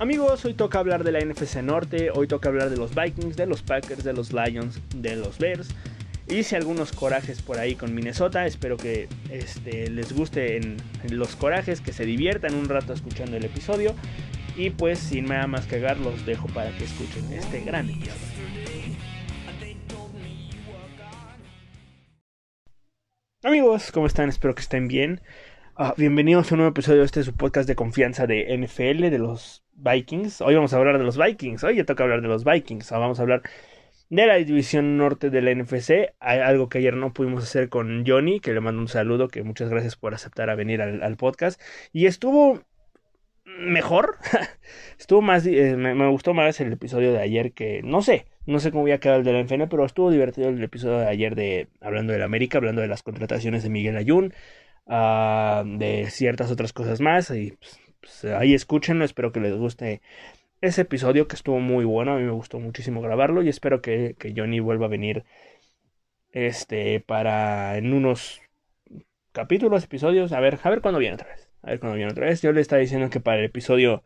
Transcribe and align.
Amigos, 0.00 0.46
hoy 0.46 0.54
toca 0.54 0.78
hablar 0.78 1.04
de 1.04 1.12
la 1.12 1.20
NFC 1.20 1.56
Norte, 1.56 2.10
hoy 2.10 2.26
toca 2.26 2.48
hablar 2.48 2.70
de 2.70 2.78
los 2.78 2.94
Vikings, 2.94 3.36
de 3.36 3.44
los 3.44 3.60
Packers, 3.60 4.02
de 4.02 4.14
los 4.14 4.32
Lions, 4.32 4.80
de 4.96 5.14
los 5.14 5.36
Bears. 5.36 5.68
Hice 6.26 6.56
algunos 6.56 6.92
corajes 6.92 7.42
por 7.42 7.58
ahí 7.58 7.74
con 7.74 7.94
Minnesota, 7.94 8.46
espero 8.46 8.78
que 8.78 9.08
este, 9.30 9.90
les 9.90 10.14
guste 10.14 10.56
en, 10.56 10.78
los 11.10 11.36
corajes, 11.36 11.82
que 11.82 11.92
se 11.92 12.06
diviertan 12.06 12.54
un 12.54 12.70
rato 12.70 12.94
escuchando 12.94 13.36
el 13.36 13.44
episodio. 13.44 13.94
Y 14.56 14.70
pues 14.70 14.98
sin 15.00 15.26
nada 15.26 15.46
más 15.46 15.66
que 15.66 15.76
hagar, 15.76 15.98
los 15.98 16.24
dejo 16.24 16.46
para 16.48 16.74
que 16.78 16.84
escuchen 16.84 17.30
este 17.34 17.60
gran 17.60 17.90
episodio. 17.90 18.40
Amigos, 23.42 23.92
¿cómo 23.92 24.06
están? 24.06 24.30
Espero 24.30 24.54
que 24.54 24.62
estén 24.62 24.88
bien. 24.88 25.20
Ah, 25.82 25.94
bienvenidos 25.96 26.52
a 26.52 26.54
un 26.54 26.58
nuevo 26.58 26.72
episodio 26.72 26.98
de 26.98 27.06
este 27.06 27.22
su 27.22 27.34
podcast 27.34 27.66
de 27.66 27.74
confianza 27.74 28.26
de 28.26 28.54
NFL 28.54 29.08
de 29.08 29.18
los 29.18 29.64
Vikings. 29.72 30.42
Hoy 30.42 30.54
vamos 30.54 30.74
a 30.74 30.76
hablar 30.76 30.98
de 30.98 31.04
los 31.04 31.16
Vikings. 31.16 31.64
Hoy 31.64 31.76
ya 31.76 31.86
toca 31.86 32.02
hablar 32.02 32.20
de 32.20 32.28
los 32.28 32.44
Vikings. 32.44 32.90
vamos 32.90 33.18
a 33.18 33.22
hablar 33.22 33.40
de 34.10 34.26
la 34.26 34.34
división 34.34 34.98
norte 34.98 35.30
de 35.30 35.40
la 35.40 35.54
NFC. 35.54 36.12
Hay 36.20 36.40
algo 36.40 36.68
que 36.68 36.76
ayer 36.76 36.96
no 36.96 37.14
pudimos 37.14 37.44
hacer 37.44 37.70
con 37.70 38.04
Johnny, 38.06 38.40
que 38.40 38.52
le 38.52 38.60
mando 38.60 38.82
un 38.82 38.88
saludo, 38.88 39.28
que 39.28 39.42
muchas 39.42 39.70
gracias 39.70 39.96
por 39.96 40.12
aceptar 40.12 40.50
a 40.50 40.54
venir 40.54 40.82
al, 40.82 41.16
podcast. 41.16 41.58
Y 41.94 42.04
estuvo 42.04 42.60
mejor. 43.46 44.18
estuvo 44.98 45.22
más. 45.22 45.46
Eh, 45.46 45.76
me, 45.78 46.08
gustó 46.10 46.34
más 46.34 46.60
el 46.60 46.74
episodio 46.74 47.10
de 47.10 47.20
ayer 47.20 47.52
que. 47.52 47.80
No 47.82 48.02
sé. 48.02 48.26
No 48.44 48.60
sé 48.60 48.70
cómo 48.70 48.82
voy 48.82 48.92
a 48.92 49.00
quedar 49.00 49.20
el 49.20 49.24
de 49.24 49.32
la 49.32 49.42
NFL, 49.42 49.62
pero 49.70 49.86
estuvo 49.86 50.10
divertido 50.10 50.50
el 50.50 50.62
episodio 50.62 50.98
de 50.98 51.06
ayer 51.06 51.34
de 51.34 51.68
hablando 51.80 52.12
del 52.12 52.22
América, 52.22 52.58
hablando 52.58 52.82
de 52.82 52.88
las 52.88 53.02
contrataciones 53.02 53.62
de 53.62 53.70
Miguel 53.70 53.96
Ayun. 53.96 54.34
Ah, 54.92 55.62
de 55.64 56.10
ciertas 56.10 56.50
otras 56.50 56.72
cosas 56.72 57.00
más. 57.00 57.30
Y 57.30 57.52
pues, 57.52 57.80
pues, 58.00 58.24
ahí 58.24 58.54
escúchenlo, 58.54 59.04
espero 59.04 59.30
que 59.30 59.38
les 59.38 59.54
guste 59.54 60.02
ese 60.60 60.82
episodio 60.82 61.28
que 61.28 61.36
estuvo 61.36 61.60
muy 61.60 61.84
bueno. 61.84 62.14
A 62.14 62.18
mí 62.18 62.24
me 62.24 62.32
gustó 62.32 62.58
muchísimo 62.58 63.00
grabarlo 63.00 63.42
y 63.42 63.48
espero 63.48 63.82
que, 63.82 64.16
que 64.18 64.34
Johnny 64.36 64.58
vuelva 64.58 64.86
a 64.86 64.88
venir 64.88 65.24
este 66.32 67.00
para 67.00 67.76
en 67.78 67.92
unos 67.94 68.40
capítulos, 69.32 69.84
episodios. 69.84 70.32
A 70.32 70.40
ver, 70.40 70.58
a 70.60 70.70
ver 70.70 70.80
cuándo 70.80 70.98
viene 70.98 71.14
otra 71.14 71.28
vez. 71.28 71.48
A 71.62 71.70
ver 71.70 71.78
cuándo 71.80 71.96
viene 71.96 72.10
otra 72.10 72.26
vez. 72.26 72.42
Yo 72.42 72.52
le 72.52 72.60
estaba 72.60 72.80
diciendo 72.80 73.10
que 73.10 73.20
para 73.20 73.38
el 73.38 73.44
episodio 73.44 74.02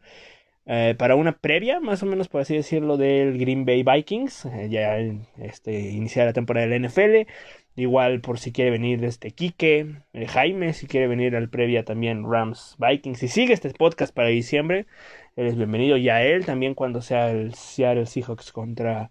eh, 0.66 0.94
para 0.98 1.14
una 1.16 1.32
previa, 1.38 1.80
más 1.80 2.02
o 2.02 2.06
menos 2.06 2.28
por 2.28 2.40
así 2.40 2.54
decirlo, 2.54 2.96
del 2.96 3.38
Green 3.38 3.64
Bay 3.64 3.82
Vikings, 3.82 4.46
eh, 4.46 4.68
ya 4.70 4.96
este, 5.38 5.78
iniciar 5.90 6.26
la 6.26 6.32
temporada 6.32 6.66
del 6.66 6.84
NFL. 6.84 7.26
Igual 7.76 8.20
por 8.20 8.38
si 8.38 8.52
quiere 8.52 8.70
venir 8.70 9.04
este 9.04 9.32
Quique, 9.32 9.96
eh, 10.12 10.26
Jaime, 10.26 10.72
si 10.74 10.86
quiere 10.86 11.08
venir 11.08 11.34
al 11.34 11.48
previa 11.48 11.84
también 11.84 12.24
Rams 12.30 12.76
Vikings. 12.78 13.18
Si 13.18 13.28
sigue 13.28 13.52
este 13.52 13.70
podcast 13.70 14.14
para 14.14 14.28
diciembre, 14.28 14.86
él 15.36 15.46
es 15.46 15.56
bienvenido. 15.56 15.96
Y 15.96 16.08
a 16.08 16.22
él 16.24 16.46
también 16.46 16.74
cuando 16.74 17.02
sea 17.02 17.30
el 17.30 17.54
Seattle 17.54 18.06
Seahawks 18.06 18.52
contra 18.52 19.10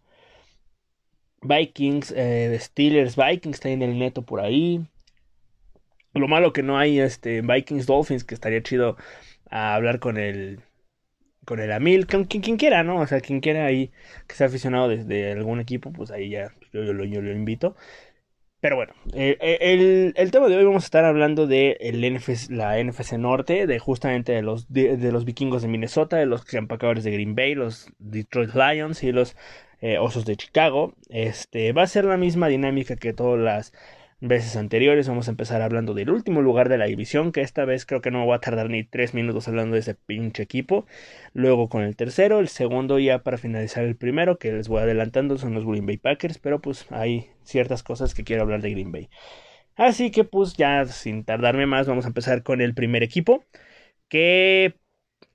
Vikings, 1.42 2.14
Steelers 2.60 3.18
Vikings, 3.18 3.56
está 3.56 3.70
en 3.70 3.82
el 3.82 4.00
neto 4.00 4.22
por 4.22 4.40
ahí. 4.40 4.86
Lo 6.14 6.28
malo 6.28 6.54
que 6.54 6.64
no 6.64 6.78
hay 6.78 7.00
este 7.00 7.42
Vikings 7.42 7.86
Dolphins, 7.86 8.24
que 8.24 8.36
estaría 8.36 8.62
chido 8.64 8.98
a 9.50 9.76
hablar 9.76 10.00
con 10.00 10.18
el 10.18 10.62
con 11.46 11.60
el 11.60 11.72
Amil, 11.72 12.08
con 12.08 12.26
quien, 12.26 12.58
quiera, 12.58 12.84
¿no? 12.84 13.00
O 13.00 13.08
sea, 13.08 13.20
quien 13.20 13.42
quiera 13.42 13.66
ahí 13.66 13.92
que 14.28 14.36
sea 14.36 14.48
aficionado 14.48 14.88
desde 14.88 15.32
algún 15.32 15.60
equipo, 15.60 15.92
pues 15.92 16.12
ahí 16.12 16.30
ya 16.30 16.54
yo, 16.72 16.84
yo, 16.84 17.22
lo 17.22 17.32
invito. 17.32 17.76
Pero 18.64 18.78
bueno, 18.78 18.94
eh, 19.14 19.38
eh, 19.42 20.14
el, 20.16 20.32
tema 20.32 20.48
de 20.48 20.56
hoy 20.56 20.64
vamos 20.64 20.84
a 20.84 20.86
estar 20.86 21.04
hablando 21.04 21.48
de 21.48 21.76
el 21.82 22.00
la 22.50 22.82
NFC 22.82 23.18
Norte, 23.18 23.68
de 23.68 23.78
justamente 23.78 24.32
de 24.32 24.42
los, 24.42 24.72
de, 24.72 25.12
los 25.12 25.26
vikingos 25.26 25.64
de 25.64 25.68
Minnesota, 25.68 26.16
de 26.16 26.26
los 26.26 26.46
empacadores 26.54 27.04
de 27.04 27.12
Green 27.12 27.36
Bay, 27.36 27.56
los 27.56 27.92
Detroit 28.00 28.52
Lions 28.56 29.04
y 29.04 29.12
los 29.12 29.36
eh, 29.82 29.98
Osos 29.98 30.24
de 30.24 30.38
Chicago. 30.38 30.94
Este, 31.10 31.74
va 31.74 31.82
a 31.82 31.88
ser 31.88 32.06
la 32.06 32.16
misma 32.16 32.48
dinámica 32.48 32.96
que 32.96 33.12
todas 33.12 33.38
las 33.38 33.74
veces 34.28 34.56
anteriores. 34.56 35.08
Vamos 35.08 35.28
a 35.28 35.32
empezar 35.32 35.62
hablando 35.62 35.94
del 35.94 36.10
último 36.10 36.42
lugar 36.42 36.70
de 36.70 36.78
la 36.78 36.86
división, 36.86 37.32
que 37.32 37.42
esta 37.42 37.66
vez 37.66 37.86
creo 37.86 38.02
que 38.02 38.12
no 38.12 38.20
me 38.20 38.26
voy 38.26 38.36
a 38.36 38.40
tardar 38.40 38.70
ni 38.70 38.84
tres 38.84 39.14
minutos 39.14 39.48
hablando 39.48 39.74
de 39.76 39.82
ese 39.82 39.96
pinche 39.96 40.44
equipo. 40.44 40.86
Luego 41.34 41.70
con 41.70 41.84
el 41.84 41.96
tercero, 41.96 42.40
el 42.40 42.48
segundo 42.48 43.00
ya 43.00 43.24
para 43.24 43.38
finalizar 43.38 43.84
el 43.84 43.96
primero, 43.96 44.38
que 44.40 44.52
les 44.54 44.68
voy 44.70 44.82
adelantando, 44.82 45.38
son 45.38 45.54
los 45.54 45.66
Green 45.66 45.86
Bay 45.86 45.98
Packers, 45.98 46.40
pero 46.40 46.62
pues 46.62 46.86
hay 46.92 47.30
ciertas 47.44 47.84
cosas 47.84 48.14
que 48.14 48.24
quiero 48.24 48.44
hablar 48.44 48.62
de 48.62 48.72
Green 48.72 48.92
Bay. 48.92 49.10
Así 49.76 50.12
que 50.12 50.24
pues 50.24 50.56
ya 50.56 50.86
sin 50.86 51.24
tardarme 51.26 51.66
más, 51.66 51.88
vamos 51.88 52.06
a 52.06 52.10
empezar 52.10 52.44
con 52.44 52.62
el 52.62 52.74
primer 52.76 53.04
equipo, 53.04 53.46
que 54.10 54.76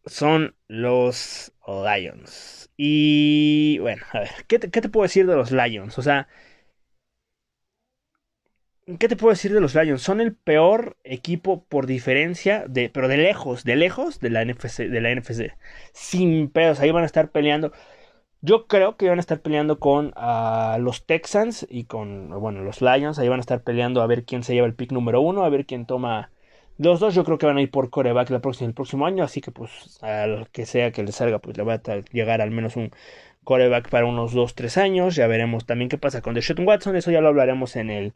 son 0.06 0.56
los 0.68 1.52
Lions. 1.66 2.70
Y 2.76 3.78
bueno, 3.80 4.02
a 4.12 4.20
ver, 4.20 4.30
¿qué 4.48 4.58
te, 4.58 4.70
qué 4.70 4.80
te 4.80 4.88
puedo 4.88 5.04
decir 5.04 5.26
de 5.26 5.36
los 5.36 5.50
Lions? 5.52 5.98
O 5.98 6.02
sea, 6.02 6.28
¿Qué 8.96 9.06
te 9.06 9.16
puedo 9.16 9.32
decir 9.32 9.52
de 9.52 9.60
los 9.60 9.74
Lions? 9.74 10.00
Son 10.00 10.22
el 10.22 10.34
peor 10.34 10.96
equipo 11.04 11.62
por 11.64 11.84
diferencia, 11.86 12.64
de, 12.66 12.88
pero 12.88 13.06
de 13.06 13.18
lejos, 13.18 13.62
de 13.64 13.76
lejos 13.76 14.18
de 14.18 14.30
la 14.30 14.42
NFC, 14.42 14.84
de 14.88 15.00
la 15.02 15.14
NFC. 15.14 15.52
Sin 15.92 16.48
pedos, 16.48 16.80
ahí 16.80 16.90
van 16.90 17.02
a 17.02 17.06
estar 17.06 17.30
peleando. 17.30 17.72
Yo 18.40 18.66
creo 18.66 18.96
que 18.96 19.08
van 19.08 19.18
a 19.18 19.20
estar 19.20 19.40
peleando 19.42 19.78
con 19.78 20.14
uh, 20.16 20.80
los 20.80 21.04
Texans 21.06 21.66
y 21.68 21.84
con, 21.84 22.30
bueno, 22.40 22.62
los 22.62 22.80
Lions. 22.80 23.18
Ahí 23.18 23.28
van 23.28 23.40
a 23.40 23.42
estar 23.42 23.62
peleando 23.62 24.00
a 24.00 24.06
ver 24.06 24.24
quién 24.24 24.42
se 24.42 24.54
lleva 24.54 24.66
el 24.66 24.74
pick 24.74 24.92
número 24.92 25.20
uno, 25.20 25.44
a 25.44 25.50
ver 25.50 25.66
quién 25.66 25.86
toma. 25.86 26.30
Los 26.78 27.00
dos 27.00 27.14
yo 27.14 27.24
creo 27.24 27.38
que 27.38 27.46
van 27.46 27.58
a 27.58 27.62
ir 27.62 27.70
por 27.70 27.90
coreback 27.90 28.30
la 28.30 28.40
el 28.60 28.74
próximo 28.74 29.06
año, 29.06 29.24
así 29.24 29.40
que 29.42 29.50
pues 29.50 30.02
al 30.02 30.48
que 30.50 30.64
sea 30.66 30.92
que 30.92 31.02
les 31.02 31.16
salga, 31.16 31.40
pues 31.40 31.56
le 31.58 31.64
va 31.64 31.74
a 31.74 31.82
llegar 32.12 32.40
al 32.40 32.52
menos 32.52 32.76
un 32.76 32.90
coreback 33.44 33.90
para 33.90 34.06
unos 34.06 34.34
2-3 34.34 34.78
años. 34.78 35.16
Ya 35.16 35.26
veremos 35.26 35.66
también 35.66 35.88
qué 35.90 35.98
pasa 35.98 36.22
con 36.22 36.34
Deshaun 36.34 36.66
Watson, 36.66 36.96
eso 36.96 37.10
ya 37.10 37.20
lo 37.20 37.28
hablaremos 37.28 37.76
en 37.76 37.90
el 37.90 38.14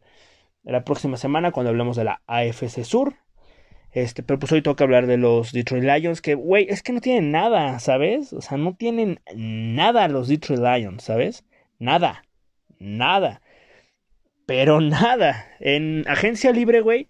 la 0.64 0.84
próxima 0.84 1.16
semana 1.16 1.52
cuando 1.52 1.70
hablemos 1.70 1.96
de 1.96 2.04
la 2.04 2.22
AFC 2.26 2.84
Sur. 2.84 3.14
Este, 3.92 4.22
pero 4.22 4.38
pues 4.38 4.50
hoy 4.52 4.62
toca 4.62 4.84
hablar 4.84 5.06
de 5.06 5.18
los 5.18 5.52
Detroit 5.52 5.84
Lions, 5.84 6.22
que, 6.22 6.34
güey, 6.34 6.66
es 6.70 6.82
que 6.82 6.92
no 6.92 7.00
tienen 7.00 7.30
nada, 7.30 7.78
¿sabes? 7.78 8.32
O 8.32 8.40
sea, 8.40 8.56
no 8.56 8.74
tienen 8.74 9.20
nada 9.34 10.08
los 10.08 10.28
Detroit 10.28 10.60
Lions, 10.60 11.02
¿sabes? 11.04 11.44
Nada, 11.78 12.24
nada. 12.78 13.42
Pero 14.46 14.80
nada. 14.80 15.46
En 15.60 16.04
agencia 16.08 16.52
libre, 16.52 16.80
güey, 16.80 17.08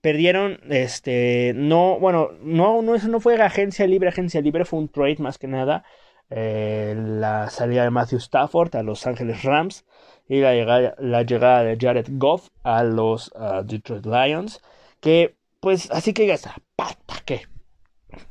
perdieron, 0.00 0.60
este, 0.70 1.52
no, 1.54 1.98
bueno, 2.00 2.30
no, 2.42 2.82
no, 2.82 2.94
eso 2.94 3.08
no 3.08 3.20
fue 3.20 3.40
agencia 3.40 3.86
libre, 3.86 4.08
agencia 4.08 4.40
libre, 4.40 4.64
fue 4.64 4.78
un 4.80 4.88
trade 4.88 5.16
más 5.18 5.38
que 5.38 5.48
nada. 5.48 5.84
Eh, 6.30 6.94
la 6.96 7.50
salida 7.50 7.84
de 7.84 7.90
Matthew 7.90 8.18
Stafford 8.18 8.74
a 8.76 8.82
Los 8.82 9.06
Ángeles 9.06 9.42
Rams 9.42 9.84
y 10.28 10.40
la 10.40 10.54
llegada, 10.54 10.94
la 10.98 11.22
llegada 11.22 11.62
de 11.62 11.76
Jared 11.78 12.06
Goff 12.12 12.48
a 12.62 12.82
los 12.84 13.32
Detroit 13.64 14.06
Lions. 14.06 14.62
Que, 15.00 15.36
pues, 15.60 15.90
así 15.90 16.12
que 16.14 16.26
ya 16.26 16.34
está. 16.34 16.56
¿Pata 16.76 17.16
qué? 17.24 17.42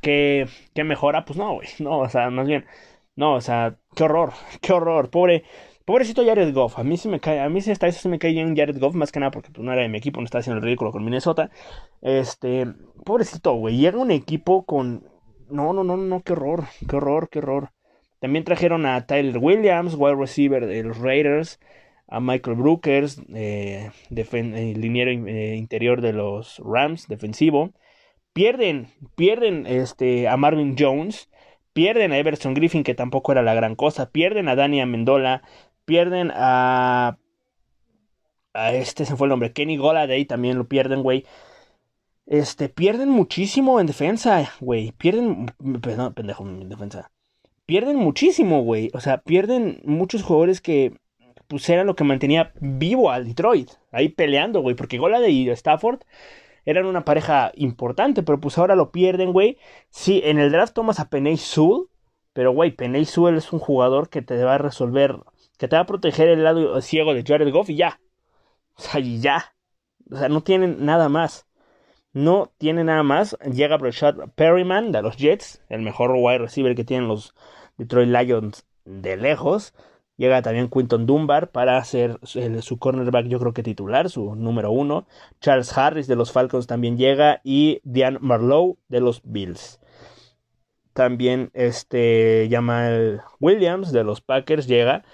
¿Qué, 0.00 0.48
¿Qué 0.74 0.84
mejora? 0.84 1.24
Pues 1.24 1.38
no, 1.38 1.54
güey. 1.54 1.68
No, 1.78 1.98
o 2.00 2.08
sea, 2.08 2.30
más 2.30 2.46
bien. 2.46 2.66
No, 3.16 3.34
o 3.34 3.40
sea, 3.40 3.76
qué 3.94 4.04
horror. 4.04 4.32
Qué 4.60 4.72
horror. 4.72 5.10
Pobre. 5.10 5.44
Pobrecito 5.84 6.24
Jared 6.24 6.54
Goff, 6.54 6.78
a 6.78 6.84
mí 6.84 6.96
sí 6.96 7.08
me 7.08 7.18
cae, 7.18 7.40
a 7.40 7.48
mí 7.48 7.60
sí 7.60 7.72
está, 7.72 7.88
eso 7.88 8.00
se 8.00 8.08
me 8.08 8.20
cae 8.20 8.32
bien 8.32 8.56
Jared 8.56 8.78
Goff, 8.78 8.94
más 8.94 9.10
que 9.10 9.18
nada 9.18 9.32
porque 9.32 9.50
pues, 9.50 9.64
no 9.64 9.72
era 9.72 9.82
de 9.82 9.88
mi 9.88 9.98
equipo, 9.98 10.20
no 10.20 10.24
estaba 10.24 10.40
haciendo 10.40 10.58
el 10.58 10.64
ridículo 10.64 10.92
con 10.92 11.04
Minnesota. 11.04 11.50
Este, 12.00 12.66
pobrecito, 13.04 13.54
güey, 13.54 13.76
llega 13.76 13.98
un 13.98 14.12
equipo 14.12 14.64
con, 14.64 15.08
no, 15.50 15.72
no, 15.72 15.82
no, 15.82 15.96
no, 15.96 16.20
qué 16.22 16.34
horror, 16.34 16.64
qué 16.88 16.96
horror, 16.96 17.28
qué 17.30 17.40
horror. 17.40 17.70
También 18.22 18.44
trajeron 18.44 18.86
a 18.86 19.04
Tyler 19.04 19.36
Williams, 19.36 19.96
wide 19.98 20.14
receiver 20.14 20.64
de 20.64 20.84
los 20.84 20.96
Raiders 20.98 21.58
a 22.06 22.20
Michael 22.20 22.56
Brookers, 22.56 23.20
eh, 23.34 23.90
eh 24.16 24.74
liniero 24.76 25.10
eh, 25.10 25.56
interior 25.56 26.00
de 26.00 26.12
los 26.12 26.62
Rams, 26.64 27.08
defensivo. 27.08 27.72
Pierden, 28.32 28.86
pierden 29.16 29.66
este, 29.66 30.28
a 30.28 30.36
Marvin 30.36 30.76
Jones, 30.78 31.30
pierden 31.72 32.12
a 32.12 32.18
Everson 32.18 32.54
Griffin, 32.54 32.84
que 32.84 32.94
tampoco 32.94 33.32
era 33.32 33.42
la 33.42 33.54
gran 33.54 33.74
cosa, 33.74 34.10
pierden 34.12 34.48
a 34.48 34.54
Dani 34.54 34.80
Amendola, 34.80 35.42
pierden 35.84 36.30
a, 36.32 37.18
este 38.54 39.04
se 39.04 39.16
fue 39.16 39.26
el 39.26 39.30
nombre, 39.30 39.52
Kenny 39.52 39.78
Goladay, 39.78 40.26
también 40.26 40.58
lo 40.58 40.68
pierden, 40.68 41.02
güey. 41.02 41.26
Este, 42.26 42.68
pierden 42.68 43.10
muchísimo 43.10 43.80
en 43.80 43.88
defensa, 43.88 44.48
güey. 44.60 44.92
Pierden, 44.92 45.46
perdón, 45.82 46.14
pendejo, 46.14 46.44
en 46.44 46.68
defensa. 46.68 47.10
Pierden 47.72 47.96
muchísimo, 47.96 48.60
güey. 48.64 48.90
O 48.92 49.00
sea, 49.00 49.22
pierden 49.22 49.80
muchos 49.82 50.22
jugadores 50.22 50.60
que 50.60 50.92
pues 51.48 51.66
era 51.70 51.84
lo 51.84 51.96
que 51.96 52.04
mantenía 52.04 52.52
vivo 52.60 53.10
al 53.10 53.24
Detroit, 53.24 53.70
ahí 53.92 54.10
peleando, 54.10 54.60
güey, 54.60 54.76
porque 54.76 54.98
Golade 54.98 55.30
y 55.30 55.48
Stafford 55.48 56.00
eran 56.66 56.84
una 56.84 57.06
pareja 57.06 57.50
importante, 57.54 58.22
pero 58.22 58.38
pues 58.38 58.58
ahora 58.58 58.76
lo 58.76 58.92
pierden, 58.92 59.32
güey. 59.32 59.56
Sí, 59.88 60.20
en 60.22 60.38
el 60.38 60.52
draft 60.52 60.74
tomas 60.74 61.00
a 61.00 61.08
Peney 61.08 61.38
Sewell, 61.38 61.86
pero 62.34 62.52
güey, 62.52 62.72
Peney 62.72 63.06
Sewell 63.06 63.38
es 63.38 63.54
un 63.54 63.58
jugador 63.58 64.10
que 64.10 64.20
te 64.20 64.44
va 64.44 64.56
a 64.56 64.58
resolver, 64.58 65.16
que 65.56 65.66
te 65.66 65.74
va 65.74 65.80
a 65.80 65.86
proteger 65.86 66.28
el 66.28 66.44
lado 66.44 66.78
ciego 66.82 67.14
de 67.14 67.24
Jared 67.26 67.50
Goff 67.50 67.70
y 67.70 67.76
ya. 67.76 68.02
O 68.76 68.82
sea, 68.82 69.00
y 69.00 69.18
ya. 69.18 69.54
O 70.10 70.16
sea, 70.16 70.28
no 70.28 70.42
tienen 70.42 70.84
nada 70.84 71.08
más. 71.08 71.46
No 72.12 72.52
tiene 72.58 72.84
nada 72.84 73.02
más. 73.02 73.34
Llega 73.50 73.78
Brashad 73.78 74.28
Perryman 74.34 74.92
de 74.92 75.00
los 75.00 75.16
Jets, 75.16 75.64
el 75.70 75.80
mejor 75.80 76.10
wide 76.14 76.36
receiver 76.36 76.74
que 76.74 76.84
tienen 76.84 77.08
los 77.08 77.34
Detroit 77.78 78.08
Lions 78.08 78.64
de 78.84 79.16
lejos. 79.16 79.74
Llega 80.16 80.42
también 80.42 80.68
Quinton 80.68 81.06
Dunbar 81.06 81.50
para 81.50 81.78
hacer 81.78 82.18
su 82.22 82.78
cornerback, 82.78 83.26
yo 83.26 83.40
creo 83.40 83.54
que 83.54 83.62
titular, 83.62 84.10
su 84.10 84.36
número 84.36 84.70
uno. 84.70 85.06
Charles 85.40 85.76
Harris 85.76 86.06
de 86.06 86.16
los 86.16 86.32
Falcons 86.32 86.66
también 86.66 86.96
llega. 86.98 87.40
Y 87.42 87.80
Diane 87.82 88.18
Marlowe 88.20 88.76
de 88.88 89.00
los 89.00 89.22
Bills. 89.24 89.80
También 90.92 91.50
este 91.54 92.46
Jamal 92.50 93.22
Williams 93.40 93.90
de 93.92 94.04
los 94.04 94.20
Packers 94.20 94.66
llega. 94.66 95.04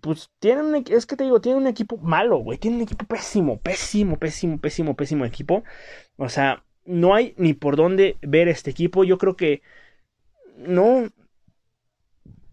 Pues 0.00 0.30
tienen, 0.38 0.84
es 0.88 1.06
que 1.06 1.16
te 1.16 1.24
digo, 1.24 1.40
tiene 1.40 1.58
un 1.58 1.66
equipo 1.66 1.96
malo, 1.98 2.38
güey. 2.38 2.58
Tiene 2.58 2.76
un 2.76 2.82
equipo 2.84 3.04
pésimo, 3.06 3.58
pésimo, 3.58 4.18
pésimo, 4.18 4.58
pésimo, 4.58 4.94
pésimo 4.94 5.24
equipo. 5.24 5.64
O 6.16 6.28
sea, 6.28 6.64
no 6.84 7.14
hay 7.14 7.34
ni 7.36 7.54
por 7.54 7.76
dónde 7.76 8.16
ver 8.22 8.48
este 8.48 8.70
equipo. 8.70 9.04
Yo 9.04 9.18
creo 9.18 9.36
que 9.36 9.62
no. 10.56 11.08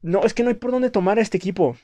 No, 0.01 0.23
es 0.23 0.33
que 0.33 0.43
no 0.43 0.49
hay 0.49 0.55
por 0.55 0.71
dónde 0.71 0.89
tomar 0.89 1.19
a 1.19 1.21
este 1.21 1.37
equipo. 1.37 1.77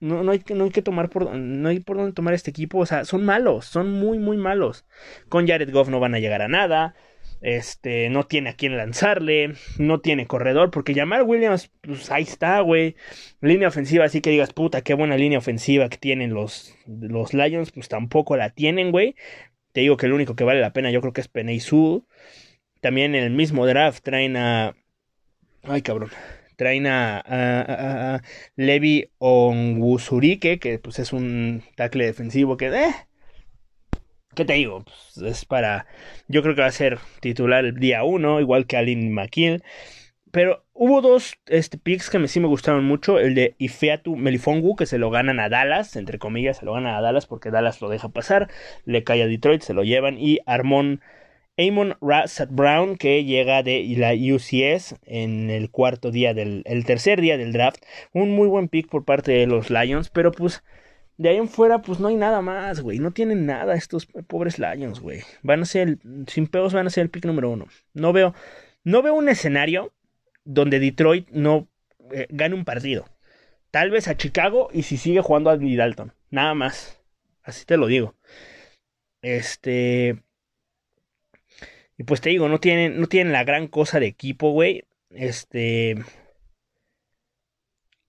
No, 0.00 0.22
no, 0.22 0.32
hay, 0.32 0.42
no 0.54 0.64
hay 0.64 0.70
que 0.70 0.82
tomar 0.82 1.08
por, 1.08 1.34
no 1.34 1.68
hay 1.68 1.80
por 1.80 1.96
dónde 1.96 2.12
tomar 2.12 2.34
este 2.34 2.50
equipo. 2.50 2.78
O 2.78 2.86
sea, 2.86 3.04
son 3.04 3.24
malos, 3.24 3.66
son 3.66 3.90
muy, 3.90 4.18
muy 4.18 4.36
malos. 4.36 4.84
Con 5.28 5.46
Jared 5.46 5.70
Goff 5.72 5.88
no 5.88 6.00
van 6.00 6.14
a 6.14 6.18
llegar 6.18 6.42
a 6.42 6.48
nada. 6.48 6.94
Este, 7.40 8.08
no 8.08 8.24
tiene 8.24 8.50
a 8.50 8.54
quién 8.54 8.76
lanzarle, 8.76 9.54
no 9.78 10.00
tiene 10.00 10.26
corredor, 10.26 10.70
porque 10.70 10.94
llamar 10.94 11.24
Williams, 11.24 11.70
pues 11.82 12.10
ahí 12.10 12.22
está, 12.22 12.60
güey. 12.60 12.96
Línea 13.40 13.68
ofensiva, 13.68 14.06
así 14.06 14.20
que 14.22 14.30
digas, 14.30 14.52
puta, 14.52 14.82
qué 14.82 14.94
buena 14.94 15.16
línea 15.16 15.38
ofensiva 15.38 15.88
que 15.90 15.98
tienen 15.98 16.32
los, 16.32 16.74
los 16.86 17.34
Lions, 17.34 17.70
pues 17.70 17.88
tampoco 17.88 18.36
la 18.36 18.50
tienen, 18.50 18.92
güey. 18.92 19.14
Te 19.72 19.82
digo 19.82 19.96
que 19.96 20.06
el 20.06 20.12
único 20.12 20.36
que 20.36 20.44
vale 20.44 20.60
la 20.60 20.72
pena 20.72 20.90
yo 20.90 21.00
creo 21.00 21.12
que 21.12 21.20
es 21.20 21.28
Peney 21.28 21.60
También 22.80 23.14
en 23.14 23.24
el 23.24 23.32
mismo 23.32 23.66
draft 23.66 24.02
traen 24.02 24.36
a... 24.36 24.74
Ay, 25.64 25.82
cabrón 25.82 26.10
traen 26.56 26.86
a, 26.86 27.22
a, 27.24 28.22
Levi 28.56 29.10
Onwuzurike, 29.18 30.58
que 30.58 30.78
pues 30.78 30.98
es 30.98 31.12
un 31.12 31.62
tackle 31.76 32.06
defensivo 32.06 32.56
que, 32.56 32.66
eh, 32.68 32.94
¿qué 34.34 34.44
te 34.44 34.54
digo? 34.54 34.84
Pues 34.84 35.16
es 35.26 35.44
para, 35.44 35.86
yo 36.28 36.42
creo 36.42 36.54
que 36.54 36.62
va 36.62 36.68
a 36.68 36.72
ser 36.72 36.98
titular 37.20 37.64
el 37.64 37.76
día 37.76 38.04
1, 38.04 38.40
igual 38.40 38.66
que 38.66 38.76
Alin 38.76 39.12
McKill. 39.12 39.62
Pero 40.34 40.64
hubo 40.72 41.00
dos 41.00 41.34
este, 41.46 41.78
picks 41.78 42.10
que 42.10 42.18
me, 42.18 42.26
sí 42.26 42.40
me 42.40 42.48
gustaron 42.48 42.84
mucho. 42.84 43.20
El 43.20 43.36
de 43.36 43.54
Ifeatu 43.58 44.16
Melifongu, 44.16 44.74
que 44.74 44.86
se 44.86 44.98
lo 44.98 45.10
ganan 45.10 45.38
a 45.38 45.48
Dallas, 45.48 45.94
entre 45.94 46.18
comillas, 46.18 46.56
se 46.58 46.64
lo 46.64 46.72
ganan 46.72 46.94
a 46.94 47.00
Dallas 47.00 47.26
porque 47.26 47.52
Dallas 47.52 47.80
lo 47.80 47.88
deja 47.88 48.08
pasar. 48.08 48.50
Le 48.84 49.04
cae 49.04 49.22
a 49.22 49.28
Detroit, 49.28 49.62
se 49.62 49.74
lo 49.74 49.84
llevan. 49.84 50.18
Y 50.18 50.40
Armon 50.44 51.00
Amon 51.56 51.96
Rassat 52.00 52.50
Brown, 52.50 52.96
que 52.96 53.24
llega 53.24 53.62
de 53.62 53.84
la 53.96 54.12
UCS 54.12 54.96
en 55.06 55.50
el 55.50 55.70
cuarto 55.70 56.10
día 56.10 56.34
del 56.34 56.62
el 56.66 56.84
tercer 56.84 57.20
día 57.20 57.36
del 57.36 57.52
draft. 57.52 57.82
Un 58.12 58.30
muy 58.30 58.48
buen 58.48 58.68
pick 58.68 58.88
por 58.88 59.04
parte 59.04 59.32
de 59.32 59.46
los 59.46 59.70
Lions, 59.70 60.10
pero 60.10 60.32
pues 60.32 60.62
de 61.16 61.28
ahí 61.28 61.36
en 61.36 61.48
fuera, 61.48 61.80
pues 61.80 62.00
no 62.00 62.08
hay 62.08 62.16
nada 62.16 62.42
más, 62.42 62.80
güey. 62.80 62.98
No 62.98 63.12
tienen 63.12 63.46
nada 63.46 63.74
estos 63.74 64.06
pobres 64.06 64.58
Lions, 64.58 65.00
güey. 65.00 65.20
Van 65.42 65.62
a 65.62 65.64
ser, 65.64 65.98
sin 66.26 66.48
pedos, 66.48 66.72
van 66.72 66.86
a 66.86 66.90
ser 66.90 67.02
el 67.02 67.10
pick 67.10 67.24
número 67.24 67.50
uno. 67.50 67.66
No 67.92 68.12
veo, 68.12 68.34
no 68.82 69.02
veo 69.02 69.14
un 69.14 69.28
escenario 69.28 69.92
donde 70.44 70.80
Detroit 70.80 71.28
no 71.30 71.68
eh, 72.12 72.26
gane 72.30 72.54
un 72.54 72.64
partido. 72.64 73.04
Tal 73.70 73.90
vez 73.90 74.08
a 74.08 74.16
Chicago 74.16 74.68
y 74.72 74.82
si 74.82 74.96
sigue 74.96 75.20
jugando 75.20 75.50
a 75.50 75.56
Dalton. 75.56 76.12
Nada 76.30 76.54
más. 76.54 77.00
Así 77.42 77.64
te 77.64 77.76
lo 77.76 77.86
digo. 77.86 78.14
Este. 79.22 80.23
Y 81.96 82.04
pues 82.04 82.20
te 82.20 82.30
digo, 82.30 82.48
no 82.48 82.58
tienen, 82.60 83.00
no 83.00 83.06
tienen 83.06 83.32
la 83.32 83.44
gran 83.44 83.68
cosa 83.68 84.00
de 84.00 84.06
equipo, 84.06 84.50
güey. 84.50 84.84
Este. 85.10 85.96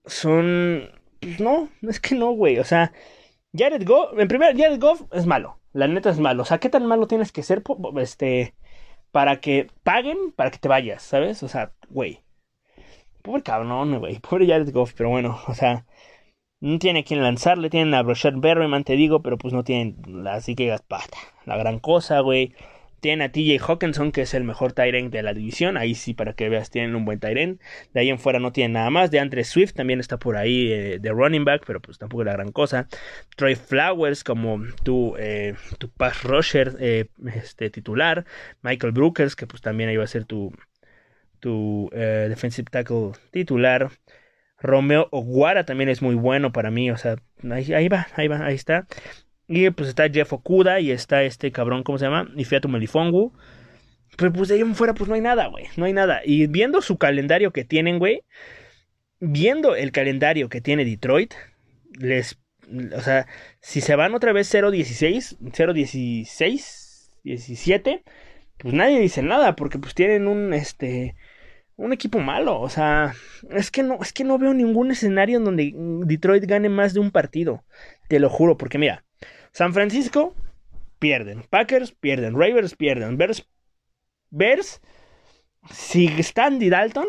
Son. 0.04 0.90
Pues 1.20 1.40
no, 1.40 1.68
es 1.82 2.00
que 2.00 2.14
no, 2.14 2.32
güey. 2.32 2.58
O 2.58 2.64
sea, 2.64 2.92
Jared 3.52 3.86
Goff. 3.86 4.18
En 4.18 4.28
primer, 4.28 4.56
Jared 4.56 4.80
Goff 4.80 5.02
es 5.12 5.26
malo. 5.26 5.60
La 5.72 5.88
neta 5.88 6.10
es 6.10 6.18
malo. 6.18 6.42
O 6.42 6.46
sea, 6.46 6.58
¿qué 6.58 6.68
tan 6.68 6.86
malo 6.86 7.06
tienes 7.06 7.32
que 7.32 7.42
ser? 7.42 7.62
Este. 7.98 8.54
Para 9.12 9.40
que 9.40 9.68
paguen, 9.82 10.32
para 10.32 10.50
que 10.50 10.58
te 10.58 10.68
vayas, 10.68 11.02
¿sabes? 11.02 11.42
O 11.42 11.48
sea, 11.48 11.72
güey. 11.88 12.22
Pobre 13.22 13.42
cabrón, 13.42 13.98
güey. 13.98 14.18
Pobre 14.20 14.46
Jared 14.46 14.72
Goff, 14.72 14.94
pero 14.94 15.10
bueno, 15.10 15.38
o 15.46 15.54
sea. 15.54 15.86
No 16.58 16.78
tiene 16.78 17.04
quien 17.04 17.22
lanzarle, 17.22 17.68
tienen 17.68 17.92
a 17.92 18.02
Brashad 18.02 18.32
Berryman, 18.36 18.82
te 18.82 18.94
digo, 18.94 19.20
pero 19.20 19.36
pues 19.36 19.52
no 19.52 19.62
tienen, 19.62 20.26
así 20.26 20.54
que 20.54 20.74
pata, 20.88 21.18
la 21.44 21.56
gran 21.58 21.78
cosa, 21.78 22.20
güey. 22.20 22.54
Tienen 23.00 23.22
a 23.22 23.30
TJ 23.30 23.58
Hawkinson, 23.60 24.12
que 24.12 24.22
es 24.22 24.34
el 24.34 24.44
mejor 24.44 24.72
Tyrant 24.72 25.12
de 25.12 25.22
la 25.22 25.34
división. 25.34 25.76
Ahí 25.76 25.94
sí, 25.94 26.14
para 26.14 26.32
que 26.34 26.48
veas, 26.48 26.70
tienen 26.70 26.96
un 26.96 27.04
buen 27.04 27.20
Tyrant. 27.20 27.60
De 27.92 28.00
ahí 28.00 28.10
en 28.10 28.18
fuera 28.18 28.38
no 28.38 28.52
tienen 28.52 28.72
nada 28.72 28.90
más. 28.90 29.10
De 29.10 29.20
Andre 29.20 29.44
Swift 29.44 29.74
también 29.74 30.00
está 30.00 30.18
por 30.18 30.36
ahí 30.36 30.72
eh, 30.72 30.98
de 30.98 31.10
running 31.10 31.44
back, 31.44 31.62
pero 31.66 31.80
pues 31.80 31.98
tampoco 31.98 32.22
es 32.22 32.26
la 32.26 32.32
gran 32.32 32.52
cosa. 32.52 32.88
Troy 33.36 33.54
Flowers 33.54 34.24
como 34.24 34.62
tu, 34.82 35.14
eh, 35.18 35.54
tu 35.78 35.90
pass 35.90 36.22
rusher 36.22 36.76
eh, 36.80 37.06
este, 37.34 37.70
titular. 37.70 38.24
Michael 38.62 38.92
Brookers, 38.92 39.36
que 39.36 39.46
pues 39.46 39.62
también 39.62 39.90
ahí 39.90 39.96
va 39.96 40.04
a 40.04 40.08
ser 40.08 40.24
tu, 40.24 40.52
tu 41.40 41.90
defensive 41.92 42.68
tackle 42.70 43.12
titular. 43.30 43.90
Romeo 44.58 45.08
Oguara 45.10 45.64
también 45.64 45.88
es 45.88 46.02
muy 46.02 46.14
bueno 46.14 46.52
para 46.52 46.70
mí, 46.70 46.90
o 46.90 46.96
sea, 46.96 47.16
ahí 47.50 47.88
va, 47.88 48.06
ahí 48.16 48.28
va, 48.28 48.44
ahí 48.44 48.54
está. 48.54 48.86
Y 49.48 49.70
pues 49.70 49.88
está 49.88 50.08
Jeff 50.08 50.32
Okuda 50.32 50.80
y 50.80 50.90
está 50.90 51.22
este 51.22 51.52
cabrón, 51.52 51.82
¿cómo 51.84 51.98
se 51.98 52.06
llama? 52.06 52.28
Fiatu 52.44 52.68
Melifongu. 52.68 53.32
Pero 54.16 54.32
pues 54.32 54.48
de 54.48 54.56
ahí 54.56 54.60
en 54.60 54.74
fuera 54.74 54.94
pues 54.94 55.08
no 55.08 55.14
hay 55.14 55.20
nada, 55.20 55.46
güey. 55.46 55.66
No 55.76 55.84
hay 55.84 55.92
nada. 55.92 56.20
Y 56.24 56.46
viendo 56.46 56.80
su 56.82 56.98
calendario 56.98 57.52
que 57.52 57.64
tienen, 57.64 57.98
güey. 57.98 58.22
Viendo 59.20 59.76
el 59.76 59.92
calendario 59.92 60.48
que 60.48 60.60
tiene 60.60 60.84
Detroit. 60.84 61.34
Les... 61.98 62.38
O 62.96 63.00
sea, 63.00 63.26
si 63.60 63.80
se 63.80 63.94
van 63.94 64.14
otra 64.14 64.32
vez 64.32 64.52
0-16, 64.52 65.38
0-16, 65.38 67.10
17. 67.22 68.02
Pues 68.58 68.74
nadie 68.74 68.98
dice 68.98 69.22
nada 69.22 69.54
porque 69.54 69.78
pues 69.78 69.94
tienen 69.94 70.26
un, 70.26 70.52
este... 70.52 71.14
Un 71.76 71.92
equipo 71.92 72.20
malo, 72.20 72.58
o 72.58 72.70
sea, 72.70 73.12
es 73.50 73.70
que 73.70 73.82
no, 73.82 73.98
es 74.00 74.14
que 74.14 74.24
no 74.24 74.38
veo 74.38 74.54
ningún 74.54 74.90
escenario 74.90 75.36
en 75.36 75.44
donde 75.44 75.74
Detroit 76.06 76.42
gane 76.46 76.70
más 76.70 76.94
de 76.94 77.00
un 77.00 77.10
partido. 77.10 77.64
Te 78.08 78.18
lo 78.18 78.30
juro, 78.30 78.56
porque 78.56 78.78
mira, 78.78 79.04
San 79.56 79.72
Francisco, 79.72 80.34
pierden. 80.98 81.42
Packers, 81.48 81.90
pierden. 81.92 82.34
Ravens, 82.34 82.76
pierden. 82.76 83.16
Bears, 83.16 83.48
Bears, 84.28 84.82
si 85.70 86.08
está 86.08 86.44
Andy 86.44 86.68
Dalton, 86.68 87.06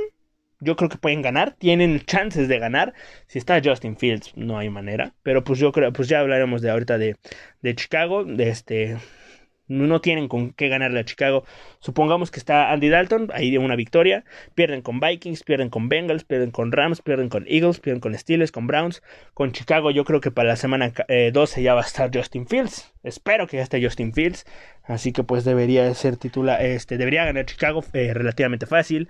yo 0.62 0.78
creo 0.78 0.88
que 0.88 0.98
pueden 0.98 1.22
ganar. 1.22 1.58
Tienen 1.60 2.00
chances 2.06 2.48
de 2.48 2.58
ganar. 2.58 2.94
Si 3.28 3.38
está 3.38 3.60
Justin 3.62 3.98
Fields, 3.98 4.32
no 4.38 4.58
hay 4.58 4.70
manera. 4.70 5.14
Pero 5.24 5.44
pues 5.44 5.60
yo 5.60 5.74
creo, 5.74 5.92
pues 5.92 6.08
ya 6.08 6.22
hablaremos 6.22 6.62
de 6.62 6.70
ahorita 6.70 6.98
de, 6.98 7.18
de 7.62 7.76
Chicago, 7.76 8.24
de 8.24 8.48
este, 8.48 8.98
no 9.68 10.02
tienen 10.02 10.28
con 10.28 10.52
qué 10.52 10.70
ganarle 10.70 11.00
a 11.00 11.06
Chicago. 11.06 11.44
Supongamos 11.80 12.32
que 12.32 12.40
está 12.40 12.72
Andy 12.72 12.90
Dalton, 12.90 13.30
ahí 13.34 13.52
de 13.52 13.58
una 13.58 13.76
victoria. 13.76 14.24
Pierden 14.56 14.82
con 14.82 15.00
Vikings, 15.00 15.44
pierden 15.44 15.70
con 15.70 15.90
Bengals, 15.90 16.24
pierden 16.24 16.52
con 16.52 16.72
Rams, 16.72 17.02
pierden 17.02 17.30
con 17.30 17.46
Eagles, 17.48 17.80
pierden 17.80 18.00
con 18.00 18.18
Steelers, 18.18 18.52
con 18.52 18.68
Browns. 18.68 19.02
Con 19.34 19.52
Chicago 19.52 19.92
yo 19.92 20.06
creo 20.06 20.22
que 20.22 20.32
para 20.32 20.50
la 20.50 20.56
semana 20.56 20.92
12 21.34 21.60
eh, 21.60 21.64
ya 21.64 21.74
va 21.74 21.82
a 21.82 21.86
estar 21.86 22.10
Justin 22.14 22.48
Fields. 22.48 22.94
Espero 23.04 23.48
que 23.48 23.58
ya 23.58 23.64
esté 23.64 23.84
Justin 23.84 24.14
Fields. 24.14 24.46
Así 24.84 25.12
que 25.12 25.24
pues 25.24 25.44
debería 25.44 25.94
ser 25.94 26.18
titular, 26.18 26.62
este, 26.64 26.98
debería 26.98 27.26
ganar 27.26 27.46
Chicago 27.46 27.84
eh, 27.94 28.14
relativamente 28.14 28.66
fácil. 28.66 29.10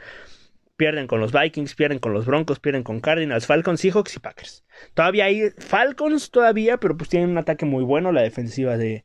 Pierden 0.75 1.07
con 1.07 1.19
los 1.19 1.31
Vikings, 1.31 1.73
pierden 1.73 1.97
con 1.97 2.13
los 2.13 2.25
Broncos, 2.27 2.59
pierden 2.59 2.83
con 2.83 2.99
Cardinals, 2.99 3.47
Falcons, 3.47 3.81
Seahawks 3.81 4.15
y 4.15 4.19
Packers. 4.19 4.63
Todavía 4.93 5.25
hay 5.25 5.49
Falcons 5.57 6.29
todavía, 6.29 6.77
pero 6.77 6.95
pues 6.95 7.09
tienen 7.09 7.31
un 7.31 7.37
ataque 7.39 7.65
muy 7.65 7.83
bueno. 7.83 8.11
La 8.11 8.21
defensiva 8.21 8.77
de, 8.77 9.03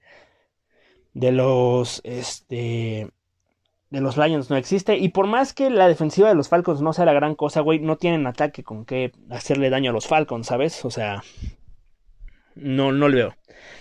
de 1.14 1.33
los 1.33 2.00
este 2.04 3.09
de 3.90 4.00
los 4.00 4.16
Lions 4.16 4.49
no 4.49 4.57
existe 4.57 4.97
y 4.97 5.11
por 5.11 5.26
más 5.26 5.52
que 5.52 5.69
la 5.69 5.87
defensiva 5.87 6.28
de 6.28 6.35
los 6.35 6.49
Falcons 6.49 6.81
no 6.81 6.92
sea 6.95 7.04
la 7.04 7.12
gran 7.12 7.35
cosa, 7.35 7.61
güey, 7.61 7.78
no 7.78 7.97
tienen 7.97 8.26
ataque 8.26 8.62
con 8.62 8.87
que 8.87 9.12
hacerle 9.31 9.69
daño 9.69 9.90
a 9.90 9.95
los 9.95 10.07
Falcons, 10.07 10.47
¿sabes? 10.47 10.85
O 10.85 10.90
sea, 10.90 11.23
no 12.54 12.92
no 12.92 13.09
lo 13.09 13.16
veo. 13.16 13.37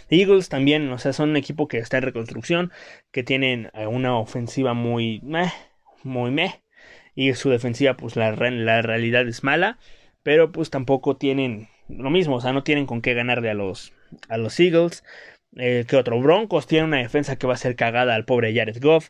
Eagles 0.10 0.50
también, 0.50 0.92
o 0.92 0.98
sea, 0.98 1.14
son 1.14 1.30
un 1.30 1.38
equipo 1.38 1.68
que 1.68 1.78
está 1.78 1.98
en 1.98 2.04
reconstrucción, 2.04 2.72
que 3.12 3.24
tienen 3.24 3.72
eh, 3.74 3.88
una 3.88 4.18
ofensiva 4.18 4.74
muy 4.74 5.22
meh, 5.24 5.52
muy 6.04 6.32
meh 6.32 6.62
y 7.16 7.34
su 7.34 7.50
defensiva 7.50 7.96
pues 7.96 8.16
la, 8.16 8.32
la 8.32 8.82
realidad 8.82 9.28
es 9.28 9.44
mala, 9.44 9.80
pero 10.24 10.52
pues 10.52 10.70
tampoco 10.70 11.18
tienen 11.18 11.70
lo 11.88 12.10
mismo, 12.10 12.36
o 12.36 12.42
sea, 12.42 12.54
no 12.54 12.64
tienen 12.64 12.86
con 12.86 13.02
qué 13.02 13.14
ganarle 13.14 13.50
a 13.50 13.54
los 13.54 13.94
a 14.30 14.38
los 14.38 14.60
Eagles. 14.60 15.04
Eh, 15.58 15.86
que 15.88 15.98
otro 15.98 16.20
Broncos 16.22 16.68
tiene 16.68 16.86
una 16.86 16.98
defensa 16.98 17.36
que 17.36 17.48
va 17.48 17.54
a 17.54 17.58
ser 17.58 17.76
cagada 17.76 18.16
al 18.16 18.26
pobre 18.26 18.54
Jared 18.56 18.82
Goff. 18.82 19.10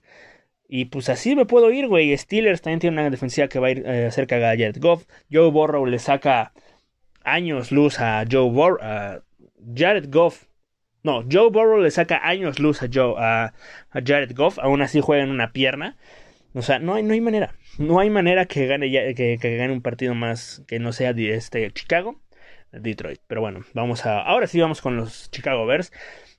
Y 0.67 0.86
pues 0.86 1.10
así 1.10 1.36
me 1.36 1.45
puedo 1.45 1.71
ir, 1.71 1.88
güey. 1.88 2.17
Steelers 2.17 2.62
también 2.62 2.79
tiene 2.79 3.01
una 3.01 3.10
defensiva 3.10 3.48
que 3.48 3.60
va 3.60 3.67
a, 3.67 3.71
ir, 3.71 3.83
eh, 3.86 4.05
a 4.07 4.12
ser 4.12 4.27
cagada 4.27 4.53
a 4.53 4.57
Jared 4.57 4.79
Goff. 4.79 5.05
Joe 5.31 5.51
Burrow 5.51 5.86
le 5.86 6.00
saca 6.00 6.53
años 7.24 7.71
luz 7.71 8.00
a 8.00 8.25
Joe 8.29 8.50
Burrow. 8.50 8.79
Jared 9.75 10.10
Goff 10.10 10.48
No, 11.03 11.24
Joe 11.29 11.50
Burrow 11.50 11.79
le 11.81 11.91
saca 11.91 12.21
años 12.24 12.60
luz 12.60 12.81
a, 12.83 12.89
Joe, 12.91 13.15
a, 13.17 13.53
Jared 13.93 14.36
Goff, 14.36 14.60
aún 14.60 14.81
así 14.81 15.01
juega 15.01 15.24
en 15.24 15.29
una 15.31 15.51
pierna. 15.51 15.98
O 16.53 16.62
sea, 16.62 16.79
no 16.79 16.95
hay, 16.95 17.03
no 17.03 17.13
hay 17.13 17.21
manera. 17.21 17.55
No 17.77 18.00
hay 18.00 18.10
manera 18.10 18.45
que 18.45 18.67
gane, 18.67 18.91
que, 19.15 19.38
gane 19.38 19.71
un 19.71 19.81
partido 19.81 20.13
más 20.13 20.63
que 20.67 20.79
no 20.79 20.91
sea 20.93 21.12
este 21.12 21.71
Chicago, 21.71 22.19
Detroit. 22.71 23.19
Pero 23.27 23.41
bueno, 23.41 23.62
vamos 23.74 24.05
a. 24.05 24.21
Ahora 24.21 24.48
sí 24.48 24.60
vamos 24.60 24.81
con 24.81 24.98
los 24.98 25.31
Chicago 25.31 25.65
Bears. 25.65 25.91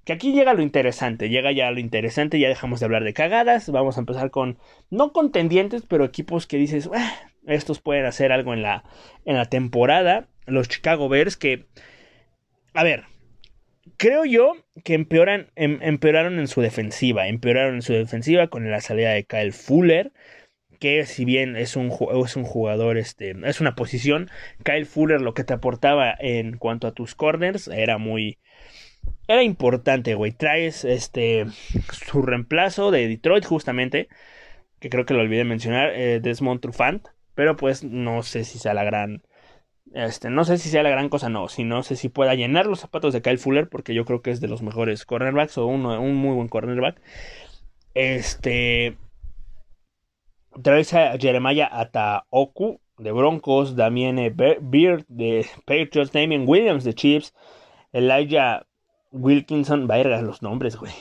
Que 0.04 0.12
aquí 0.12 0.32
llega 0.32 0.54
lo 0.54 0.62
interesante, 0.62 1.28
llega 1.28 1.52
ya 1.52 1.70
lo 1.70 1.78
interesante, 1.78 2.40
ya 2.40 2.48
dejamos 2.48 2.80
de 2.80 2.86
hablar 2.86 3.04
de 3.04 3.14
cagadas, 3.14 3.70
vamos 3.70 3.96
a 3.96 4.00
empezar 4.00 4.30
con, 4.30 4.58
no 4.90 5.12
contendientes, 5.12 5.82
pero 5.88 6.04
equipos 6.04 6.46
que 6.46 6.56
dices, 6.56 6.90
ah, 6.92 7.14
estos 7.46 7.80
pueden 7.80 8.04
hacer 8.06 8.32
algo 8.32 8.52
en 8.52 8.62
la, 8.62 8.84
en 9.24 9.36
la 9.36 9.46
temporada, 9.46 10.28
los 10.46 10.68
Chicago 10.68 11.08
Bears 11.08 11.36
que, 11.36 11.66
a 12.74 12.82
ver, 12.82 13.04
creo 13.96 14.24
yo 14.24 14.56
que 14.84 14.94
empeoran, 14.94 15.50
em, 15.54 15.78
empeoraron 15.82 16.38
en 16.38 16.48
su 16.48 16.60
defensiva, 16.60 17.28
empeoraron 17.28 17.76
en 17.76 17.82
su 17.82 17.92
defensiva 17.92 18.48
con 18.48 18.68
la 18.70 18.80
salida 18.80 19.10
de 19.10 19.24
Kyle 19.24 19.52
Fuller, 19.52 20.12
que 20.80 21.06
si 21.06 21.24
bien 21.24 21.54
es 21.54 21.76
un, 21.76 21.92
es 22.24 22.34
un 22.34 22.42
jugador, 22.42 22.96
este, 22.96 23.36
es 23.44 23.60
una 23.60 23.76
posición, 23.76 24.30
Kyle 24.64 24.86
Fuller 24.86 25.20
lo 25.20 25.32
que 25.32 25.44
te 25.44 25.52
aportaba 25.52 26.12
en 26.18 26.58
cuanto 26.58 26.88
a 26.88 26.92
tus 26.92 27.14
corners 27.14 27.68
era 27.68 27.98
muy, 27.98 28.38
era 29.28 29.42
importante, 29.42 30.14
güey. 30.14 30.32
Traes 30.32 30.84
este 30.84 31.46
su 31.92 32.22
reemplazo 32.22 32.90
de 32.90 33.08
Detroit, 33.08 33.44
justamente. 33.44 34.08
Que 34.80 34.90
creo 34.90 35.06
que 35.06 35.14
lo 35.14 35.20
olvidé 35.20 35.44
mencionar. 35.44 35.92
Eh, 35.94 36.20
Desmond 36.20 36.60
Trufant. 36.60 37.08
Pero 37.34 37.56
pues 37.56 37.84
no 37.84 38.22
sé 38.22 38.44
si 38.44 38.58
sea 38.58 38.74
la 38.74 38.84
gran. 38.84 39.22
Este, 39.94 40.30
no 40.30 40.44
sé 40.44 40.58
si 40.58 40.68
sea 40.68 40.82
la 40.82 40.90
gran 40.90 41.08
cosa, 41.08 41.28
no. 41.28 41.48
Si 41.48 41.64
no 41.64 41.82
sé 41.82 41.96
si 41.96 42.08
pueda 42.08 42.34
llenar 42.34 42.66
los 42.66 42.80
zapatos 42.80 43.12
de 43.12 43.22
Kyle 43.22 43.38
Fuller. 43.38 43.68
Porque 43.68 43.94
yo 43.94 44.04
creo 44.04 44.22
que 44.22 44.30
es 44.30 44.40
de 44.40 44.48
los 44.48 44.62
mejores 44.62 45.04
cornerbacks. 45.06 45.56
O 45.58 45.66
uno, 45.66 46.00
un 46.00 46.14
muy 46.16 46.34
buen 46.34 46.48
cornerback. 46.48 47.00
Este. 47.94 48.96
Traes 50.62 50.92
a 50.92 51.16
Jeremiah 51.18 51.68
Ataoku 51.72 52.80
de 52.98 53.12
Broncos, 53.12 53.74
Damien 53.74 54.16
Beard 54.36 55.04
de 55.08 55.46
Patriots, 55.64 56.12
Damien 56.12 56.44
Williams 56.46 56.84
de 56.84 56.92
Chiefs, 56.92 57.34
Elijah 57.92 58.66
Wilkinson, 59.12 59.86
vaya 59.86 60.22
los 60.22 60.42
nombres, 60.42 60.76
güey. 60.76 60.92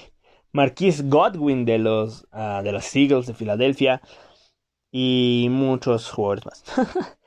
Marquis 0.53 1.09
Godwin 1.09 1.65
de 1.65 1.79
los, 1.79 2.27
uh, 2.33 2.61
de 2.63 2.71
los 2.71 2.95
Eagles 2.95 3.27
de 3.27 3.33
Filadelfia. 3.33 4.01
Y 4.91 5.47
muchos 5.49 6.11
jugadores 6.11 6.45
más. 6.45 6.63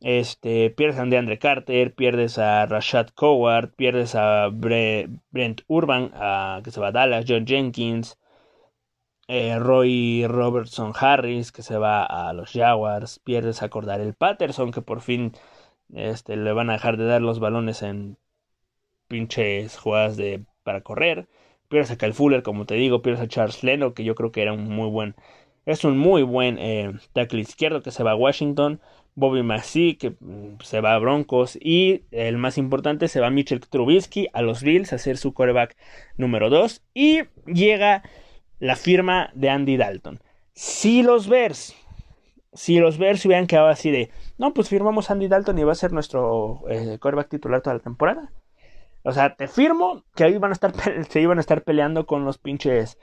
este, 0.00 0.70
pierdes 0.70 0.98
a 0.98 1.02
Andre 1.02 1.38
Carter, 1.38 1.94
pierdes 1.94 2.38
a 2.38 2.66
Rashad 2.66 3.08
Coward, 3.14 3.74
pierdes 3.74 4.14
a 4.14 4.48
Brent 4.50 5.62
Urban, 5.68 6.10
que 6.62 6.70
se 6.70 6.80
va 6.80 6.88
a 6.88 6.92
Dallas, 6.92 7.24
John 7.26 7.46
Jenkins, 7.46 8.18
eh, 9.28 9.58
Roy 9.58 10.26
Robertson 10.26 10.92
Harris, 10.98 11.52
que 11.52 11.62
se 11.62 11.76
va 11.78 12.04
a 12.04 12.32
los 12.32 12.52
Jaguars, 12.52 13.18
pierdes 13.20 13.62
a 13.62 13.66
el 13.66 14.14
Patterson, 14.14 14.72
que 14.72 14.82
por 14.82 15.00
fin 15.02 15.32
este, 15.92 16.36
le 16.36 16.52
van 16.52 16.70
a 16.70 16.74
dejar 16.74 16.96
de 16.96 17.06
dar 17.06 17.22
los 17.22 17.38
balones 17.40 17.82
en 17.82 18.18
pinches 19.08 19.76
jugadas 19.78 20.16
de, 20.16 20.44
para 20.62 20.82
correr. 20.82 21.28
Pierdes 21.68 21.90
a 21.90 21.98
Kyle 21.98 22.14
Fuller, 22.14 22.42
como 22.42 22.66
te 22.66 22.74
digo, 22.74 23.02
pierdes 23.02 23.22
a 23.22 23.28
Charles 23.28 23.62
Leno, 23.64 23.94
que 23.94 24.04
yo 24.04 24.14
creo 24.14 24.32
que 24.32 24.42
era 24.42 24.52
un 24.52 24.64
muy 24.68 24.88
buen, 24.88 25.16
es 25.66 25.84
un 25.84 25.98
muy 25.98 26.22
buen 26.22 26.58
eh, 26.58 26.92
tackle 27.12 27.40
izquierdo 27.40 27.82
que 27.82 27.90
se 27.90 28.02
va 28.02 28.12
a 28.12 28.16
Washington. 28.16 28.80
Bobby 29.18 29.42
Massey, 29.42 29.96
que 29.96 30.10
mm, 30.10 30.60
se 30.62 30.80
va 30.80 30.94
a 30.94 30.98
Broncos. 30.98 31.58
Y 31.60 32.04
el 32.12 32.38
más 32.38 32.56
importante, 32.56 33.08
se 33.08 33.20
va 33.20 33.30
Mitchell 33.30 33.60
Trubisky 33.60 34.28
a 34.32 34.42
los 34.42 34.62
Bills 34.62 34.92
a 34.92 34.96
hacer 34.96 35.18
su 35.18 35.34
coreback 35.34 35.76
número 36.16 36.50
2. 36.50 36.82
Y 36.94 37.22
llega 37.46 38.02
la 38.60 38.76
firma 38.76 39.30
de 39.34 39.50
Andy 39.50 39.76
Dalton. 39.76 40.20
Si 40.52 41.02
los 41.02 41.28
Bears, 41.28 41.74
si 42.52 42.78
los 42.78 42.98
Bears 42.98 43.24
hubieran 43.26 43.46
quedado 43.46 43.68
así 43.68 43.90
de, 43.90 44.10
no, 44.38 44.54
pues 44.54 44.68
firmamos 44.68 45.10
a 45.10 45.14
Andy 45.14 45.28
Dalton 45.28 45.58
y 45.58 45.64
va 45.64 45.72
a 45.72 45.76
ser 45.76 45.92
nuestro 45.92 46.62
eh, 46.68 46.98
coreback 47.00 47.28
titular 47.28 47.60
toda 47.60 47.74
la 47.74 47.82
temporada. 47.82 48.32
O 49.08 49.12
sea, 49.12 49.34
te 49.34 49.48
firmo 49.48 50.04
que 50.14 50.24
ahí 50.24 50.36
van 50.36 50.50
a 50.50 50.52
estar, 50.52 50.72
se 51.08 51.20
iban 51.22 51.38
a 51.38 51.40
estar 51.40 51.62
peleando 51.62 52.04
con 52.04 52.26
los 52.26 52.36
pinches 52.36 52.98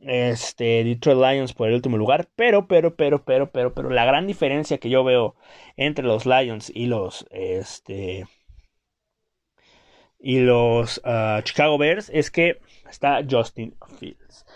este, 0.00 0.82
Detroit 0.82 1.18
Lions 1.18 1.52
por 1.52 1.68
el 1.68 1.74
último 1.74 1.98
lugar. 1.98 2.30
Pero, 2.36 2.66
pero, 2.66 2.96
pero, 2.96 3.22
pero, 3.22 3.52
pero, 3.52 3.74
pero, 3.74 3.90
la 3.90 4.06
gran 4.06 4.26
diferencia 4.26 4.78
que 4.78 4.88
yo 4.88 5.04
veo 5.04 5.36
entre 5.76 6.06
los 6.06 6.24
Lions 6.24 6.72
y 6.74 6.86
los, 6.86 7.26
este, 7.30 8.24
y 10.18 10.38
los 10.40 11.02
ah, 11.04 11.42
Chicago 11.44 11.76
Bears 11.76 12.10
es 12.14 12.30
que 12.30 12.58
está 12.88 13.20
Justin 13.28 13.76
Fields. 13.98 14.46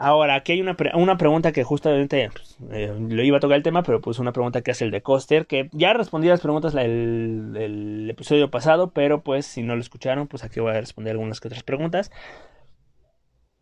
Ahora, 0.00 0.36
aquí 0.36 0.52
hay 0.52 0.60
una, 0.60 0.76
una 0.94 1.16
pregunta 1.16 1.50
que 1.50 1.64
justamente 1.64 2.30
pues, 2.30 2.56
eh, 2.70 2.94
lo 2.96 3.20
iba 3.24 3.38
a 3.38 3.40
tocar 3.40 3.56
el 3.56 3.64
tema, 3.64 3.82
pero 3.82 4.00
pues 4.00 4.20
una 4.20 4.32
pregunta 4.32 4.62
que 4.62 4.70
hace 4.70 4.84
el 4.84 4.92
de 4.92 5.02
Coster, 5.02 5.46
que 5.48 5.68
ya 5.72 5.92
respondí 5.92 6.28
las 6.28 6.40
preguntas 6.40 6.72
el, 6.76 7.56
el, 7.58 8.08
episodio 8.08 8.48
pasado, 8.48 8.92
pero 8.92 9.22
pues 9.24 9.44
si 9.44 9.64
no 9.64 9.74
lo 9.74 9.80
escucharon, 9.80 10.28
pues 10.28 10.44
aquí 10.44 10.60
voy 10.60 10.70
a 10.70 10.80
responder 10.80 11.10
algunas 11.10 11.40
que 11.40 11.48
otras 11.48 11.64
preguntas. 11.64 12.12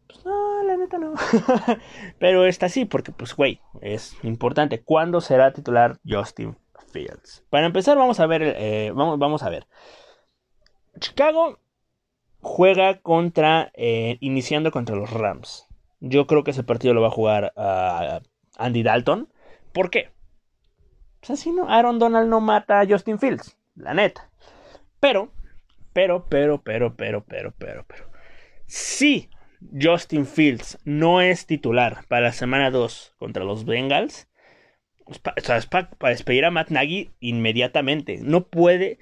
Pues 0.08 0.26
no, 0.26 0.62
la 0.62 0.76
neta 0.76 0.98
no. 0.98 1.14
pero 2.18 2.44
esta 2.44 2.68
sí, 2.68 2.84
porque 2.84 3.12
pues 3.12 3.34
güey, 3.34 3.60
es 3.80 4.14
importante. 4.22 4.82
¿Cuándo 4.82 5.22
será 5.22 5.54
titular 5.54 5.98
Justin 6.06 6.54
Fields? 6.92 7.46
Para 7.48 7.64
empezar, 7.64 7.96
vamos 7.96 8.20
a 8.20 8.26
ver, 8.26 8.42
eh, 8.42 8.92
vamos, 8.94 9.18
vamos 9.18 9.42
a 9.42 9.48
ver. 9.48 9.66
Chicago 11.00 11.60
juega 12.42 13.00
contra, 13.00 13.70
eh, 13.72 14.18
iniciando 14.20 14.70
contra 14.70 14.96
los 14.96 15.10
Rams. 15.10 15.65
Yo 16.08 16.26
creo 16.26 16.44
que 16.44 16.52
ese 16.52 16.64
partido 16.64 16.94
lo 16.94 17.02
va 17.02 17.08
a 17.08 17.12
jugar 17.12 17.52
a 17.56 18.20
Andy 18.56 18.82
Dalton. 18.82 19.28
¿Por 19.72 19.90
qué? 19.90 20.10
Pues 21.20 21.40
así 21.40 21.50
no, 21.50 21.68
Aaron 21.68 21.98
Donald 21.98 22.28
no 22.28 22.40
mata 22.40 22.80
a 22.80 22.86
Justin 22.86 23.18
Fields, 23.18 23.56
la 23.74 23.94
neta. 23.94 24.30
Pero, 25.00 25.32
pero, 25.92 26.26
pero, 26.28 26.62
pero, 26.62 26.94
pero, 26.94 27.24
pero, 27.24 27.52
pero, 27.58 27.84
pero. 27.86 28.10
Si 28.66 29.28
Justin 29.80 30.26
Fields 30.26 30.78
no 30.84 31.20
es 31.20 31.46
titular 31.46 32.04
para 32.08 32.26
la 32.26 32.32
semana 32.32 32.70
2 32.70 33.14
contra 33.18 33.44
los 33.44 33.64
Bengals, 33.64 34.28
pues 35.04 35.20
es 35.46 35.66
para, 35.66 35.88
despedir 36.00 36.44
a 36.44 36.50
Matt 36.50 36.70
Nagy 36.70 37.10
inmediatamente. 37.20 38.18
No 38.22 38.46
puede. 38.48 38.98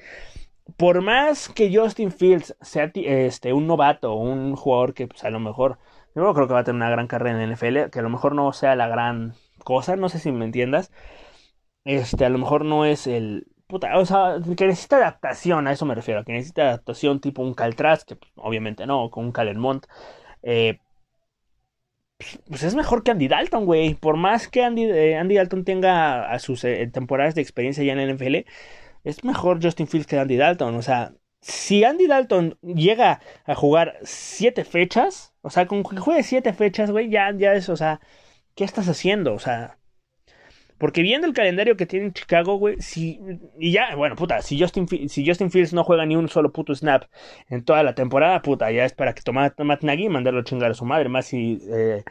Por 0.76 1.02
más 1.02 1.48
que 1.48 1.74
Justin 1.74 2.10
Fields 2.10 2.56
sea 2.60 2.90
este, 2.94 3.52
un 3.52 3.66
novato, 3.66 4.14
un 4.14 4.56
jugador 4.56 4.94
que 4.94 5.06
pues, 5.06 5.24
a 5.24 5.30
lo 5.30 5.40
mejor 5.40 5.78
yo 6.14 6.34
creo 6.34 6.46
que 6.46 6.54
va 6.54 6.60
a 6.60 6.64
tener 6.64 6.76
una 6.76 6.90
gran 6.90 7.06
carrera 7.06 7.42
en 7.42 7.52
NFL, 7.52 7.90
que 7.90 7.98
a 7.98 8.02
lo 8.02 8.10
mejor 8.10 8.34
no 8.34 8.52
sea 8.52 8.76
la 8.76 8.88
gran 8.88 9.34
cosa, 9.64 9.96
no 9.96 10.08
sé 10.08 10.18
si 10.18 10.32
me 10.32 10.44
entiendas. 10.44 10.92
Este, 11.84 12.24
a 12.24 12.28
lo 12.30 12.38
mejor 12.38 12.64
no 12.64 12.84
es 12.84 13.06
el. 13.06 13.46
Puta, 13.66 13.98
o 13.98 14.06
sea, 14.06 14.36
que 14.56 14.66
necesita 14.66 14.96
adaptación, 14.96 15.66
a 15.66 15.72
eso 15.72 15.86
me 15.86 15.94
refiero, 15.94 16.24
que 16.24 16.32
necesita 16.32 16.62
adaptación 16.62 17.20
tipo 17.20 17.42
un 17.42 17.54
Caltraz, 17.54 18.04
que 18.04 18.16
pues, 18.16 18.30
obviamente 18.36 18.86
no, 18.86 19.10
con 19.10 19.26
un 19.26 19.32
Calermont. 19.32 19.86
Eh, 20.42 20.78
pues 22.48 22.62
es 22.62 22.74
mejor 22.74 23.02
que 23.02 23.10
Andy 23.10 23.28
Dalton, 23.28 23.64
güey. 23.66 23.94
Por 23.94 24.16
más 24.16 24.48
que 24.48 24.62
Andy, 24.62 24.84
eh, 24.84 25.16
Andy 25.16 25.36
Dalton 25.36 25.64
tenga 25.64 26.38
sus 26.38 26.64
eh, 26.64 26.88
temporadas 26.92 27.34
de 27.34 27.42
experiencia 27.42 27.84
ya 27.84 27.92
en 27.92 28.00
el 28.00 28.14
NFL, 28.16 28.46
es 29.04 29.24
mejor 29.24 29.62
Justin 29.62 29.88
Fields 29.88 30.06
que 30.06 30.18
Andy 30.18 30.36
Dalton. 30.36 30.74
O 30.76 30.82
sea, 30.82 31.14
si 31.40 31.84
Andy 31.84 32.06
Dalton 32.06 32.58
llega 32.62 33.20
a 33.44 33.54
jugar 33.54 33.98
siete 34.02 34.64
fechas, 34.64 35.33
o 35.44 35.50
sea, 35.50 35.66
con 35.66 35.82
que 35.84 35.98
juegue 35.98 36.22
siete 36.22 36.54
fechas, 36.54 36.90
güey, 36.90 37.10
ya, 37.10 37.30
ya 37.36 37.52
es, 37.52 37.68
o 37.68 37.76
sea, 37.76 38.00
¿qué 38.54 38.64
estás 38.64 38.88
haciendo? 38.88 39.34
O 39.34 39.38
sea, 39.38 39.78
porque 40.78 41.02
viendo 41.02 41.26
el 41.26 41.34
calendario 41.34 41.76
que 41.76 41.84
tiene 41.86 42.12
Chicago, 42.12 42.56
güey, 42.56 42.80
si, 42.80 43.20
y 43.58 43.72
ya, 43.72 43.94
bueno, 43.94 44.16
puta, 44.16 44.40
si 44.42 44.58
Justin, 44.58 44.88
si 44.88 45.26
Justin 45.26 45.50
Fields 45.50 45.74
no 45.74 45.84
juega 45.84 46.06
ni 46.06 46.16
un 46.16 46.28
solo 46.28 46.50
puto 46.50 46.74
snap 46.74 47.04
en 47.50 47.62
toda 47.62 47.82
la 47.82 47.94
temporada, 47.94 48.40
puta, 48.40 48.72
ya 48.72 48.86
es 48.86 48.94
para 48.94 49.14
que 49.14 49.22
tome 49.22 49.52
Matt 49.58 49.82
Nagy 49.82 50.04
y 50.06 50.08
mandarlo 50.08 50.40
a 50.40 50.44
chingar 50.44 50.70
a 50.70 50.74
su 50.74 50.86
madre, 50.86 51.10
más 51.10 51.26
si 51.26 51.60
eh, 51.70 52.04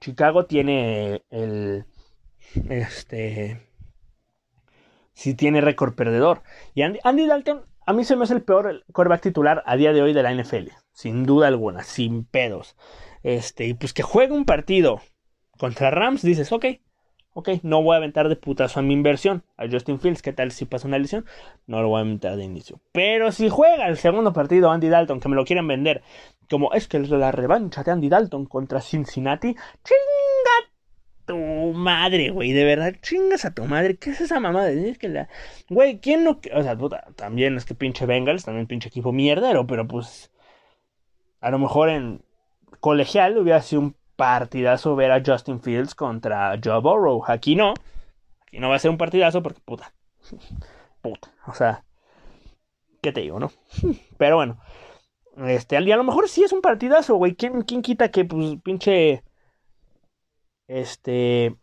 Chicago 0.00 0.46
tiene 0.46 1.22
el, 1.30 1.84
este, 2.70 3.62
si 5.14 5.34
tiene 5.34 5.60
récord 5.60 5.94
perdedor. 5.94 6.42
Y 6.74 6.82
Andy, 6.82 6.98
Andy 7.04 7.26
Dalton 7.26 7.62
a 7.88 7.94
mí 7.94 8.04
se 8.04 8.16
me 8.16 8.24
hace 8.24 8.34
el 8.34 8.42
peor 8.42 8.84
quarterback 8.92 9.22
titular 9.22 9.62
a 9.64 9.76
día 9.76 9.94
de 9.94 10.02
hoy 10.02 10.12
de 10.12 10.22
la 10.22 10.34
NFL. 10.34 10.68
Sin 10.98 11.26
duda 11.26 11.46
alguna, 11.46 11.84
sin 11.84 12.24
pedos. 12.24 12.74
Este, 13.22 13.66
y 13.66 13.74
pues 13.74 13.92
que 13.92 14.02
juegue 14.02 14.32
un 14.32 14.44
partido 14.44 15.00
contra 15.56 15.92
Rams, 15.92 16.22
dices, 16.22 16.50
ok, 16.50 16.64
ok, 17.34 17.50
no 17.62 17.84
voy 17.84 17.94
a 17.94 17.98
aventar 17.98 18.28
de 18.28 18.34
putazo 18.34 18.80
a 18.80 18.82
mi 18.82 18.94
inversión. 18.94 19.44
A 19.56 19.68
Justin 19.70 20.00
Fields, 20.00 20.22
¿qué 20.22 20.32
tal 20.32 20.50
si 20.50 20.64
pasa 20.64 20.88
una 20.88 20.98
lesión? 20.98 21.24
No 21.68 21.82
lo 21.82 21.90
voy 21.90 21.98
a 21.98 22.00
aventar 22.00 22.34
de 22.34 22.42
inicio. 22.42 22.80
Pero 22.90 23.30
si 23.30 23.48
juega 23.48 23.86
el 23.86 23.96
segundo 23.96 24.32
partido 24.32 24.72
Andy 24.72 24.88
Dalton, 24.88 25.20
que 25.20 25.28
me 25.28 25.36
lo 25.36 25.44
quieren 25.44 25.68
vender, 25.68 26.02
como 26.50 26.72
es 26.72 26.88
que 26.88 26.96
es 26.96 27.08
la 27.10 27.30
revancha 27.30 27.84
de 27.84 27.92
Andy 27.92 28.08
Dalton 28.08 28.46
contra 28.46 28.80
Cincinnati, 28.80 29.54
chinga 29.54 30.72
tu 31.26 31.36
madre, 31.74 32.30
güey. 32.30 32.50
De 32.50 32.64
verdad, 32.64 32.96
chingas 33.02 33.44
a 33.44 33.54
tu 33.54 33.66
madre. 33.66 33.98
¿Qué 33.98 34.10
es 34.10 34.20
esa 34.20 34.40
mamada? 34.40 34.68
La. 35.02 35.28
Güey, 35.70 36.00
¿quién 36.00 36.24
no.? 36.24 36.40
O 36.52 36.62
sea, 36.64 36.76
puta, 36.76 37.06
también 37.14 37.56
es 37.56 37.64
que 37.64 37.76
pinche 37.76 38.04
Bengals, 38.04 38.44
también 38.44 38.66
pinche 38.66 38.88
equipo 38.88 39.12
mierdero, 39.12 39.64
pero 39.64 39.86
pues. 39.86 40.32
A 41.40 41.50
lo 41.50 41.58
mejor 41.58 41.88
en 41.88 42.22
colegial 42.80 43.38
hubiera 43.38 43.62
sido 43.62 43.82
un 43.82 43.96
partidazo 44.16 44.96
ver 44.96 45.12
a 45.12 45.22
Justin 45.24 45.60
Fields 45.60 45.94
contra 45.94 46.58
Joe 46.62 46.80
Burrow. 46.80 47.22
Aquí 47.26 47.54
no. 47.54 47.74
Aquí 48.46 48.58
no 48.58 48.68
va 48.68 48.76
a 48.76 48.80
ser 48.80 48.90
un 48.90 48.98
partidazo 48.98 49.42
porque 49.42 49.60
puta. 49.64 49.92
Puta. 51.00 51.32
O 51.46 51.54
sea, 51.54 51.84
¿qué 53.00 53.12
te 53.12 53.20
digo, 53.20 53.38
no? 53.38 53.52
Pero 54.18 54.36
bueno. 54.36 54.58
Este, 55.46 55.76
a 55.76 55.80
lo 55.80 56.04
mejor 56.04 56.28
sí 56.28 56.42
es 56.42 56.52
un 56.52 56.60
partidazo, 56.60 57.14
güey. 57.14 57.36
¿Quién, 57.36 57.62
¿Quién 57.62 57.82
quita 57.82 58.10
que, 58.10 58.24
pues, 58.24 58.56
pinche. 58.62 59.22
Este. 60.66 61.54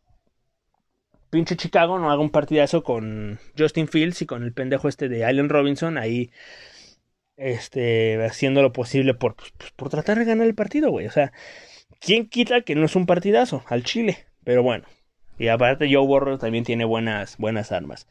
Pinche 1.29 1.57
Chicago 1.57 1.99
no 1.99 2.09
haga 2.09 2.21
un 2.21 2.29
partidazo 2.29 2.83
con 2.83 3.39
Justin 3.57 3.89
Fields 3.89 4.21
y 4.21 4.25
con 4.25 4.43
el 4.43 4.53
pendejo 4.53 4.87
este 4.87 5.09
de 5.09 5.25
Allen 5.25 5.49
Robinson 5.49 5.97
ahí. 5.97 6.31
Este, 7.37 8.23
haciendo 8.23 8.61
lo 8.61 8.71
posible 8.71 9.13
por, 9.13 9.35
pues, 9.35 9.51
por 9.75 9.89
tratar 9.89 10.17
de 10.17 10.25
ganar 10.25 10.47
el 10.47 10.55
partido, 10.55 10.89
güey. 10.89 11.07
O 11.07 11.11
sea, 11.11 11.33
¿quién 11.99 12.29
quita 12.29 12.61
que 12.61 12.75
no 12.75 12.85
es 12.85 12.95
un 12.95 13.05
partidazo 13.05 13.63
al 13.67 13.83
Chile? 13.83 14.25
Pero 14.43 14.63
bueno. 14.63 14.85
Y 15.37 15.49
aparte 15.49 15.89
Joe 15.91 16.05
Burrow 16.05 16.37
también 16.37 16.63
tiene 16.63 16.85
buenas, 16.85 17.37
buenas 17.37 17.71
armas. 17.71 18.07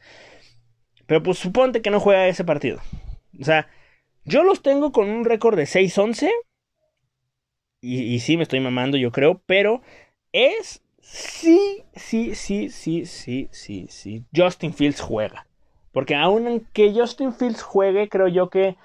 Pero 1.07 1.23
pues 1.23 1.39
suponte 1.39 1.81
que 1.81 1.89
no 1.89 1.99
juega 1.99 2.27
ese 2.27 2.43
partido. 2.43 2.79
O 3.39 3.43
sea, 3.43 3.67
yo 4.25 4.43
los 4.43 4.61
tengo 4.61 4.91
con 4.91 5.09
un 5.09 5.25
récord 5.25 5.57
de 5.57 5.63
6-11. 5.63 6.29
Y, 7.81 8.01
y 8.01 8.19
sí, 8.19 8.37
me 8.37 8.43
estoy 8.43 8.59
mamando, 8.59 8.97
yo 8.97 9.11
creo. 9.11 9.41
Pero 9.45 9.81
es 10.31 10.83
sí, 11.01 11.83
sí, 11.95 12.35
sí, 12.35 12.69
sí, 12.69 13.05
sí, 13.05 13.49
sí, 13.51 13.87
sí. 13.89 14.25
Justin 14.35 14.73
Fields 14.73 15.01
juega. 15.01 15.47
Porque 15.91 16.15
aunque 16.15 16.91
Justin 16.93 17.33
Fields 17.33 17.61
juegue, 17.61 18.09
creo 18.09 18.27
yo 18.27 18.49
que 18.49 18.75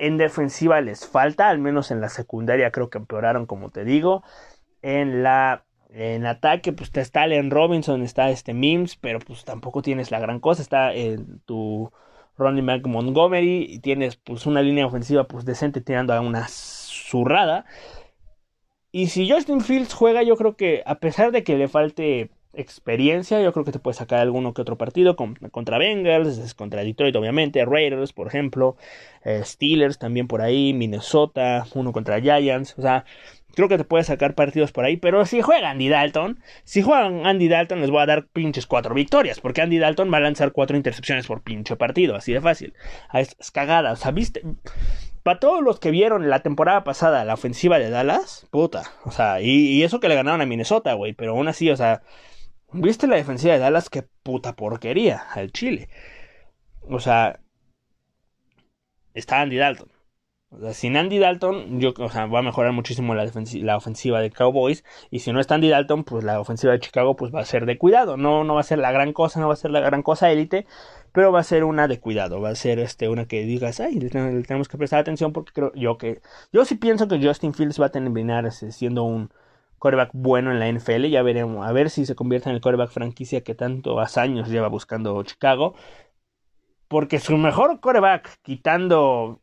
en 0.00 0.16
defensiva 0.16 0.80
les 0.80 1.06
falta, 1.06 1.48
al 1.48 1.58
menos 1.58 1.90
en 1.90 2.00
la 2.00 2.08
secundaria 2.08 2.70
creo 2.72 2.90
que 2.90 2.98
empeoraron, 2.98 3.46
como 3.46 3.70
te 3.70 3.84
digo. 3.84 4.24
En 4.82 5.22
la 5.22 5.64
en 5.92 6.24
ataque, 6.24 6.72
pues 6.72 6.90
está 6.94 7.22
Allen 7.22 7.50
Robinson, 7.50 8.02
está 8.02 8.30
este 8.30 8.54
Mims, 8.54 8.96
pero 8.96 9.18
pues 9.18 9.44
tampoco 9.44 9.82
tienes 9.82 10.10
la 10.10 10.20
gran 10.20 10.40
cosa. 10.40 10.62
Está 10.62 10.94
en 10.94 11.40
tu 11.40 11.92
Ronnie 12.38 12.62
Mac 12.62 12.86
Montgomery 12.86 13.66
y 13.68 13.80
tienes 13.80 14.16
pues 14.16 14.46
una 14.46 14.62
línea 14.62 14.86
ofensiva 14.86 15.24
pues 15.24 15.44
decente 15.44 15.80
tirando 15.80 16.14
a 16.14 16.20
una 16.20 16.46
zurrada. 16.48 17.66
Y 18.92 19.08
si 19.08 19.30
Justin 19.30 19.60
Fields 19.60 19.92
juega, 19.94 20.22
yo 20.22 20.36
creo 20.36 20.56
que 20.56 20.82
a 20.86 20.96
pesar 20.96 21.32
de 21.32 21.44
que 21.44 21.56
le 21.56 21.68
falte 21.68 22.30
experiencia, 22.52 23.40
yo 23.40 23.52
creo 23.52 23.64
que 23.64 23.72
te 23.72 23.78
puede 23.78 23.96
sacar 23.96 24.20
alguno 24.20 24.54
que 24.54 24.62
otro 24.62 24.76
partido 24.76 25.16
contra 25.16 25.78
Bengals, 25.78 26.54
contra 26.54 26.82
Detroit 26.82 27.14
obviamente, 27.16 27.64
Raiders 27.64 28.12
por 28.12 28.26
ejemplo, 28.26 28.76
eh, 29.24 29.42
Steelers 29.44 29.98
también 29.98 30.26
por 30.26 30.42
ahí, 30.42 30.72
Minnesota, 30.72 31.66
uno 31.74 31.92
contra 31.92 32.20
Giants, 32.20 32.74
o 32.76 32.82
sea, 32.82 33.04
creo 33.54 33.68
que 33.68 33.78
te 33.78 33.84
puede 33.84 34.04
sacar 34.04 34.34
partidos 34.34 34.72
por 34.72 34.84
ahí, 34.84 34.96
pero 34.96 35.24
si 35.26 35.42
juega 35.42 35.70
Andy 35.70 35.88
Dalton, 35.88 36.40
si 36.64 36.82
juegan 36.82 37.26
Andy 37.26 37.48
Dalton 37.48 37.80
les 37.80 37.90
voy 37.90 38.02
a 38.02 38.06
dar 38.06 38.26
pinches 38.26 38.66
cuatro 38.66 38.94
victorias, 38.94 39.40
porque 39.40 39.62
Andy 39.62 39.78
Dalton 39.78 40.12
va 40.12 40.16
a 40.16 40.20
lanzar 40.20 40.52
cuatro 40.52 40.76
intercepciones 40.76 41.26
por 41.26 41.42
pinche 41.42 41.76
partido, 41.76 42.16
así 42.16 42.32
de 42.32 42.40
fácil, 42.40 42.74
ah, 43.10 43.20
es, 43.20 43.36
es 43.38 43.50
cagada, 43.50 43.92
o 43.92 43.96
sea, 43.96 44.10
viste... 44.10 44.42
Para 45.22 45.38
todos 45.38 45.62
los 45.62 45.78
que 45.78 45.90
vieron 45.90 46.30
la 46.30 46.40
temporada 46.40 46.82
pasada 46.82 47.26
la 47.26 47.34
ofensiva 47.34 47.78
de 47.78 47.90
Dallas, 47.90 48.46
puta. 48.50 48.84
O 49.04 49.10
sea, 49.10 49.42
y, 49.42 49.50
y 49.50 49.82
eso 49.82 50.00
que 50.00 50.08
le 50.08 50.14
ganaron 50.14 50.40
a 50.40 50.46
Minnesota, 50.46 50.94
güey. 50.94 51.12
Pero 51.12 51.32
aún 51.32 51.46
así, 51.46 51.70
o 51.70 51.76
sea, 51.76 52.00
¿Viste 52.72 53.06
la 53.06 53.16
defensiva 53.16 53.54
de 53.54 53.60
Dallas? 53.60 53.90
Qué 53.90 54.04
puta 54.22 54.54
porquería 54.54 55.18
al 55.34 55.50
Chile. 55.52 55.88
O 56.82 57.00
sea, 57.00 57.40
está 59.14 59.40
Andy 59.40 59.56
Dalton. 59.56 59.90
O 60.52 60.58
sea, 60.58 60.72
sin 60.74 60.96
Andy 60.96 61.18
Dalton, 61.18 61.80
yo, 61.80 61.94
o 61.96 62.08
sea, 62.10 62.26
va 62.26 62.40
a 62.40 62.42
mejorar 62.42 62.72
muchísimo 62.72 63.14
la, 63.14 63.24
la, 63.24 63.76
ofensiva 63.76 64.20
de 64.20 64.30
Cowboys. 64.30 64.84
Y 65.10 65.20
si 65.20 65.32
no 65.32 65.40
está 65.40 65.54
Andy 65.54 65.68
Dalton, 65.68 66.04
pues 66.04 66.24
la 66.24 66.40
ofensiva 66.40 66.72
de 66.72 66.80
Chicago, 66.80 67.14
pues 67.16 67.32
va 67.32 67.40
a 67.40 67.44
ser 67.44 67.66
de 67.66 67.78
cuidado. 67.78 68.16
No, 68.16 68.42
no 68.44 68.54
va 68.54 68.60
a 68.60 68.64
ser 68.64 68.78
la 68.78 68.90
gran 68.92 69.12
cosa, 69.12 69.40
no 69.40 69.46
va 69.48 69.54
a 69.54 69.56
ser 69.56 69.70
la 69.70 69.80
gran 69.80 70.02
cosa 70.02 70.30
élite, 70.30 70.66
pero 71.12 71.30
va 71.32 71.40
a 71.40 71.44
ser 71.44 71.64
una 71.64 71.86
de 71.88 72.00
cuidado. 72.00 72.40
Va 72.40 72.50
a 72.50 72.54
ser 72.56 72.80
este, 72.80 73.08
una 73.08 73.26
que 73.26 73.42
digas, 73.44 73.80
ay, 73.80 74.00
le, 74.00 74.10
tenemos 74.10 74.68
que 74.68 74.78
prestar 74.78 75.00
atención 75.00 75.32
porque 75.32 75.52
creo 75.52 75.72
yo 75.74 75.98
que, 75.98 76.20
yo 76.52 76.64
sí 76.64 76.74
pienso 76.76 77.06
que 77.08 77.24
Justin 77.24 77.54
Fields 77.54 77.80
va 77.80 77.86
a 77.86 77.90
terminar 77.90 78.46
este, 78.46 78.72
siendo 78.72 79.04
un, 79.04 79.30
coreback 79.80 80.10
bueno 80.12 80.52
en 80.52 80.60
la 80.60 80.68
NFL. 80.68 81.06
Ya 81.06 81.22
veremos, 81.22 81.66
a 81.66 81.72
ver 81.72 81.90
si 81.90 82.06
se 82.06 82.14
convierte 82.14 82.48
en 82.48 82.54
el 82.54 82.60
coreback 82.60 82.90
franquicia 82.90 83.42
que 83.42 83.56
tantos 83.56 84.16
años 84.16 84.48
lleva 84.48 84.68
buscando 84.68 85.20
Chicago. 85.24 85.74
Porque 86.86 87.18
su 87.18 87.36
mejor 87.36 87.80
coreback, 87.80 88.40
quitando 88.42 89.40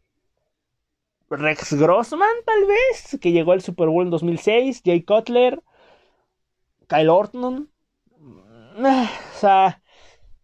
Rex 1.30 1.74
Grossman, 1.74 2.30
tal 2.46 2.66
vez, 2.66 3.18
que 3.20 3.32
llegó 3.32 3.52
al 3.52 3.62
Super 3.62 3.88
Bowl 3.90 4.06
en 4.06 4.12
2006, 4.12 4.82
Jay 4.86 5.04
Cutler, 5.04 5.62
Kyle 6.88 7.10
Orton. 7.10 7.70
O 8.78 9.40
sea, 9.40 9.82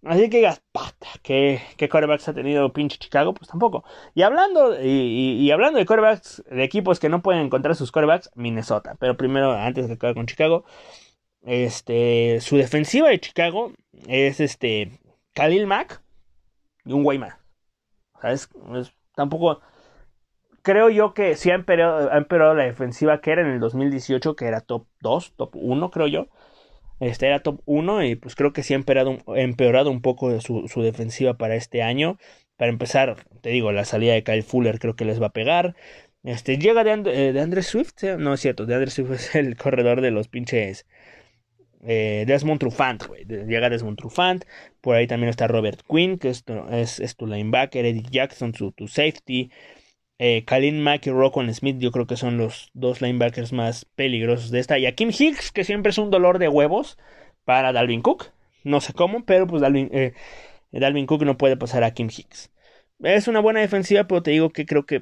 Así 0.06 0.30
que 0.30 0.38
digas, 0.38 0.62
pata, 0.74 1.08
¿qué, 1.22 1.62
qué 1.78 1.88
corebacks 1.88 2.28
ha 2.28 2.34
tenido 2.34 2.74
pinche 2.74 2.98
Chicago? 2.98 3.34
Pues 3.34 3.50
tampoco. 3.50 3.86
Y 4.14 4.24
hablando, 4.24 4.76
y, 4.82 5.50
hablando 5.52 5.80
de 5.80 5.86
corebacks, 5.86 6.44
de 6.50 6.64
equipos 6.64 7.00
que 7.00 7.08
no 7.08 7.22
pueden 7.22 7.44
encontrar 7.44 7.76
sus 7.76 7.92
corebacks, 7.92 8.30
Minnesota. 8.36 8.96
Pero 9.00 9.16
primero, 9.16 9.54
antes 9.54 9.88
de 9.88 9.94
acabar 9.94 10.16
con 10.16 10.26
Chicago, 10.26 10.66
este, 11.42 12.40
su 12.42 12.58
defensiva 12.58 13.10
de 13.10 13.20
Chicago 13.20 13.72
es 14.08 14.42
este, 14.42 15.00
Khalil 15.34 15.68
Mack 15.68 16.02
y 16.86 16.94
un 16.94 17.04
güey 17.04 17.18
más. 17.18 17.36
¿Sabes? 18.22 18.50
tampoco, 19.16 19.62
creo 20.64 20.90
yo 20.90 21.14
que 21.14 21.36
sí 21.36 21.50
ha 21.52 21.56
empeorado, 21.56 22.12
ha 22.12 22.18
empeorado 22.18 22.56
la 22.56 22.64
defensiva 22.64 23.22
que 23.22 23.32
era 23.32 23.42
en 23.42 23.48
el 23.48 23.60
2018, 23.60 24.36
que 24.36 24.46
era 24.48 24.62
top 24.62 24.86
2, 25.02 25.34
top 25.38 25.52
1, 25.56 25.92
creo 25.92 26.08
yo. 26.08 26.28
Este 27.04 27.28
era 27.28 27.42
top 27.42 27.62
1 27.66 28.04
y 28.06 28.16
pues 28.16 28.36
creo 28.36 28.54
que 28.54 28.64
sí 28.64 28.74
ha 28.74 28.78
empeorado, 28.78 29.18
empeorado 29.36 29.92
un 29.92 30.02
poco 30.02 30.40
su, 30.42 30.68
su, 30.68 30.82
defensiva 30.82 31.38
para 31.38 31.56
este 31.56 31.82
año. 31.82 32.18
Para 32.58 32.72
empezar, 32.72 33.26
te 33.42 33.50
digo, 33.50 33.72
la 33.72 33.86
salida 33.86 34.14
de 34.14 34.24
Kyle 34.24 34.44
Fuller 34.44 34.80
creo 34.80 34.96
que 34.96 35.06
les 35.06 35.22
va 35.22 35.28
a 35.28 35.34
pegar. 35.34 35.76
Este, 36.24 36.58
llega 36.58 36.84
de, 36.84 36.92
And 36.92 37.08
eh, 37.08 37.34
de 37.34 37.42
Andre 37.42 37.64
Swift, 37.64 38.04
no 38.18 38.34
es 38.34 38.40
cierto, 38.40 38.66
de 38.66 38.76
Andre 38.76 38.92
Swift 38.92 39.12
es 39.14 39.36
el 39.36 39.58
corredor 39.58 40.02
de 40.02 40.12
los 40.12 40.28
pinches 40.30 40.86
eh, 41.86 42.24
Desmond 42.28 42.60
Trufant, 42.60 43.06
güey. 43.06 43.26
Llega 43.26 43.70
Desmond 43.70 43.98
Trufant. 43.98 44.46
Por 44.82 44.96
ahí 44.96 45.08
también 45.08 45.30
está 45.30 45.48
Robert 45.48 45.82
Quinn, 45.88 46.18
que 46.18 46.30
es, 46.30 46.44
es, 46.72 47.00
es 47.00 47.16
tu 47.16 47.28
linebacker. 47.28 47.86
Eddie 47.86 48.06
Jackson, 48.10 48.54
tu, 48.54 48.72
tu 48.72 48.88
safety. 48.88 49.52
Eh, 50.26 50.46
Kalin 50.46 50.82
Mack 50.82 51.06
y 51.08 51.10
Rockwell 51.10 51.54
Smith, 51.54 51.80
yo 51.80 51.92
creo 51.92 52.08
que 52.08 52.16
son 52.16 52.38
los 52.38 52.72
dos 52.74 53.02
linebackers 53.02 53.52
más 53.52 53.84
peligrosos 53.84 54.52
de 54.52 54.60
esta. 54.60 54.80
Y 54.80 54.86
a 54.86 54.96
Kim 54.96 55.10
Hicks, 55.10 55.52
que 55.52 55.66
siempre 55.66 55.90
es 55.90 55.98
un 55.98 56.12
dolor 56.12 56.40
de 56.40 56.48
huevos 56.48 56.98
para 57.44 57.74
Dalvin 57.74 58.02
Cook. 58.02 58.28
No 58.64 58.80
sé 58.80 58.94
cómo, 58.94 59.26
pero 59.26 59.48
pues 59.48 59.62
Dalvin, 59.62 59.90
eh, 59.92 60.14
Cook 61.08 61.24
no 61.24 61.38
puede 61.38 61.58
pasar 61.58 61.84
a 61.84 61.94
Kim 61.94 62.08
Hicks. 62.08 62.52
Es 63.04 63.28
una 63.28 63.42
buena 63.42 63.60
defensiva, 63.60 64.06
pero 64.06 64.24
te 64.24 64.32
digo 64.32 64.52
que 64.52 64.66
creo 64.66 64.86
que 64.86 65.02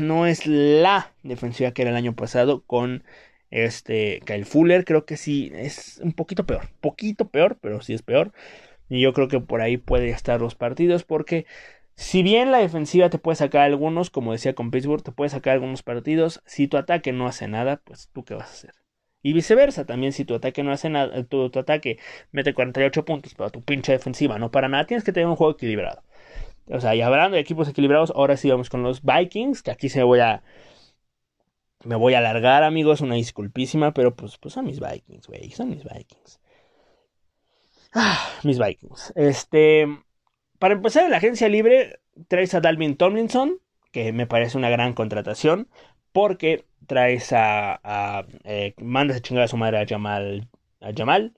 no 0.00 0.26
es 0.26 0.46
la 0.46 1.12
defensiva 1.22 1.72
que 1.72 1.82
era 1.82 1.90
el 1.90 1.96
año 1.98 2.14
pasado 2.14 2.62
con 2.64 3.04
este 3.50 4.22
Kyle 4.24 4.46
Fuller. 4.46 4.86
Creo 4.86 5.04
que 5.04 5.18
sí 5.18 5.52
es 5.54 6.00
un 6.02 6.14
poquito 6.14 6.46
peor, 6.46 6.70
poquito 6.80 7.28
peor, 7.28 7.58
pero 7.60 7.82
sí 7.82 7.92
es 7.92 8.00
peor. 8.00 8.32
Y 8.88 9.02
yo 9.02 9.12
creo 9.12 9.28
que 9.28 9.40
por 9.40 9.60
ahí 9.60 9.76
puede 9.76 10.08
estar 10.08 10.40
los 10.40 10.54
partidos 10.54 11.04
porque 11.04 11.44
si 11.98 12.22
bien 12.22 12.52
la 12.52 12.58
defensiva 12.58 13.10
te 13.10 13.18
puede 13.18 13.34
sacar 13.34 13.62
algunos, 13.62 14.08
como 14.08 14.30
decía 14.30 14.54
con 14.54 14.70
Pittsburgh, 14.70 15.02
te 15.02 15.10
puede 15.10 15.30
sacar 15.30 15.54
algunos 15.54 15.82
partidos, 15.82 16.40
si 16.46 16.68
tu 16.68 16.76
ataque 16.76 17.12
no 17.12 17.26
hace 17.26 17.48
nada, 17.48 17.82
pues 17.84 18.08
tú 18.12 18.24
qué 18.24 18.34
vas 18.34 18.48
a 18.48 18.52
hacer. 18.52 18.74
Y 19.20 19.32
viceversa, 19.32 19.84
también 19.84 20.12
si 20.12 20.24
tu 20.24 20.36
ataque 20.36 20.62
no 20.62 20.70
hace 20.70 20.90
nada, 20.90 21.24
tu, 21.24 21.50
tu 21.50 21.58
ataque 21.58 21.98
mete 22.30 22.54
48 22.54 23.04
puntos, 23.04 23.34
pero 23.34 23.50
tu 23.50 23.62
pinche 23.64 23.90
defensiva 23.90 24.38
no 24.38 24.52
para 24.52 24.68
nada, 24.68 24.86
tienes 24.86 25.02
que 25.02 25.12
tener 25.12 25.26
un 25.26 25.34
juego 25.34 25.54
equilibrado. 25.54 26.04
O 26.68 26.80
sea, 26.80 26.94
y 26.94 27.00
hablando 27.00 27.34
de 27.34 27.40
equipos 27.40 27.68
equilibrados, 27.68 28.12
ahora 28.14 28.36
sí 28.36 28.48
vamos 28.48 28.70
con 28.70 28.84
los 28.84 29.02
Vikings, 29.02 29.62
que 29.64 29.72
aquí 29.72 29.88
se 29.88 30.04
voy 30.04 30.20
a 30.20 30.44
me 31.84 31.96
voy 31.96 32.14
a 32.14 32.18
alargar, 32.18 32.62
amigos, 32.62 33.00
una 33.00 33.16
disculpísima, 33.16 33.92
pero 33.92 34.14
pues, 34.14 34.38
pues 34.38 34.54
son 34.54 34.66
mis 34.66 34.78
Vikings, 34.78 35.26
güey, 35.26 35.50
son 35.50 35.70
mis 35.70 35.82
Vikings. 35.82 36.38
Ah, 37.92 38.18
mis 38.44 38.58
Vikings. 38.58 39.12
Este, 39.16 39.86
para 40.58 40.74
empezar, 40.74 41.04
en 41.04 41.10
la 41.10 41.18
agencia 41.18 41.48
libre 41.48 42.00
traes 42.28 42.54
a 42.54 42.60
Dalvin 42.60 42.96
Tomlinson, 42.96 43.58
que 43.92 44.12
me 44.12 44.26
parece 44.26 44.58
una 44.58 44.70
gran 44.70 44.92
contratación, 44.92 45.68
porque 46.12 46.66
traes 46.86 47.32
a. 47.32 47.80
a 47.82 48.26
eh, 48.44 48.74
mandas 48.78 49.18
a 49.18 49.20
chingar 49.20 49.44
a 49.44 49.48
su 49.48 49.56
madre 49.56 49.78
a 49.78 49.86
Jamal. 49.86 50.48
A 50.80 50.92
Jamal, 50.96 51.34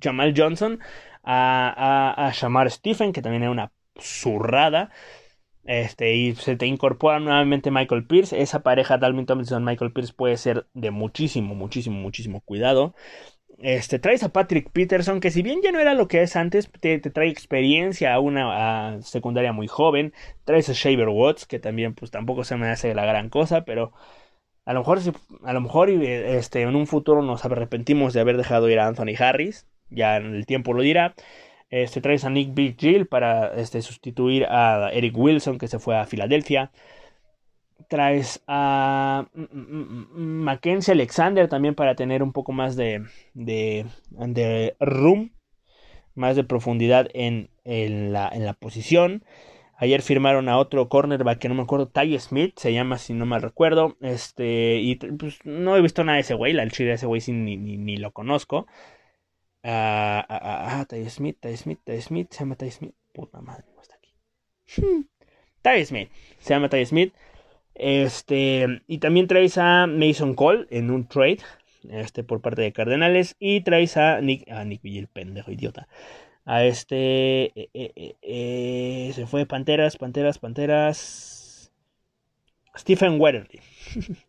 Jamal 0.00 0.34
Johnson, 0.36 0.80
a, 1.22 2.14
a, 2.16 2.28
a 2.28 2.70
Stephen, 2.70 3.12
que 3.12 3.22
también 3.22 3.44
es 3.44 3.50
una 3.50 3.72
zurrada. 3.98 4.90
Este, 5.64 6.14
y 6.14 6.34
se 6.34 6.56
te 6.56 6.66
incorpora 6.66 7.20
nuevamente 7.20 7.70
Michael 7.70 8.06
Pierce. 8.06 8.40
Esa 8.40 8.62
pareja 8.62 8.98
Dalvin 8.98 9.26
Tomlinson-Michael 9.26 9.92
Pierce 9.92 10.12
puede 10.12 10.36
ser 10.36 10.66
de 10.74 10.90
muchísimo, 10.90 11.54
muchísimo, 11.54 11.96
muchísimo 11.98 12.40
cuidado. 12.42 12.94
Este, 13.58 13.98
traes 13.98 14.22
a 14.24 14.30
Patrick 14.30 14.70
Peterson, 14.70 15.20
que 15.20 15.30
si 15.30 15.42
bien 15.42 15.60
ya 15.62 15.70
no 15.72 15.78
era 15.80 15.94
lo 15.94 16.08
que 16.08 16.22
es 16.22 16.36
antes, 16.36 16.70
te, 16.80 16.98
trae 16.98 17.28
experiencia 17.28 18.12
a 18.14 18.20
una 18.20 19.00
secundaria 19.02 19.52
muy 19.52 19.68
joven. 19.68 20.12
Traes 20.44 20.68
a 20.68 20.72
Shaver 20.72 21.08
Watts, 21.08 21.46
que 21.46 21.58
también 21.58 21.94
pues 21.94 22.10
tampoco 22.10 22.44
se 22.44 22.56
me 22.56 22.68
hace 22.68 22.94
la 22.94 23.04
gran 23.06 23.30
cosa, 23.30 23.64
pero 23.64 23.92
a 24.64 24.72
lo 24.74 24.80
mejor, 24.80 25.00
a 25.44 25.52
lo 25.52 25.60
mejor 25.60 25.90
este, 25.90 26.62
en 26.62 26.76
un 26.76 26.86
futuro 26.86 27.22
nos 27.22 27.44
arrepentimos 27.44 28.12
de 28.14 28.20
haber 28.20 28.36
dejado 28.36 28.68
ir 28.68 28.78
a 28.80 28.86
Anthony 28.88 29.14
Harris. 29.18 29.66
Ya 29.90 30.16
el 30.16 30.46
tiempo 30.46 30.72
lo 30.72 30.82
dirá. 30.82 31.14
Este, 31.70 32.00
traes 32.00 32.24
a 32.24 32.30
Nick 32.30 32.54
Big 32.54 32.76
Jill 32.78 33.06
para 33.06 33.54
este, 33.56 33.82
sustituir 33.82 34.46
a 34.46 34.90
Eric 34.92 35.16
Wilson, 35.16 35.58
que 35.58 35.68
se 35.68 35.78
fue 35.78 35.96
a 35.96 36.06
Filadelfia 36.06 36.72
traes 37.94 38.42
a 38.48 39.28
mm, 39.34 39.42
mm, 39.52 40.08
mm, 40.14 40.42
Mackenzie 40.42 40.94
Alexander 40.94 41.46
también 41.48 41.76
para 41.76 41.94
tener 41.94 42.24
un 42.24 42.32
poco 42.32 42.50
más 42.50 42.74
de, 42.74 43.04
de, 43.34 43.86
de 44.10 44.74
room, 44.80 45.30
más 46.16 46.34
de 46.34 46.42
profundidad 46.42 47.06
en, 47.14 47.50
en, 47.62 48.12
la, 48.12 48.28
en, 48.32 48.44
la, 48.46 48.54
posición. 48.54 49.22
Ayer 49.76 50.02
firmaron 50.02 50.48
a 50.48 50.58
otro 50.58 50.88
cornerback 50.88 51.38
que 51.38 51.48
no 51.48 51.54
me 51.54 51.62
acuerdo, 51.62 51.86
Ty 51.86 52.18
Smith, 52.18 52.58
se 52.58 52.72
llama 52.72 52.98
si 52.98 53.14
no 53.14 53.26
mal 53.26 53.42
recuerdo. 53.42 53.96
Este, 54.00 54.78
y 54.80 54.96
pues 54.96 55.38
no 55.44 55.76
he 55.76 55.80
visto 55.80 56.02
nada 56.02 56.16
de 56.16 56.22
ese 56.22 56.34
güey, 56.34 56.52
la 56.52 56.68
chile 56.68 56.88
de 56.88 56.94
ese 56.96 57.06
güey 57.06 57.22
ni, 57.28 57.56
ni, 57.56 57.76
ni, 57.76 57.96
lo 57.96 58.10
conozco. 58.10 58.66
Ah, 59.62 60.26
ah, 60.28 60.40
ah, 60.42 60.80
ah, 60.80 60.84
Ty 60.86 61.08
Smith, 61.10 61.38
Ty 61.38 61.56
Smith, 61.56 61.78
Ty 61.84 62.00
Smith, 62.00 62.26
se 62.32 62.40
llama 62.40 62.56
Ty 62.56 62.72
Smith. 62.72 62.94
Puta 63.12 63.40
madre, 63.40 63.66
no 63.72 63.82
está 63.82 63.94
aquí. 63.94 64.12
Ty 65.62 65.84
Smith, 65.84 66.10
se 66.40 66.54
llama 66.54 66.68
Ty 66.68 66.84
Smith. 66.86 67.14
Este, 67.74 68.82
y 68.86 68.98
también 68.98 69.26
traes 69.26 69.58
a 69.58 69.86
Mason 69.86 70.34
Cole 70.34 70.66
en 70.70 70.90
un 70.90 71.08
trade 71.08 71.38
este, 71.90 72.24
por 72.24 72.40
parte 72.40 72.62
de 72.62 72.72
Cardenales. 72.72 73.36
Y 73.38 73.62
traes 73.62 73.96
a 73.96 74.20
Nick, 74.20 74.50
a 74.50 74.64
Nick 74.64 74.82
Villa, 74.82 75.06
pendejo 75.12 75.50
idiota. 75.50 75.88
A 76.44 76.64
este, 76.64 77.46
eh, 77.58 77.70
eh, 77.74 78.16
eh, 78.22 79.12
se 79.14 79.26
fue 79.26 79.46
Panteras, 79.46 79.96
Panteras, 79.96 80.38
Panteras. 80.38 81.72
Stephen 82.76 83.20
Wetterly. 83.20 83.60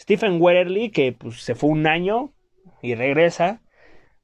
Stephen 0.00 0.40
Wetterly, 0.40 0.90
que 0.90 1.12
pues, 1.12 1.42
se 1.42 1.54
fue 1.54 1.70
un 1.70 1.86
año 1.86 2.32
y 2.80 2.94
regresa 2.94 3.62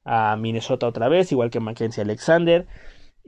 a 0.03 0.35
Minnesota 0.37 0.87
otra 0.87 1.07
vez, 1.07 1.31
igual 1.31 1.49
que 1.49 1.59
Mackenzie 1.59 2.03
Alexander. 2.03 2.67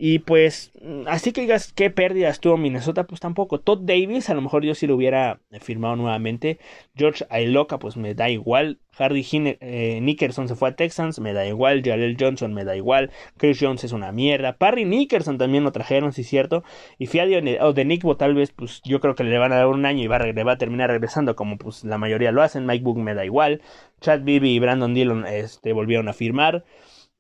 Y 0.03 0.17
pues, 0.17 0.71
mm, 0.81 1.03
así 1.05 1.31
que 1.31 1.41
digas 1.41 1.73
qué 1.73 1.91
pérdidas 1.91 2.39
tuvo 2.39 2.57
Minnesota, 2.57 3.05
pues 3.05 3.21
tampoco. 3.21 3.59
Todd 3.59 3.81
Davis, 3.83 4.31
a 4.31 4.33
lo 4.33 4.41
mejor 4.41 4.63
yo 4.65 4.73
sí 4.73 4.87
lo 4.87 4.95
hubiera 4.95 5.41
firmado 5.59 5.95
nuevamente. 5.95 6.57
George 6.95 7.23
Ailoka, 7.29 7.77
pues 7.77 7.97
me 7.97 8.15
da 8.15 8.27
igual. 8.27 8.79
Hardy 8.97 9.23
eh, 9.31 9.99
Nickerson 10.01 10.47
se 10.47 10.55
fue 10.55 10.69
a 10.69 10.75
Texans, 10.75 11.19
me 11.19 11.33
da 11.33 11.45
igual. 11.45 11.83
Jaleel 11.85 12.17
Johnson 12.19 12.51
me 12.51 12.65
da 12.65 12.75
igual. 12.75 13.11
Chris 13.37 13.59
Jones 13.61 13.83
es 13.83 13.91
una 13.91 14.11
mierda. 14.11 14.57
Parry 14.57 14.85
Nickerson 14.85 15.37
también 15.37 15.63
lo 15.63 15.71
trajeron, 15.71 16.13
sí 16.13 16.21
es 16.21 16.27
cierto. 16.27 16.63
Y 16.97 17.05
Fiadio 17.05 17.39
o 17.63 17.73
de 17.73 17.85
Nickbo, 17.85 18.17
tal 18.17 18.33
vez, 18.33 18.49
pues 18.49 18.81
yo 18.83 19.01
creo 19.01 19.13
que 19.13 19.23
le 19.23 19.37
van 19.37 19.51
a 19.51 19.57
dar 19.57 19.67
un 19.67 19.85
año 19.85 20.03
y 20.03 20.07
va 20.07 20.17
a, 20.17 20.57
terminar 20.57 20.89
regresando, 20.89 21.35
como 21.35 21.59
pues 21.59 21.83
la 21.83 21.99
mayoría 21.99 22.31
lo 22.31 22.41
hacen. 22.41 22.65
Mike 22.65 22.83
Book 22.83 22.97
me 22.97 23.13
da 23.13 23.23
igual. 23.23 23.61
Chad 23.99 24.21
Bibi 24.21 24.55
y 24.55 24.59
Brandon 24.59 24.95
Dillon 24.95 25.27
este, 25.27 25.73
volvieron 25.73 26.07
a 26.07 26.13
firmar. 26.13 26.65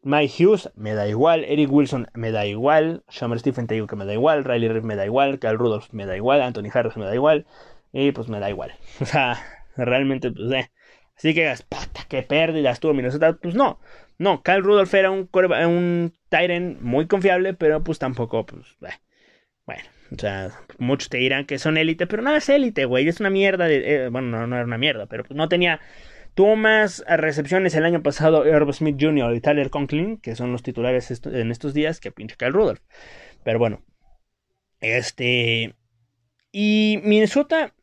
Mike 0.03 0.33
Hughes 0.43 0.71
me 0.75 0.93
da 0.93 1.07
igual, 1.07 1.43
Eric 1.43 1.71
Wilson 1.71 2.07
me 2.13 2.31
da 2.31 2.45
igual, 2.45 3.03
Shamar 3.09 3.39
Stephen 3.39 3.67
te 3.67 3.75
digo 3.75 3.87
que 3.87 3.95
me 3.95 4.05
da 4.05 4.13
igual, 4.13 4.43
Riley 4.43 4.67
Reef 4.69 4.83
me 4.83 4.95
da 4.95 5.05
igual, 5.05 5.37
Cal 5.39 5.57
Rudolph 5.57 5.91
me 5.91 6.05
da 6.05 6.15
igual, 6.15 6.41
Anthony 6.41 6.69
Harris 6.73 6.97
me 6.97 7.05
da 7.05 7.13
igual, 7.13 7.45
y 7.93 8.11
pues 8.11 8.27
me 8.27 8.39
da 8.39 8.49
igual. 8.49 8.73
O 8.99 9.05
sea, 9.05 9.37
realmente, 9.77 10.31
pues, 10.31 10.51
eh. 10.51 10.71
Así 11.15 11.35
que, 11.35 11.53
pata, 11.69 12.05
qué 12.09 12.23
pérdidas 12.23 12.79
tuvo 12.79 12.95
Minnesota. 12.95 13.33
Pues 13.33 13.53
no, 13.53 13.79
no, 14.17 14.41
Cal 14.41 14.63
Rudolph 14.63 14.93
era 14.93 15.11
un, 15.11 15.29
un 15.31 16.13
Tyrant 16.29 16.81
muy 16.81 17.07
confiable, 17.07 17.53
pero 17.53 17.83
pues 17.83 17.99
tampoco, 17.99 18.45
pues, 18.45 18.65
eh. 18.81 18.97
bueno. 19.65 19.83
O 20.11 20.19
sea, 20.19 20.51
muchos 20.77 21.07
te 21.07 21.19
dirán 21.19 21.45
que 21.45 21.57
son 21.57 21.77
élite, 21.77 22.05
pero 22.05 22.21
no 22.21 22.35
es 22.35 22.49
élite, 22.49 22.83
güey. 22.83 23.07
Es 23.07 23.21
una 23.21 23.29
mierda 23.29 23.65
de. 23.65 24.05
Eh, 24.05 24.09
bueno, 24.09 24.27
no, 24.27 24.45
no 24.45 24.55
era 24.57 24.65
una 24.65 24.77
mierda, 24.77 25.05
pero 25.05 25.23
pues 25.23 25.37
no 25.37 25.47
tenía 25.47 25.79
Tuvo 26.33 26.55
más 26.55 27.03
recepciones 27.07 27.75
el 27.75 27.85
año 27.85 28.01
pasado 28.01 28.45
Herb 28.45 28.71
Smith 28.73 28.97
Jr. 28.99 29.35
y 29.35 29.41
Tyler 29.41 29.69
Conklin, 29.69 30.17
que 30.17 30.35
son 30.35 30.51
los 30.51 30.63
titulares 30.63 31.11
en 31.25 31.51
estos 31.51 31.73
días, 31.73 31.99
que 31.99 32.11
pinche 32.11 32.35
Kyle 32.37 32.53
Rudolph. 32.53 32.81
Pero 33.43 33.59
bueno. 33.59 33.81
Este. 34.79 35.75
Y 36.51 36.99
Minnesota. 37.03 37.73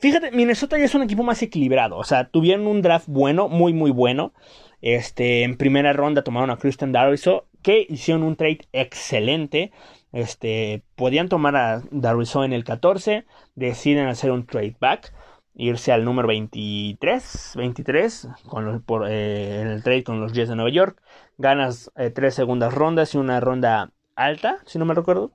Fíjate, 0.00 0.30
Minnesota 0.30 0.78
ya 0.78 0.84
es 0.84 0.94
un 0.94 1.02
equipo 1.02 1.22
más 1.22 1.42
equilibrado. 1.42 1.96
O 1.96 2.04
sea, 2.04 2.28
tuvieron 2.28 2.66
un 2.66 2.82
draft 2.82 3.06
bueno, 3.08 3.48
muy, 3.48 3.72
muy 3.72 3.90
bueno. 3.90 4.32
Este, 4.80 5.42
en 5.42 5.56
primera 5.56 5.92
ronda 5.92 6.22
tomaron 6.22 6.50
a 6.50 6.56
Christian 6.56 6.92
Darviso, 6.92 7.48
que 7.62 7.86
hicieron 7.88 8.22
un 8.22 8.36
trade 8.36 8.60
excelente. 8.72 9.72
Este, 10.12 10.82
podían 10.94 11.28
tomar 11.28 11.56
a 11.56 11.82
Darviso 11.90 12.44
en 12.44 12.52
el 12.52 12.64
14, 12.64 13.24
deciden 13.56 14.06
hacer 14.06 14.30
un 14.30 14.46
trade 14.46 14.76
back 14.80 15.12
irse 15.58 15.92
al 15.92 16.04
número 16.04 16.28
23, 16.28 17.52
23 17.56 18.28
con 18.48 18.84
eh, 19.08 19.60
en 19.60 19.66
el 19.66 19.82
trade 19.82 20.04
con 20.04 20.20
los 20.20 20.32
Jets 20.32 20.48
de 20.48 20.56
Nueva 20.56 20.70
York. 20.70 21.02
Ganas 21.36 21.90
eh, 21.96 22.10
tres 22.10 22.34
segundas 22.34 22.72
rondas 22.72 23.14
y 23.14 23.18
una 23.18 23.40
ronda 23.40 23.92
alta, 24.14 24.58
si 24.64 24.78
no 24.78 24.84
me 24.86 24.94
recuerdo. 24.94 25.32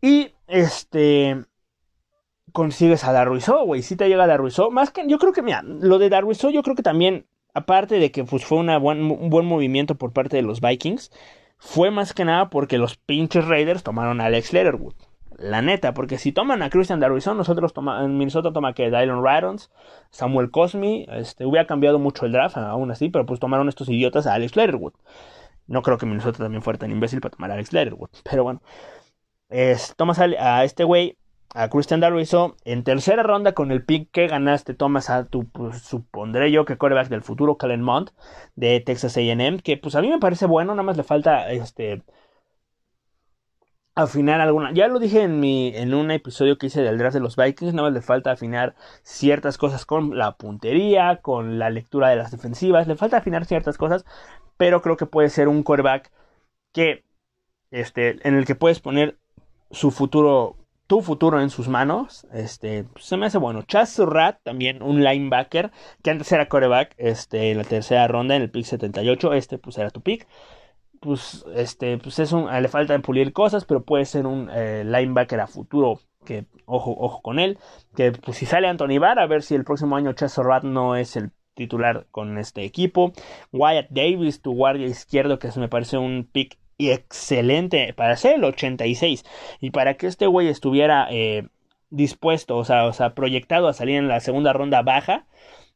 Y 0.00 0.32
este 0.48 1.44
consigues 2.52 3.04
a 3.04 3.12
Darwiso, 3.12 3.64
güey, 3.64 3.82
si 3.82 3.94
te 3.94 4.08
llega 4.08 4.26
Darwiso, 4.26 4.72
más 4.72 4.90
que 4.90 5.06
yo 5.06 5.18
creo 5.18 5.32
que 5.32 5.42
mira, 5.42 5.62
lo 5.62 5.98
de 5.98 6.08
Darwiso 6.08 6.50
yo 6.50 6.62
creo 6.64 6.74
que 6.74 6.82
también 6.82 7.26
aparte 7.54 8.00
de 8.00 8.10
que 8.10 8.24
pues, 8.24 8.44
fue 8.44 8.58
una 8.58 8.78
un 8.78 9.30
buen 9.30 9.46
movimiento 9.46 9.94
por 9.94 10.12
parte 10.12 10.36
de 10.36 10.42
los 10.42 10.60
Vikings, 10.60 11.12
fue 11.58 11.90
más 11.90 12.14
que 12.14 12.24
nada 12.24 12.50
porque 12.50 12.78
los 12.78 12.96
pinches 12.96 13.46
Raiders 13.46 13.82
tomaron 13.84 14.20
a 14.20 14.24
Alex 14.24 14.52
Letterwood. 14.52 14.94
La 15.40 15.62
neta, 15.62 15.94
porque 15.94 16.18
si 16.18 16.32
toman 16.32 16.60
a 16.60 16.68
Christian 16.68 17.00
Darwison, 17.00 17.38
nosotros 17.38 17.72
toma, 17.72 18.04
en 18.04 18.18
Minnesota 18.18 18.52
toma 18.52 18.74
que 18.74 18.90
Dylan 18.90 19.24
Rydons, 19.24 19.70
Samuel 20.10 20.50
Cosmi, 20.50 21.06
este, 21.08 21.46
hubiera 21.46 21.66
cambiado 21.66 21.98
mucho 21.98 22.26
el 22.26 22.32
draft, 22.32 22.58
aún 22.58 22.90
así, 22.90 23.08
pero 23.08 23.24
pues 23.24 23.40
tomaron 23.40 23.66
estos 23.70 23.88
idiotas 23.88 24.26
a 24.26 24.34
Alex 24.34 24.54
Letterwood. 24.54 24.92
No 25.66 25.80
creo 25.80 25.96
que 25.96 26.04
Minnesota 26.04 26.40
también 26.40 26.60
fuera 26.62 26.78
tan 26.78 26.90
imbécil 26.90 27.22
para 27.22 27.34
tomar 27.34 27.50
a 27.50 27.54
Alex 27.54 27.72
Letterwood, 27.72 28.10
pero 28.30 28.42
bueno. 28.44 28.60
Es, 29.48 29.94
tomas 29.96 30.18
a, 30.18 30.62
este 30.62 30.84
güey, 30.84 31.16
a 31.54 31.70
Christian 31.70 32.00
Darwison, 32.00 32.54
en 32.64 32.84
tercera 32.84 33.22
ronda 33.22 33.54
con 33.54 33.72
el 33.72 33.82
pick 33.82 34.10
que 34.10 34.26
ganaste, 34.26 34.74
tomas 34.74 35.08
a 35.08 35.24
tu, 35.24 35.48
pues, 35.48 35.80
supondré 35.80 36.52
yo 36.52 36.66
que 36.66 36.76
coreback 36.76 37.08
del 37.08 37.22
futuro, 37.22 37.56
Kellen 37.56 37.80
Mond, 37.80 38.10
de 38.56 38.80
Texas 38.80 39.16
AM, 39.16 39.60
que 39.60 39.78
pues 39.78 39.94
a 39.94 40.02
mí 40.02 40.10
me 40.10 40.18
parece 40.18 40.44
bueno, 40.44 40.74
nada 40.74 40.82
más 40.82 40.98
le 40.98 41.02
falta 41.02 41.50
este 41.50 42.02
afinar 43.94 44.40
alguna. 44.40 44.72
Ya 44.72 44.88
lo 44.88 44.98
dije 44.98 45.22
en 45.22 45.40
mi 45.40 45.72
en 45.74 45.94
un 45.94 46.10
episodio 46.10 46.58
que 46.58 46.66
hice 46.66 46.82
del 46.82 46.98
draft 46.98 47.14
de 47.14 47.20
los 47.20 47.36
Vikings, 47.36 47.74
nada 47.74 47.88
más 47.88 47.94
le 47.94 48.02
falta 48.02 48.30
afinar 48.32 48.74
ciertas 49.02 49.58
cosas 49.58 49.84
con 49.86 50.16
la 50.16 50.36
puntería, 50.36 51.20
con 51.22 51.58
la 51.58 51.70
lectura 51.70 52.08
de 52.08 52.16
las 52.16 52.30
defensivas, 52.30 52.86
le 52.86 52.96
falta 52.96 53.18
afinar 53.18 53.44
ciertas 53.44 53.78
cosas, 53.78 54.04
pero 54.56 54.82
creo 54.82 54.96
que 54.96 55.06
puede 55.06 55.30
ser 55.30 55.48
un 55.48 55.62
quarterback 55.62 56.10
que 56.72 57.04
este 57.70 58.26
en 58.26 58.34
el 58.36 58.46
que 58.46 58.54
puedes 58.54 58.80
poner 58.80 59.18
su 59.70 59.90
futuro 59.90 60.56
tu 60.86 61.02
futuro 61.02 61.40
en 61.40 61.50
sus 61.50 61.68
manos, 61.68 62.26
este, 62.32 62.84
se 62.98 63.16
me 63.16 63.26
hace 63.26 63.38
bueno. 63.38 63.62
Chaz 63.62 63.90
Surratt, 63.90 64.40
también 64.42 64.82
un 64.82 65.04
linebacker, 65.04 65.70
que 66.02 66.10
antes 66.10 66.32
era 66.32 66.48
quarterback, 66.48 66.96
este, 66.98 67.52
en 67.52 67.58
la 67.58 67.64
tercera 67.64 68.08
ronda, 68.08 68.34
en 68.34 68.42
el 68.42 68.50
pick 68.50 68.64
78, 68.64 69.32
este 69.34 69.56
pues 69.58 69.78
era 69.78 69.90
tu 69.90 70.00
pick 70.00 70.26
pues 71.00 71.46
este 71.54 71.96
pues 71.98 72.18
es 72.18 72.32
un 72.32 72.50
le 72.50 72.68
falta 72.68 72.98
pulir 73.00 73.32
cosas 73.32 73.64
pero 73.64 73.82
puede 73.82 74.04
ser 74.04 74.26
un 74.26 74.50
eh, 74.52 74.84
linebacker 74.84 75.40
a 75.40 75.46
futuro 75.46 76.00
que 76.24 76.44
ojo 76.66 76.94
ojo 76.98 77.22
con 77.22 77.38
él 77.38 77.58
que 77.96 78.12
pues 78.12 78.36
si 78.36 78.46
sale 78.46 78.68
Anthony 78.68 78.98
Barr 79.00 79.18
a 79.18 79.26
ver 79.26 79.42
si 79.42 79.54
el 79.54 79.64
próximo 79.64 79.96
año 79.96 80.12
Chester 80.12 80.44
Rat 80.44 80.62
no 80.62 80.96
es 80.96 81.16
el 81.16 81.30
titular 81.54 82.06
con 82.10 82.36
este 82.38 82.64
equipo 82.64 83.12
Wyatt 83.50 83.88
Davis 83.88 84.42
tu 84.42 84.52
guardia 84.52 84.86
izquierdo 84.86 85.38
que 85.38 85.48
me 85.56 85.68
parece 85.68 85.96
un 85.96 86.28
pick 86.30 86.58
excelente 86.78 87.94
para 87.94 88.16
ser 88.16 88.36
el 88.36 88.44
86 88.44 89.24
y 89.60 89.70
para 89.70 89.94
que 89.94 90.06
este 90.06 90.26
güey 90.26 90.48
estuviera 90.48 91.08
eh, 91.10 91.48
dispuesto 91.88 92.58
o 92.58 92.64
sea, 92.64 92.84
o 92.84 92.92
sea 92.92 93.14
proyectado 93.14 93.68
a 93.68 93.72
salir 93.72 93.96
en 93.96 94.08
la 94.08 94.20
segunda 94.20 94.52
ronda 94.52 94.82
baja 94.82 95.26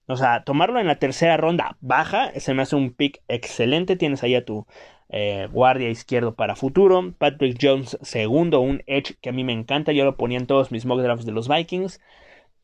o 0.06 0.16
sea, 0.16 0.44
tomarlo 0.44 0.80
en 0.80 0.86
la 0.86 0.98
tercera 0.98 1.36
ronda 1.38 1.78
baja 1.80 2.30
se 2.38 2.52
me 2.52 2.62
hace 2.62 2.76
un 2.76 2.92
pick 2.92 3.22
excelente. 3.28 3.96
Tienes 3.96 4.22
ahí 4.22 4.34
a 4.34 4.44
tu 4.44 4.66
eh, 5.08 5.48
guardia 5.52 5.90
izquierdo 5.90 6.34
para 6.34 6.56
futuro. 6.56 7.14
Patrick 7.18 7.58
Jones 7.60 7.98
segundo, 8.02 8.60
un 8.60 8.82
edge 8.86 9.16
que 9.20 9.30
a 9.30 9.32
mí 9.32 9.44
me 9.44 9.52
encanta. 9.52 9.92
Yo 9.92 10.04
lo 10.04 10.16
ponía 10.16 10.38
en 10.38 10.46
todos 10.46 10.72
mis 10.72 10.86
mock 10.86 11.00
drafts 11.00 11.26
de 11.26 11.32
los 11.32 11.48
Vikings. 11.48 12.00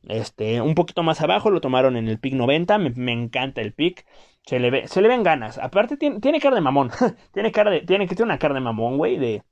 Este, 0.09 0.61
un 0.63 0.75
poquito 0.75 1.03
más 1.03 1.21
abajo 1.21 1.51
lo 1.51 1.61
tomaron 1.61 1.97
en 1.97 2.09
el 2.09 2.19
pick 2.19 2.35
90. 2.35 2.79
Me, 2.79 3.13
encanta 3.13 3.61
el 3.61 3.73
pick. 3.73 4.07
Se 4.47 4.59
le, 4.59 4.71
ve, 4.71 4.89
se 4.89 5.03
le 5.03 5.09
ven 5.09 5.23
ganas. 5.23 5.59
Aparte, 5.59 5.97
tiene, 5.97 6.21
tiene 6.21 6.41
cara 6.41 6.55
de 6.55 6.63
mamón. 6.63 6.91
tiene 7.33 7.53
cara 7.53 7.71
de. 7.71 7.81
Tiene 7.83 8.07
que 8.07 8.23
una 8.23 8.39
cara 8.39 8.55
de 8.55 8.61
mamón, 8.61 8.97
güey. 8.99 9.19
De. 9.19 9.43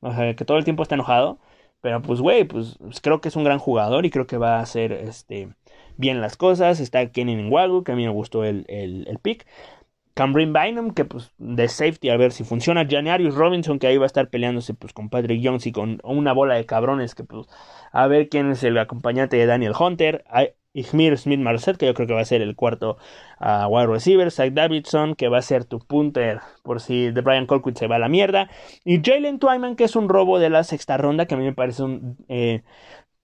O 0.00 0.12
sea, 0.12 0.34
que 0.34 0.44
todo 0.44 0.58
el 0.58 0.64
tiempo 0.64 0.82
está 0.82 0.94
enojado. 0.94 1.40
Pero 1.80 2.02
pues, 2.02 2.20
güey, 2.20 2.44
pues 2.44 2.78
creo 3.02 3.20
que 3.20 3.28
es 3.28 3.36
un 3.36 3.44
gran 3.44 3.58
jugador 3.58 4.06
y 4.06 4.10
creo 4.10 4.26
que 4.26 4.38
va 4.38 4.56
a 4.58 4.60
hacer 4.62 4.92
este, 4.92 5.50
bien 5.96 6.20
las 6.20 6.36
cosas. 6.36 6.80
Está 6.80 7.10
Kenny 7.10 7.48
Wagu, 7.48 7.84
que 7.84 7.92
a 7.92 7.96
mí 7.96 8.04
me 8.04 8.12
gustó 8.12 8.44
el, 8.44 8.64
el, 8.68 9.06
el 9.08 9.18
pick. 9.18 9.46
Cameron 10.16 10.54
Bynum, 10.54 10.92
que 10.92 11.04
pues 11.04 11.34
de 11.36 11.68
safety, 11.68 12.08
a 12.08 12.16
ver 12.16 12.32
si 12.32 12.42
funciona. 12.42 12.86
Janarius 12.88 13.34
Robinson, 13.34 13.78
que 13.78 13.86
ahí 13.86 13.98
va 13.98 14.04
a 14.04 14.06
estar 14.06 14.30
peleándose 14.30 14.72
pues 14.72 14.94
con 14.94 15.10
Patrick 15.10 15.42
Jones 15.44 15.66
y 15.66 15.72
con 15.72 16.00
una 16.04 16.32
bola 16.32 16.54
de 16.54 16.64
cabrones, 16.64 17.14
que 17.14 17.22
pues 17.22 17.46
a 17.92 18.06
ver 18.06 18.30
quién 18.30 18.50
es 18.50 18.64
el 18.64 18.78
acompañante 18.78 19.36
de 19.36 19.44
Daniel 19.44 19.74
Hunter. 19.78 20.24
Ihmir 20.72 21.18
Smith 21.18 21.40
Marset, 21.40 21.76
que 21.76 21.84
yo 21.84 21.92
creo 21.92 22.06
que 22.06 22.14
va 22.14 22.22
a 22.22 22.24
ser 22.24 22.40
el 22.40 22.56
cuarto 22.56 22.96
uh, 23.40 23.66
wide 23.66 23.88
receiver. 23.88 24.30
Zach 24.30 24.52
Davidson, 24.52 25.16
que 25.16 25.28
va 25.28 25.36
a 25.36 25.42
ser 25.42 25.66
tu 25.66 25.80
punter 25.80 26.40
por 26.62 26.80
si 26.80 27.10
de 27.10 27.20
Brian 27.20 27.46
Colquitt 27.46 27.76
se 27.76 27.86
va 27.86 27.96
a 27.96 27.98
la 27.98 28.08
mierda. 28.08 28.48
Y 28.84 29.02
Jalen 29.04 29.38
Twyman, 29.38 29.76
que 29.76 29.84
es 29.84 29.96
un 29.96 30.08
robo 30.08 30.38
de 30.38 30.48
la 30.48 30.64
sexta 30.64 30.96
ronda, 30.96 31.26
que 31.26 31.34
a 31.34 31.38
mí 31.38 31.44
me 31.44 31.52
parece 31.52 31.82
un 31.82 32.16
eh, 32.28 32.62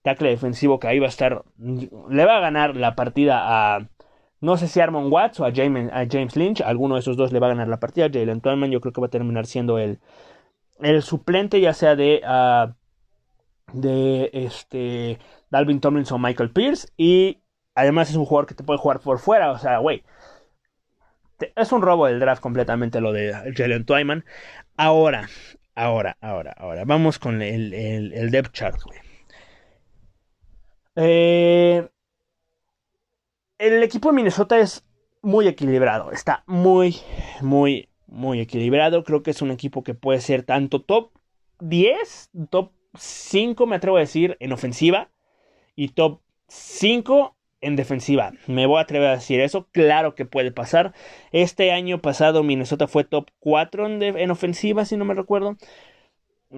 tackle 0.03 0.29
defensivo 0.29 0.79
que 0.79 0.87
ahí 0.87 0.99
va 0.99 1.07
a 1.07 1.09
estar. 1.09 1.43
Le 1.57 2.25
va 2.25 2.37
a 2.37 2.41
ganar 2.41 2.75
la 2.75 2.95
partida 2.95 3.41
a. 3.43 3.87
No 4.43 4.57
sé 4.57 4.67
si 4.67 4.79
Armon 4.79 5.11
Watts 5.11 5.39
o 5.39 5.45
a 5.45 5.51
James, 5.53 6.35
Lynch. 6.35 6.61
Alguno 6.61 6.95
de 6.95 6.99
esos 6.99 7.17
dos 7.17 7.31
le 7.31 7.39
va 7.39 7.47
a 7.47 7.49
ganar 7.51 7.67
la 7.67 7.79
partida. 7.79 8.09
Jalen 8.11 8.41
Twyman, 8.41 8.71
yo 8.71 8.81
creo 8.81 8.93
que 8.93 9.01
va 9.01 9.07
a 9.07 9.09
terminar 9.11 9.45
siendo 9.45 9.79
el, 9.79 9.99
el 10.79 11.01
suplente, 11.01 11.59
ya 11.61 11.73
sea 11.73 11.95
de. 11.95 12.21
Uh, 12.23 12.73
de 13.71 14.29
este 14.33 15.17
Dalvin 15.49 15.79
Tomlinson 15.79 16.23
o 16.23 16.27
Michael 16.27 16.51
Pierce 16.51 16.89
y 16.95 17.43
Además 17.75 18.09
es 18.09 18.15
un 18.15 18.25
jugador 18.25 18.47
que 18.47 18.55
te 18.55 18.63
puede 18.63 18.79
jugar 18.79 18.99
por 18.99 19.19
fuera. 19.19 19.51
O 19.51 19.57
sea, 19.57 19.77
güey. 19.79 20.03
Es 21.55 21.71
un 21.71 21.81
robo 21.81 22.05
del 22.05 22.19
draft 22.19 22.41
completamente 22.41 23.01
lo 23.01 23.11
de 23.11 23.33
Jalen 23.55 23.85
Twyman. 23.85 24.23
Ahora, 24.77 25.27
ahora, 25.75 26.17
ahora, 26.21 26.53
ahora. 26.57 26.85
Vamos 26.85 27.19
con 27.19 27.41
el, 27.41 27.73
el, 27.73 28.31
depth 28.31 28.53
chart, 28.53 28.81
güey. 28.81 28.99
Eh, 30.95 31.89
el 33.63 33.81
equipo 33.81 34.09
de 34.09 34.15
Minnesota 34.15 34.59
es 34.59 34.83
muy 35.21 35.47
equilibrado. 35.47 36.11
Está 36.11 36.43
muy, 36.47 36.97
muy, 37.41 37.89
muy 38.07 38.41
equilibrado. 38.41 39.03
Creo 39.03 39.23
que 39.23 39.31
es 39.31 39.41
un 39.41 39.51
equipo 39.51 39.83
que 39.83 39.93
puede 39.93 40.19
ser 40.19 40.43
tanto 40.43 40.81
top 40.81 41.11
10, 41.61 42.31
top 42.49 42.71
5, 42.95 43.65
me 43.65 43.77
atrevo 43.77 43.97
a 43.97 44.01
decir, 44.01 44.35
en 44.41 44.51
ofensiva. 44.51 45.09
Y 45.75 45.89
top 45.89 46.19
5 46.49 47.35
en 47.61 47.77
defensiva. 47.77 48.33
Me 48.47 48.65
voy 48.65 48.79
a 48.79 48.81
atrever 48.81 49.07
a 49.07 49.15
decir 49.15 49.39
eso. 49.39 49.69
Claro 49.71 50.13
que 50.13 50.25
puede 50.25 50.51
pasar. 50.51 50.93
Este 51.31 51.71
año 51.71 52.01
pasado 52.01 52.43
Minnesota 52.43 52.87
fue 52.87 53.05
top 53.05 53.29
4 53.39 53.87
en, 53.87 54.31
ofensiva, 54.31 54.83
si 54.83 54.97
no 54.97 55.05
me 55.05 55.13
recuerdo. 55.13 55.55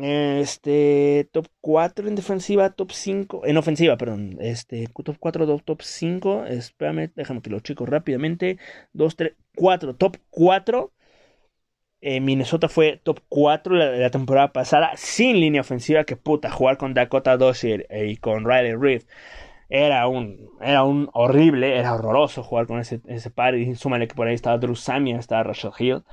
Este, 0.02 1.30
top 1.32 1.48
4 1.62 2.08
en 2.08 2.16
defensiva, 2.16 2.70
top 2.72 2.92
5, 2.92 3.44
en 3.46 3.58
ofensiva, 3.58 3.98
perdón. 3.98 4.38
Este, 4.42 4.88
top 4.88 5.18
4, 5.20 5.60
top, 5.60 5.82
5. 5.82 6.46
Espérame, 6.48 7.12
déjame 7.16 7.42
que 7.42 7.50
lo 7.50 7.60
checo 7.62 7.86
rápidamente. 7.86 8.58
2, 8.94 9.16
3, 9.16 9.34
4, 9.56 9.96
top 9.96 10.18
4. 10.30 10.92
Eh, 12.02 12.20
Minnesota 12.20 12.70
fue 12.70 13.02
top 13.04 13.20
4 13.30 13.76
la, 13.76 13.92
la, 13.92 14.10
temporada 14.12 14.54
pasada 14.54 14.92
sin 14.96 15.40
línea 15.40 15.62
ofensiva. 15.62 16.04
Que 16.04 16.16
puta, 16.18 16.52
jugar 16.52 16.78
con 16.78 16.94
Dakota 16.94 17.38
Dozier 17.38 17.88
y 17.90 18.18
con 18.18 18.46
Riley 18.46 18.76
Reed 18.76 19.04
era 19.70 20.08
un, 20.08 20.50
era 20.62 20.84
un 20.84 21.10
horrible, 21.14 21.78
era 21.78 21.96
horroroso 21.96 22.44
jugar 22.44 22.68
con 22.68 22.80
ese, 22.80 23.02
ese 23.08 23.30
par. 23.32 23.56
Y 23.56 23.76
súmale 23.76 24.08
que 24.08 24.16
por 24.16 24.28
ahí 24.28 24.36
estaba 24.36 24.58
Drew 24.58 24.76
Samia, 24.76 25.18
estaba 25.18 25.44
Rashad 25.44 25.74
Hill. 25.80 26.04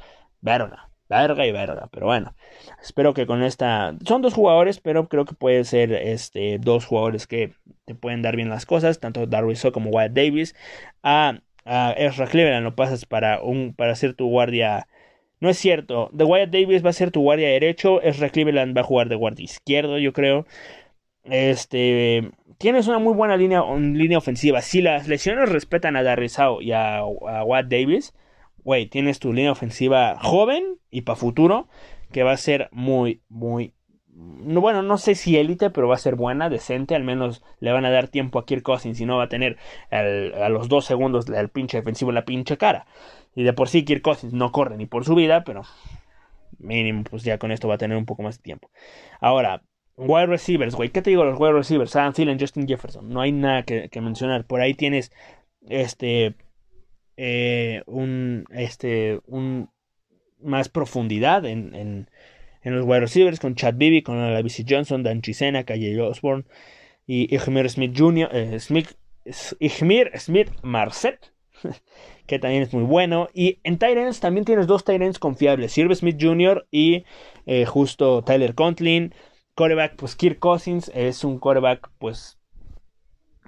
Verga, 0.41 0.91
verga 1.21 1.47
y 1.47 1.53
verga. 1.53 1.89
Pero 1.93 2.07
bueno, 2.07 2.35
espero 2.83 3.15
que 3.15 3.27
con 3.27 3.43
esta. 3.43 3.95
Son 4.07 4.23
dos 4.23 4.35
jugadores, 4.35 4.81
pero 4.81 5.09
creo 5.09 5.25
que 5.25 5.35
pueden 5.35 5.65
ser 5.65 5.93
este, 5.93 6.59
dos 6.59 6.87
jugadores 6.87 7.27
que 7.27 7.53
te 7.85 7.95
pueden 7.95 8.23
dar 8.23 8.37
bien 8.37 8.49
las 8.49 8.67
cosas. 8.67 9.01
Tanto 9.01 9.27
Darwin 9.27 9.57
como 9.73 9.91
Wyatt 9.91 10.13
Davis. 10.13 10.55
A, 11.03 11.41
a 11.65 11.93
Ezra 11.93 12.27
Cleveland 12.27 12.65
lo 12.65 12.75
pasas 12.75 13.07
para, 13.07 13.43
un, 13.43 13.75
para 13.75 13.95
ser 13.95 14.15
tu 14.15 14.29
guardia. 14.29 14.89
No 15.41 15.51
es 15.51 15.59
cierto. 15.59 16.11
The 16.17 16.25
Wyatt 16.25 16.51
Davis 16.51 16.85
va 16.85 16.91
a 16.91 16.95
ser 16.95 17.11
tu 17.11 17.23
guardia 17.23 17.49
derecho. 17.49 18.01
Ezra 18.03 18.31
Cleveland 18.31 18.77
va 18.77 18.83
a 18.83 18.85
jugar 18.85 19.09
de 19.09 19.17
guardia 19.17 19.45
izquierdo, 19.45 19.99
yo 19.99 20.13
creo. 20.13 20.47
Este 21.25 22.33
tienes 22.63 22.87
una 22.87 23.01
muy 23.01 23.13
buena 23.13 23.37
línea, 23.37 23.63
línea 23.77 24.19
ofensiva. 24.19 24.63
Si 24.63 24.83
las 24.83 25.09
lesiones 25.09 25.49
respetan 25.49 25.97
a 25.97 26.05
Darrizao 26.05 26.63
y 26.63 26.71
a, 26.71 27.05
Watt 27.05 27.67
Davis, 27.67 28.15
güey, 28.65 28.87
tienes 28.87 29.19
tu 29.19 29.33
línea 29.33 29.53
ofensiva 29.53 30.19
joven 30.21 30.79
y 30.91 31.03
para 31.03 31.17
futuro 31.17 31.69
que 32.13 32.23
va 32.23 32.33
a 32.33 32.37
ser 32.37 32.69
muy, 32.73 33.23
muy. 33.29 33.75
Bueno, 34.15 34.83
no 34.83 34.99
sé 34.99 35.15
si 35.15 35.39
élite, 35.39 35.71
pero 35.71 35.89
va 35.89 35.95
a 35.95 35.99
ser 35.99 36.17
buena, 36.17 36.51
decente. 36.51 36.95
Al 36.95 37.05
menos 37.05 37.43
le 37.61 37.73
van 37.73 37.85
a 37.87 37.91
dar 37.91 38.09
tiempo 38.09 38.39
a 38.39 38.45
Kirk 38.45 38.63
Cousins 38.63 39.01
y 39.01 39.07
no 39.07 39.17
va 39.17 39.25
a 39.25 39.29
tener 39.29 39.57
a 39.91 40.49
los 40.51 40.69
dos 40.69 40.85
segundos 40.85 41.29
el 41.29 41.49
pinche 41.49 41.79
defensivo 41.79 42.11
en 42.11 42.17
la 42.17 42.25
pinche 42.25 42.59
cara. 42.59 42.87
Y 43.35 43.43
de 43.43 43.53
por 43.55 43.69
sí 43.69 43.85
Kirk 43.85 44.03
Cousins 44.03 44.35
no 44.35 44.53
corre 44.53 44.77
ni 44.77 44.87
por 44.87 45.05
su 45.05 45.15
vida, 45.15 45.45
pero 45.45 45.63
mínimo, 46.59 47.05
pues 47.05 47.25
ya 47.25 47.39
con 47.39 47.53
esto 47.53 47.69
va 47.69 47.75
a 47.75 47.79
tener 47.79 47.97
un 47.97 48.05
poco 48.05 48.23
más 48.23 48.37
de 48.37 48.43
tiempo. 48.43 48.71
Ahora, 49.21 49.63
Wide 49.97 50.27
receivers, 50.27 50.75
güey. 50.75 50.89
¿Qué 50.89 51.03
te 51.03 51.11
digo 51.11 51.25
los 51.25 51.39
wide 51.39 51.53
receivers? 51.53 51.95
Adam 51.97 52.13
Thielen, 52.13 52.39
Justin 52.41 52.67
Jefferson. 52.67 53.09
No 53.11 53.21
hay 53.21 53.33
nada 53.33 53.63
que, 53.63 53.89
mencionar. 54.01 54.47
Por 54.47 54.61
ahí 54.61 54.75
tienes 54.75 55.13
este 55.69 56.35
eh, 57.25 57.85
un 57.87 58.47
este 58.51 59.21
un 59.29 59.71
más 60.41 60.69
profundidad 60.69 61.47
en, 61.47 61.73
en, 61.73 62.09
los 62.65 62.85
wide 62.85 62.99
receivers 62.99 63.39
con 63.39 63.55
Chad 63.55 63.75
Bibi, 63.77 64.03
con 64.03 64.19
Alavisi 64.19 64.65
Johnson, 64.69 65.05
Dan 65.05 65.23
Chisena, 65.23 65.63
Calle 65.63 66.01
Osborne 66.01 66.45
y 67.07 67.33
Ihmir 67.33 67.71
Smith 67.71 67.95
Jr. 67.97 68.29
Eh, 68.33 68.59
Smith, 68.59 68.97
Smith 70.19 70.51
Marset 70.63 71.33
que 72.27 72.41
también 72.41 72.65
es 72.65 72.75
muy 72.75 72.83
bueno. 72.83 73.29
Y 73.33 73.61
en 73.63 73.79
Tyrants 73.79 74.19
también 74.19 74.45
tienes 74.45 74.67
dos 74.67 74.83
Tyrants 74.83 75.21
confiables, 75.21 75.71
Sirve 75.71 75.95
Smith 75.95 76.17
Jr. 76.21 76.67
y 76.73 77.05
eh, 77.47 77.67
justo 77.67 78.25
Tyler 78.25 78.57
Contlin. 78.57 79.15
Coreback, 79.55 79.95
pues 79.95 80.17
Kirk 80.17 80.41
Cousins 80.41 80.91
es 80.93 81.23
un 81.23 81.39
coreback, 81.39 81.89
pues, 81.99 82.39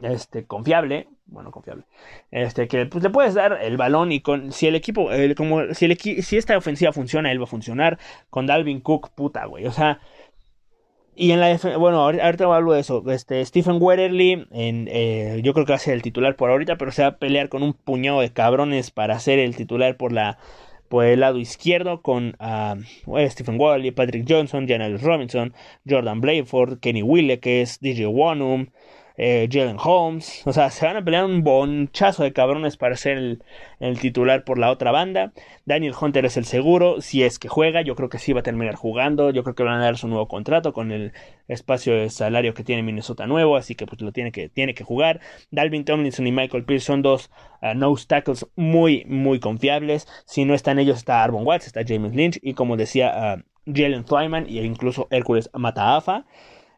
este, 0.02 0.44
confiable, 0.44 1.08
bueno, 1.26 1.50
confiable, 1.50 1.84
este, 2.30 2.68
que 2.68 2.86
pues 2.86 3.02
le 3.02 3.10
puedes 3.10 3.34
dar 3.34 3.58
el 3.62 3.76
balón 3.76 4.12
y 4.12 4.20
con, 4.20 4.52
si 4.52 4.66
el 4.66 4.74
equipo, 4.74 5.08
como, 5.36 5.74
si, 5.74 5.86
el, 5.86 5.98
si 5.98 6.36
esta 6.36 6.56
ofensiva 6.56 6.92
funciona, 6.92 7.32
él 7.32 7.40
va 7.40 7.44
a 7.44 7.48
funcionar, 7.48 7.98
con 8.30 8.46
Dalvin 8.46 8.80
Cook, 8.80 9.10
puta, 9.14 9.46
güey, 9.46 9.66
o 9.66 9.72
sea, 9.72 10.00
y 11.16 11.30
en 11.30 11.40
la 11.40 11.56
bueno, 11.78 12.00
ahorita 12.00 12.44
hablo 12.44 12.72
de 12.72 12.80
eso. 12.80 13.04
Este, 13.08 13.44
Stephen 13.44 13.78
Wetterly, 13.80 14.46
en, 14.50 14.88
eh, 14.90 15.40
yo 15.44 15.52
creo 15.54 15.64
que 15.64 15.72
va 15.72 15.76
a 15.76 15.78
ser 15.78 15.94
el 15.94 16.02
titular 16.02 16.34
por 16.34 16.50
ahorita, 16.50 16.76
pero 16.76 16.90
se 16.90 17.02
va 17.02 17.08
a 17.08 17.18
pelear 17.18 17.48
con 17.48 17.62
un 17.62 17.72
puñado 17.72 18.20
de 18.20 18.32
cabrones 18.32 18.90
para 18.90 19.18
ser 19.20 19.38
el 19.38 19.54
titular 19.54 19.96
por 19.96 20.12
la 20.12 20.38
por 20.88 21.04
el 21.06 21.20
lado 21.20 21.38
izquierdo 21.38 22.02
con 22.02 22.36
uh, 22.40 23.18
Stephen 23.28 23.58
Wally, 23.58 23.90
Patrick 23.90 24.26
Johnson, 24.28 24.68
Janelle 24.68 24.98
Robinson, 24.98 25.54
Jordan 25.88 26.20
Blayford, 26.20 26.78
Kenny 26.78 27.02
Wille, 27.02 27.40
que 27.40 27.62
es 27.62 27.80
DJ 27.80 28.06
Wanum, 28.06 28.66
eh, 29.16 29.48
Jalen 29.50 29.76
Holmes. 29.82 30.42
O 30.44 30.52
sea, 30.52 30.70
se 30.70 30.86
van 30.86 30.96
a 30.96 31.04
pelear 31.04 31.24
un 31.24 31.44
bonchazo 31.44 32.24
de 32.24 32.32
cabrones 32.32 32.76
para 32.76 32.96
ser 32.96 33.38
el, 33.80 34.00
titular 34.00 34.44
por 34.44 34.58
la 34.58 34.70
otra 34.70 34.90
banda. 34.90 35.32
Daniel 35.64 35.94
Hunter 35.98 36.24
es 36.24 36.36
el 36.36 36.44
seguro, 36.44 37.00
si 37.00 37.22
es 37.22 37.38
que 37.38 37.48
juega. 37.48 37.82
Yo 37.82 37.94
creo 37.94 38.08
que 38.08 38.18
sí 38.18 38.32
va 38.32 38.40
a 38.40 38.42
terminar 38.42 38.74
jugando. 38.74 39.30
Yo 39.30 39.44
creo 39.44 39.54
que 39.54 39.62
van 39.62 39.80
a 39.80 39.84
dar 39.84 39.96
su 39.96 40.08
nuevo 40.08 40.26
contrato 40.26 40.72
con 40.72 40.90
el 40.90 41.12
espacio 41.46 41.94
de 41.94 42.10
salario 42.10 42.54
que 42.54 42.64
tiene 42.64 42.82
Minnesota 42.82 43.26
nuevo. 43.26 43.56
Así 43.56 43.74
que 43.74 43.86
pues 43.86 44.00
lo 44.00 44.12
tiene 44.12 44.32
que, 44.32 44.48
tiene 44.48 44.74
que 44.74 44.84
jugar. 44.84 45.20
Dalvin 45.50 45.84
Tomlinson 45.84 46.26
y 46.26 46.32
Michael 46.32 46.64
Pierce 46.64 46.86
son 46.86 47.02
dos 47.02 47.30
uh, 47.62 47.74
nose 47.74 48.06
tackles 48.08 48.46
muy, 48.56 49.04
muy 49.06 49.38
confiables. 49.38 50.08
Si 50.26 50.44
no 50.44 50.54
están 50.54 50.78
ellos, 50.78 50.98
está 50.98 51.22
Arbon 51.22 51.46
Watts, 51.46 51.66
está 51.66 51.82
James 51.86 52.14
Lynch. 52.14 52.38
Y 52.42 52.54
como 52.54 52.76
decía 52.76 53.38
uh, 53.38 53.72
Jalen 53.72 54.04
Twyman 54.04 54.46
e 54.46 54.64
incluso 54.64 55.06
Hércules 55.10 55.50
Mataafa. 55.54 56.24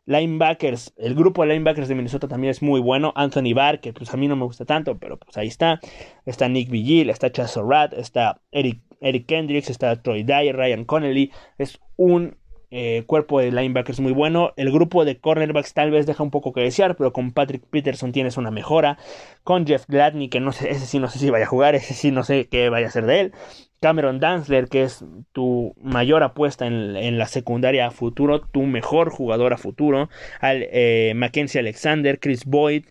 Linebackers, 0.06 0.94
el 0.96 1.14
grupo 1.14 1.42
de 1.42 1.48
linebackers 1.48 1.88
de 1.88 1.94
Minnesota 1.96 2.28
también 2.28 2.52
es 2.52 2.62
muy 2.62 2.80
bueno. 2.80 3.12
Anthony 3.16 3.54
Barr, 3.54 3.80
que 3.80 3.92
pues 3.92 4.12
a 4.14 4.16
mí 4.16 4.28
no 4.28 4.36
me 4.36 4.44
gusta 4.44 4.64
tanto, 4.64 4.98
pero 4.98 5.18
pues 5.18 5.36
ahí 5.36 5.48
está. 5.48 5.80
Está 6.24 6.48
Nick 6.48 6.70
Vigil, 6.70 7.10
está 7.10 7.30
Chaz 7.30 7.56
Rat, 7.56 7.92
está 7.92 8.40
Eric, 8.52 8.80
Eric 9.00 9.26
Kendricks, 9.26 9.68
está 9.68 10.00
Troy 10.00 10.22
Dyer, 10.22 10.56
Ryan 10.56 10.84
Connelly. 10.84 11.32
Es 11.58 11.80
un 11.96 12.36
eh, 12.70 13.04
cuerpo 13.06 13.40
de 13.40 13.52
linebackers 13.52 14.00
muy 14.00 14.12
bueno. 14.12 14.52
El 14.56 14.72
grupo 14.72 15.04
de 15.04 15.18
cornerbacks 15.18 15.74
tal 15.74 15.90
vez 15.90 16.06
deja 16.06 16.22
un 16.22 16.30
poco 16.30 16.52
que 16.52 16.62
desear, 16.62 16.96
pero 16.96 17.12
con 17.12 17.32
Patrick 17.32 17.64
Peterson 17.70 18.12
tienes 18.12 18.36
una 18.36 18.50
mejora. 18.50 18.98
Con 19.44 19.66
Jeff 19.66 19.84
Gladney, 19.86 20.28
que 20.28 20.40
no 20.40 20.52
sé, 20.52 20.70
ese 20.70 20.86
sí 20.86 20.98
no 20.98 21.08
sé 21.08 21.18
si 21.18 21.30
vaya 21.30 21.44
a 21.44 21.48
jugar, 21.48 21.74
ese 21.74 21.94
sí 21.94 22.10
no 22.10 22.24
sé 22.24 22.48
qué 22.48 22.68
vaya 22.68 22.86
a 22.86 22.88
hacer 22.88 23.06
de 23.06 23.20
él. 23.20 23.32
Cameron 23.80 24.20
Danzler, 24.20 24.68
que 24.68 24.82
es 24.82 25.04
tu 25.32 25.74
mayor 25.80 26.22
apuesta 26.22 26.66
en, 26.66 27.18
la 27.18 27.26
secundaria 27.26 27.86
a 27.86 27.90
futuro, 27.90 28.40
tu 28.40 28.62
mejor 28.62 29.10
jugador 29.10 29.52
a 29.52 29.58
futuro, 29.58 30.08
al, 30.40 30.66
eh, 30.72 31.12
Mackenzie 31.14 31.60
Alexander, 31.60 32.18
Chris 32.18 32.46
Boyd 32.46 32.86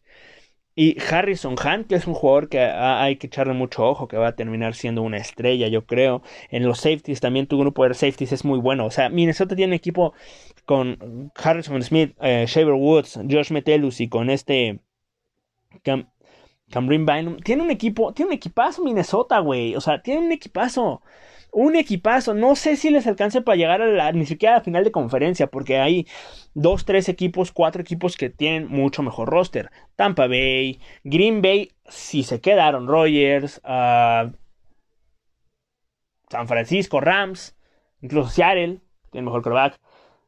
y 0.75 0.97
Harrison 0.99 1.53
Hunt, 1.53 1.87
que 1.87 1.95
es 1.95 2.05
un 2.05 2.13
jugador 2.13 2.49
que 2.49 2.59
hay 2.59 3.15
que 3.15 3.27
echarle 3.27 3.53
mucho 3.53 3.85
ojo, 3.85 4.07
que 4.09 4.17
va 4.17 4.27
a 4.27 4.35
terminar 4.35 4.75
siendo 4.75 5.01
una 5.03 5.17
estrella, 5.17 5.69
yo 5.69 5.85
creo. 5.85 6.21
En 6.49 6.65
los 6.65 6.79
safeties 6.79 7.21
también 7.21 7.47
tu 7.47 7.57
grupo 7.57 7.87
de 7.87 7.93
safeties 7.93 8.33
es 8.33 8.43
muy 8.43 8.59
bueno. 8.59 8.85
O 8.85 8.91
sea, 8.91 9.09
Minnesota 9.09 9.55
tiene 9.55 9.75
equipo 9.75 10.13
con 10.65 11.31
Harrison 11.35 11.81
Smith, 11.81 12.15
eh, 12.21 12.45
Shaver 12.47 12.73
Woods, 12.73 13.19
Josh 13.29 13.51
Metellus 13.51 14.01
y 14.01 14.09
con 14.09 14.29
este 14.29 14.81
Cameron 15.83 17.05
Bynum. 17.05 17.37
Tiene 17.39 17.63
un 17.63 17.71
equipo, 17.71 18.13
tiene 18.13 18.29
un 18.29 18.35
equipazo 18.35 18.83
Minnesota, 18.83 19.39
güey. 19.39 19.75
O 19.75 19.81
sea, 19.81 20.01
tiene 20.01 20.25
un 20.25 20.31
equipazo. 20.31 21.01
Un 21.55 21.77
equipazo. 21.77 22.33
No 22.33 22.55
sé 22.57 22.75
si 22.75 22.89
les 22.89 23.07
alcance 23.07 23.41
para 23.41 23.55
llegar 23.55 23.81
a 23.81 23.87
la, 23.87 24.11
ni 24.11 24.25
siquiera 24.25 24.55
a 24.55 24.57
la 24.57 24.63
final 24.63 24.83
de 24.83 24.91
conferencia, 24.91 25.47
porque 25.47 25.77
hay 25.79 26.05
dos, 26.53 26.83
tres 26.83 27.07
equipos, 27.07 27.53
cuatro 27.53 27.81
equipos 27.81 28.17
que 28.17 28.29
tienen 28.29 28.67
mucho 28.67 29.03
mejor 29.03 29.29
roster. 29.29 29.71
Tampa 29.95 30.27
Bay, 30.27 30.81
Green 31.05 31.41
Bay, 31.41 31.71
si 31.87 32.23
se 32.23 32.41
quedaron 32.41 32.87
Rogers, 32.89 33.61
uh, 33.63 34.33
San 36.29 36.47
Francisco, 36.49 36.99
Rams, 36.99 37.55
incluso 38.01 38.29
Seattle, 38.31 38.81
tiene 39.11 39.25
mejor 39.25 39.41
quarterback. 39.41 39.79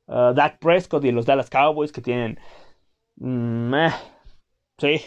Uh, 0.07 0.33
Dak 0.33 0.59
Prescott 0.59 1.03
y 1.03 1.11
los 1.11 1.25
Dallas 1.25 1.49
Cowboys 1.49 1.91
que 1.91 1.99
tienen. 2.01 2.39
Mm, 3.17 3.73
eh, 3.75 3.91
sí, 4.77 5.01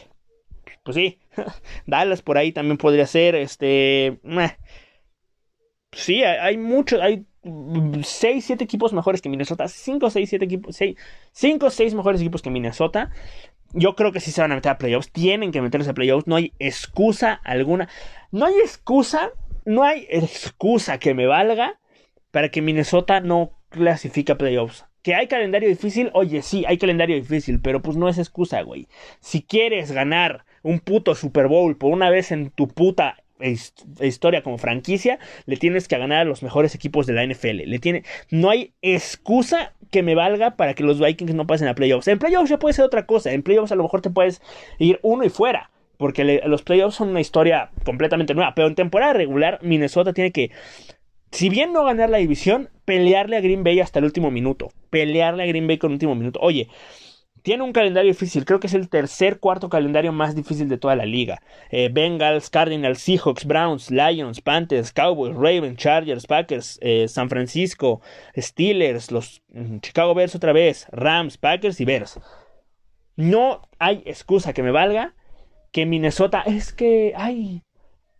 pues 0.84 0.96
sí. 0.96 1.18
Dallas 1.86 2.20
por 2.20 2.36
ahí 2.36 2.52
también 2.52 2.76
podría 2.76 3.06
ser. 3.06 3.36
Este. 3.36 4.20
Meh. 4.22 4.58
Sí, 5.92 6.22
hay, 6.22 6.56
muchos. 6.56 7.00
Hay 7.00 7.26
6, 7.42 8.44
7 8.44 8.62
equipos 8.62 8.92
mejores 8.92 9.20
que 9.20 9.28
Minnesota. 9.28 9.68
5, 9.68 10.10
6, 10.10 10.28
7 10.28 10.44
equipos. 10.44 10.78
5, 11.32 11.70
6 11.70 11.94
mejores 11.94 12.20
equipos 12.20 12.42
que 12.42 12.50
Minnesota. 12.50 13.10
Yo 13.72 13.94
creo 13.94 14.12
que 14.12 14.20
sí 14.20 14.30
se 14.30 14.40
van 14.40 14.52
a 14.52 14.56
meter 14.56 14.72
a 14.72 14.78
playoffs. 14.78 15.10
Tienen 15.10 15.52
que 15.52 15.62
meterse 15.62 15.90
a 15.90 15.94
playoffs. 15.94 16.26
No 16.26 16.36
hay 16.36 16.52
excusa 16.58 17.40
alguna. 17.44 17.88
No 18.30 18.46
hay 18.46 18.54
excusa. 18.54 19.30
No 19.64 19.84
hay 19.84 20.06
excusa 20.10 20.98
que 20.98 21.14
me 21.14 21.26
valga 21.26 21.78
para 22.30 22.48
que 22.48 22.62
Minnesota 22.62 23.20
no 23.20 23.52
clasifique 23.68 24.32
a 24.32 24.38
playoffs. 24.38 24.86
Que 25.02 25.14
hay 25.14 25.28
calendario 25.28 25.68
difícil, 25.68 26.10
oye, 26.12 26.42
sí, 26.42 26.64
hay 26.66 26.76
calendario 26.76 27.16
difícil, 27.16 27.60
pero 27.60 27.80
pues 27.80 27.96
no 27.96 28.08
es 28.08 28.18
excusa, 28.18 28.60
güey. 28.62 28.86
Si 29.20 29.42
quieres 29.42 29.92
ganar 29.92 30.44
un 30.62 30.80
puto 30.80 31.14
Super 31.14 31.48
Bowl 31.48 31.76
por 31.78 31.92
una 31.92 32.10
vez 32.10 32.32
en 32.32 32.50
tu 32.50 32.68
puta 32.68 33.19
historia 33.40 34.42
como 34.42 34.58
franquicia, 34.58 35.18
le 35.46 35.56
tienes 35.56 35.88
que 35.88 35.98
ganar 35.98 36.20
a 36.20 36.24
los 36.24 36.42
mejores 36.42 36.74
equipos 36.74 37.06
de 37.06 37.14
la 37.14 37.26
NFL. 37.26 37.64
Le 37.66 37.78
tiene, 37.78 38.04
no 38.30 38.50
hay 38.50 38.72
excusa 38.82 39.74
que 39.90 40.02
me 40.02 40.14
valga 40.14 40.56
para 40.56 40.74
que 40.74 40.84
los 40.84 41.00
Vikings 41.00 41.34
no 41.34 41.46
pasen 41.46 41.68
a 41.68 41.74
playoffs. 41.74 42.08
En 42.08 42.18
playoffs 42.18 42.50
ya 42.50 42.58
puede 42.58 42.74
ser 42.74 42.84
otra 42.84 43.06
cosa. 43.06 43.32
En 43.32 43.42
playoffs 43.42 43.72
a 43.72 43.76
lo 43.76 43.82
mejor 43.82 44.02
te 44.02 44.10
puedes 44.10 44.40
ir 44.78 45.00
uno 45.02 45.24
y 45.24 45.28
fuera. 45.28 45.70
Porque 45.96 46.40
los 46.46 46.62
playoffs 46.62 46.96
son 46.96 47.10
una 47.10 47.20
historia 47.20 47.70
completamente 47.84 48.34
nueva. 48.34 48.54
Pero 48.54 48.68
en 48.68 48.74
temporada 48.74 49.12
regular, 49.12 49.58
Minnesota 49.62 50.14
tiene 50.14 50.32
que 50.32 50.50
si 51.30 51.48
bien 51.48 51.72
no 51.72 51.84
ganar 51.84 52.10
la 52.10 52.18
división, 52.18 52.70
pelearle 52.84 53.36
a 53.36 53.40
Green 53.40 53.62
Bay 53.62 53.80
hasta 53.80 54.00
el 54.00 54.04
último 54.04 54.30
minuto. 54.30 54.72
Pelearle 54.90 55.44
a 55.44 55.46
Green 55.46 55.66
Bay 55.66 55.78
con 55.78 55.90
el 55.90 55.94
último 55.94 56.14
minuto. 56.14 56.40
Oye, 56.42 56.68
tiene 57.42 57.62
un 57.62 57.72
calendario 57.72 58.10
difícil, 58.10 58.44
creo 58.44 58.60
que 58.60 58.66
es 58.66 58.74
el 58.74 58.88
tercer, 58.88 59.38
cuarto 59.40 59.68
calendario 59.68 60.12
más 60.12 60.34
difícil 60.34 60.68
de 60.68 60.78
toda 60.78 60.96
la 60.96 61.06
liga. 61.06 61.42
Eh, 61.70 61.88
Bengals, 61.92 62.50
Cardinals, 62.50 63.00
Seahawks, 63.00 63.44
Browns, 63.44 63.90
Lions, 63.90 64.40
Panthers, 64.40 64.92
Cowboys, 64.92 65.34
Ravens, 65.34 65.76
Chargers, 65.76 66.26
Packers, 66.26 66.78
eh, 66.82 67.06
San 67.08 67.28
Francisco, 67.28 68.00
Steelers, 68.36 69.10
los 69.10 69.42
mm, 69.52 69.78
Chicago 69.78 70.14
Bears 70.14 70.34
otra 70.34 70.52
vez, 70.52 70.86
Rams, 70.92 71.36
Packers 71.36 71.80
y 71.80 71.84
Bears. 71.84 72.20
No 73.16 73.68
hay 73.78 74.02
excusa 74.06 74.52
que 74.52 74.62
me 74.62 74.70
valga 74.70 75.14
que 75.72 75.86
Minnesota 75.86 76.42
es 76.46 76.72
que, 76.72 77.12
ay, 77.16 77.62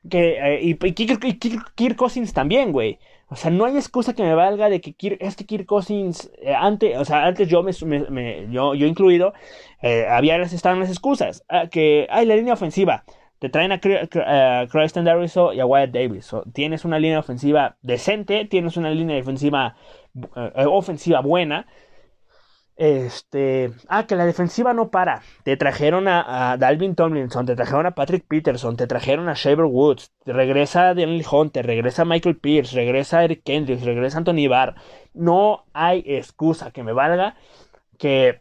que, 0.08 0.38
eh, 0.38 0.60
y, 0.62 0.74
Kirk, 0.74 1.96
Cousins 1.96 2.32
también, 2.32 2.72
güey. 2.72 2.98
O 3.30 3.36
sea, 3.36 3.50
no 3.52 3.64
hay 3.64 3.76
excusa 3.76 4.12
que 4.12 4.24
me 4.24 4.34
valga 4.34 4.68
de 4.68 4.80
que 4.80 4.92
Kirk, 4.92 5.18
este 5.20 5.46
Kirk 5.46 5.64
Cousins, 5.64 6.32
eh, 6.42 6.52
antes, 6.52 6.98
o 6.98 7.04
sea, 7.04 7.26
antes 7.26 7.48
yo 7.48 7.62
me, 7.62 7.72
yo, 8.50 8.74
yo 8.74 8.86
incluido, 8.86 9.32
eh, 9.82 10.06
había 10.08 10.36
las, 10.36 10.52
estaban 10.52 10.80
las 10.80 10.90
excusas. 10.90 11.44
Ah, 11.48 11.68
que 11.70 12.08
hay 12.10 12.26
la 12.26 12.34
línea 12.34 12.54
ofensiva. 12.54 13.04
Te 13.38 13.48
traen 13.48 13.72
a, 13.72 13.80
Christian 14.68 15.04
Darriso 15.04 15.52
y 15.52 15.60
a 15.60 15.66
Wyatt 15.66 15.92
Davis. 15.92 16.30
tienes 16.52 16.84
una 16.84 16.98
línea 16.98 17.20
ofensiva 17.20 17.76
decente, 17.82 18.44
tienes 18.46 18.76
una 18.76 18.90
línea 18.90 19.16
defensiva 19.16 19.76
ofensiva 20.66 21.20
buena. 21.20 21.66
Este, 22.80 23.72
ah, 23.88 24.06
que 24.06 24.16
la 24.16 24.24
defensiva 24.24 24.72
no 24.72 24.90
para. 24.90 25.20
Te 25.42 25.58
trajeron 25.58 26.08
a, 26.08 26.56
Dalvin 26.58 26.94
Tomlinson, 26.94 27.44
te 27.44 27.54
trajeron 27.54 27.84
a 27.84 27.90
Patrick 27.90 28.24
Peterson, 28.26 28.78
te 28.78 28.86
trajeron 28.86 29.28
a 29.28 29.34
Shaver 29.34 29.66
Woods, 29.66 30.12
regresa 30.24 30.94
Daniel 30.94 31.22
Hunter, 31.30 31.66
regresa 31.66 32.06
Michael 32.06 32.38
Pierce, 32.38 32.74
regresa 32.74 33.22
Eric 33.22 33.42
Kendricks, 33.44 33.82
regresa 33.82 34.16
Anthony 34.16 34.48
Barr. 34.48 34.76
No 35.12 35.66
hay 35.74 36.02
excusa 36.06 36.70
que 36.70 36.82
me 36.82 36.94
valga 36.94 37.36
que, 37.98 38.40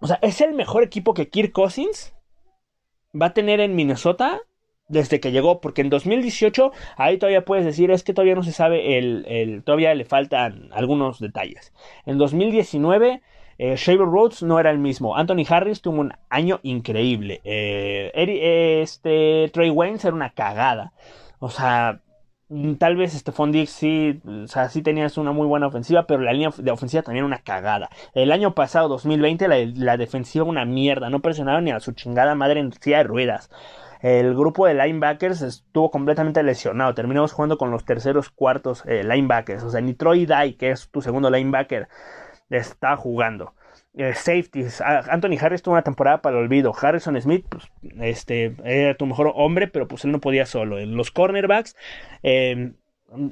o 0.00 0.08
sea, 0.08 0.18
es 0.20 0.40
el 0.40 0.54
mejor 0.54 0.82
equipo 0.82 1.14
que 1.14 1.28
Kirk 1.28 1.52
Cousins 1.52 2.12
va 3.14 3.26
a 3.26 3.34
tener 3.34 3.60
en 3.60 3.76
Minnesota 3.76 4.40
desde 4.88 5.20
que 5.20 5.30
llegó, 5.30 5.60
porque 5.60 5.82
en 5.82 5.90
2018 5.90 6.72
ahí 6.96 7.18
todavía 7.18 7.44
puedes 7.44 7.64
decir 7.64 7.92
es 7.92 8.02
que 8.02 8.14
todavía 8.14 8.34
no 8.34 8.42
se 8.42 8.50
sabe 8.50 8.98
el, 8.98 9.24
el 9.28 9.62
todavía 9.62 9.94
le 9.94 10.04
faltan 10.04 10.70
algunos 10.72 11.20
detalles. 11.20 11.72
En 12.04 12.18
2019 12.18 13.22
eh, 13.58 13.76
Shaver 13.76 14.06
Rhodes 14.06 14.42
no 14.42 14.58
era 14.58 14.70
el 14.70 14.78
mismo. 14.78 15.16
Anthony 15.16 15.44
Harris 15.48 15.80
tuvo 15.80 16.00
un 16.00 16.12
año 16.30 16.60
increíble. 16.62 17.40
Eh, 17.44 18.10
este 18.82 19.50
Trey 19.52 19.70
Waynes 19.70 20.04
era 20.04 20.14
una 20.14 20.30
cagada. 20.30 20.92
O 21.38 21.50
sea, 21.50 22.00
mm, 22.48 22.74
tal 22.74 22.96
vez 22.96 23.12
Stephon 23.12 23.52
Diggs 23.52 23.70
sí, 23.70 24.20
o 24.26 24.46
sea, 24.48 24.68
sí 24.68 24.82
tenías 24.82 25.18
una 25.18 25.32
muy 25.32 25.46
buena 25.46 25.66
ofensiva, 25.66 26.06
pero 26.06 26.20
la 26.22 26.32
línea 26.32 26.50
de 26.56 26.70
ofensiva 26.70 27.02
también 27.02 27.24
una 27.24 27.38
cagada. 27.38 27.90
El 28.14 28.32
año 28.32 28.54
pasado, 28.54 28.88
2020, 28.88 29.48
la, 29.48 29.56
la 29.74 29.96
defensiva 29.96 30.44
una 30.44 30.64
mierda. 30.64 31.10
No 31.10 31.20
presionaron 31.20 31.64
ni 31.64 31.70
a 31.72 31.80
su 31.80 31.92
chingada 31.92 32.34
madre 32.34 32.60
en 32.60 32.72
silla 32.72 32.98
de 32.98 33.04
ruedas. 33.04 33.50
El 34.04 34.34
grupo 34.34 34.66
de 34.66 34.74
linebackers 34.74 35.40
estuvo 35.40 35.90
completamente 35.90 36.42
lesionado. 36.42 36.92
Terminamos 36.94 37.32
jugando 37.32 37.56
con 37.56 37.70
los 37.70 37.86
terceros 37.86 38.28
cuartos 38.28 38.82
eh, 38.84 39.02
linebackers. 39.02 39.62
O 39.64 39.70
sea, 39.70 39.80
ni 39.80 39.94
Troy 39.94 40.26
Dye, 40.26 40.56
que 40.58 40.72
es 40.72 40.90
tu 40.90 41.00
segundo 41.00 41.30
linebacker, 41.30 41.88
está 42.50 42.96
jugando. 42.96 43.54
Eh, 43.96 44.12
safeties. 44.14 44.80
Anthony 44.80 45.36
Harris 45.40 45.62
tuvo 45.62 45.74
una 45.74 45.82
temporada 45.82 46.20
para 46.20 46.36
el 46.36 46.44
olvido. 46.44 46.72
Harrison 46.80 47.20
Smith, 47.20 47.46
pues, 47.48 47.70
este, 48.00 48.56
era 48.64 48.96
tu 48.96 49.06
mejor 49.06 49.32
hombre, 49.34 49.68
pero 49.68 49.86
pues 49.86 50.04
él 50.04 50.12
no 50.12 50.20
podía 50.20 50.46
solo. 50.46 50.84
Los 50.84 51.10
cornerbacks, 51.10 51.76
em, 52.22 52.74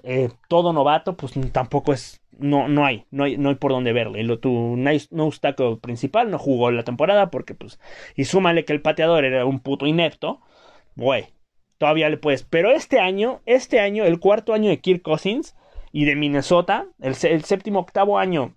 eh, 0.05 0.31
todo 0.49 0.73
novato, 0.73 1.17
pues 1.17 1.33
tampoco 1.53 1.93
es. 1.93 2.21
No, 2.39 2.67
no 2.69 2.87
hay, 2.87 3.07
no 3.11 3.25
hay, 3.25 3.37
no 3.37 3.51
hay 3.51 3.57
por 3.57 3.73
dónde 3.73 3.93
verle. 3.93 4.23
Lo, 4.25 4.39
tu 4.39 4.77
no 4.77 5.27
obstáculo 5.27 5.79
principal 5.81 6.31
no 6.31 6.39
jugó 6.39 6.71
la 6.71 6.85
temporada 6.85 7.31
porque, 7.31 7.55
pues, 7.55 7.79
y 8.17 8.25
súmale 8.25 8.65
que 8.65 8.73
el 8.73 8.83
pateador 8.83 9.25
era 9.25 9.45
un 9.45 9.61
puto 9.61 9.87
inepto, 9.87 10.41
güey, 10.97 11.27
todavía 11.79 12.09
le 12.09 12.17
puedes. 12.17 12.45
Pero 12.45 12.71
este 12.71 13.01
año, 13.01 13.41
este 13.47 13.81
año, 13.81 14.05
el 14.05 14.19
cuarto 14.21 14.55
año 14.55 14.71
de 14.71 14.81
Kirk 14.81 15.03
Cousins 15.03 15.57
y 15.93 16.05
de 16.07 16.17
Minnesota, 16.17 16.87
el 17.01 17.15
séptimo, 17.15 17.81
octavo 17.81 18.19
año 18.19 18.55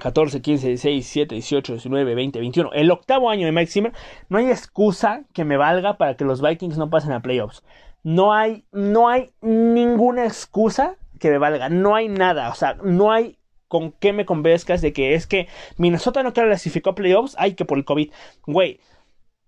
14, 0.00 0.42
15, 0.42 0.68
16, 0.68 0.94
17, 0.94 1.34
18, 1.34 1.72
19, 1.74 2.14
20, 2.14 2.38
21. 2.38 2.72
El 2.72 2.90
octavo 2.90 3.30
año 3.30 3.46
de 3.46 3.52
Mike 3.52 3.70
Zimmer. 3.70 3.92
No 4.28 4.38
hay 4.38 4.50
excusa 4.50 5.24
que 5.32 5.44
me 5.44 5.56
valga 5.56 5.96
para 5.96 6.16
que 6.16 6.24
los 6.24 6.42
Vikings 6.42 6.78
no 6.78 6.90
pasen 6.90 7.12
a 7.12 7.22
playoffs. 7.22 7.62
No 8.02 8.32
hay, 8.32 8.64
no 8.72 9.08
hay 9.08 9.32
ninguna 9.40 10.24
excusa 10.24 10.96
que 11.18 11.30
me 11.30 11.38
valga. 11.38 11.68
No 11.68 11.94
hay 11.94 12.08
nada. 12.08 12.50
O 12.50 12.54
sea, 12.54 12.74
no 12.82 13.12
hay 13.12 13.38
con 13.68 13.92
qué 13.92 14.12
me 14.12 14.26
convenzcas 14.26 14.80
de 14.80 14.92
que 14.92 15.14
es 15.14 15.26
que 15.26 15.48
Minnesota 15.76 16.22
no 16.22 16.32
clasificó 16.32 16.90
a 16.90 16.94
playoffs. 16.94 17.34
Ay, 17.38 17.54
que 17.54 17.64
por 17.64 17.78
el 17.78 17.84
COVID. 17.84 18.12
Güey, 18.46 18.80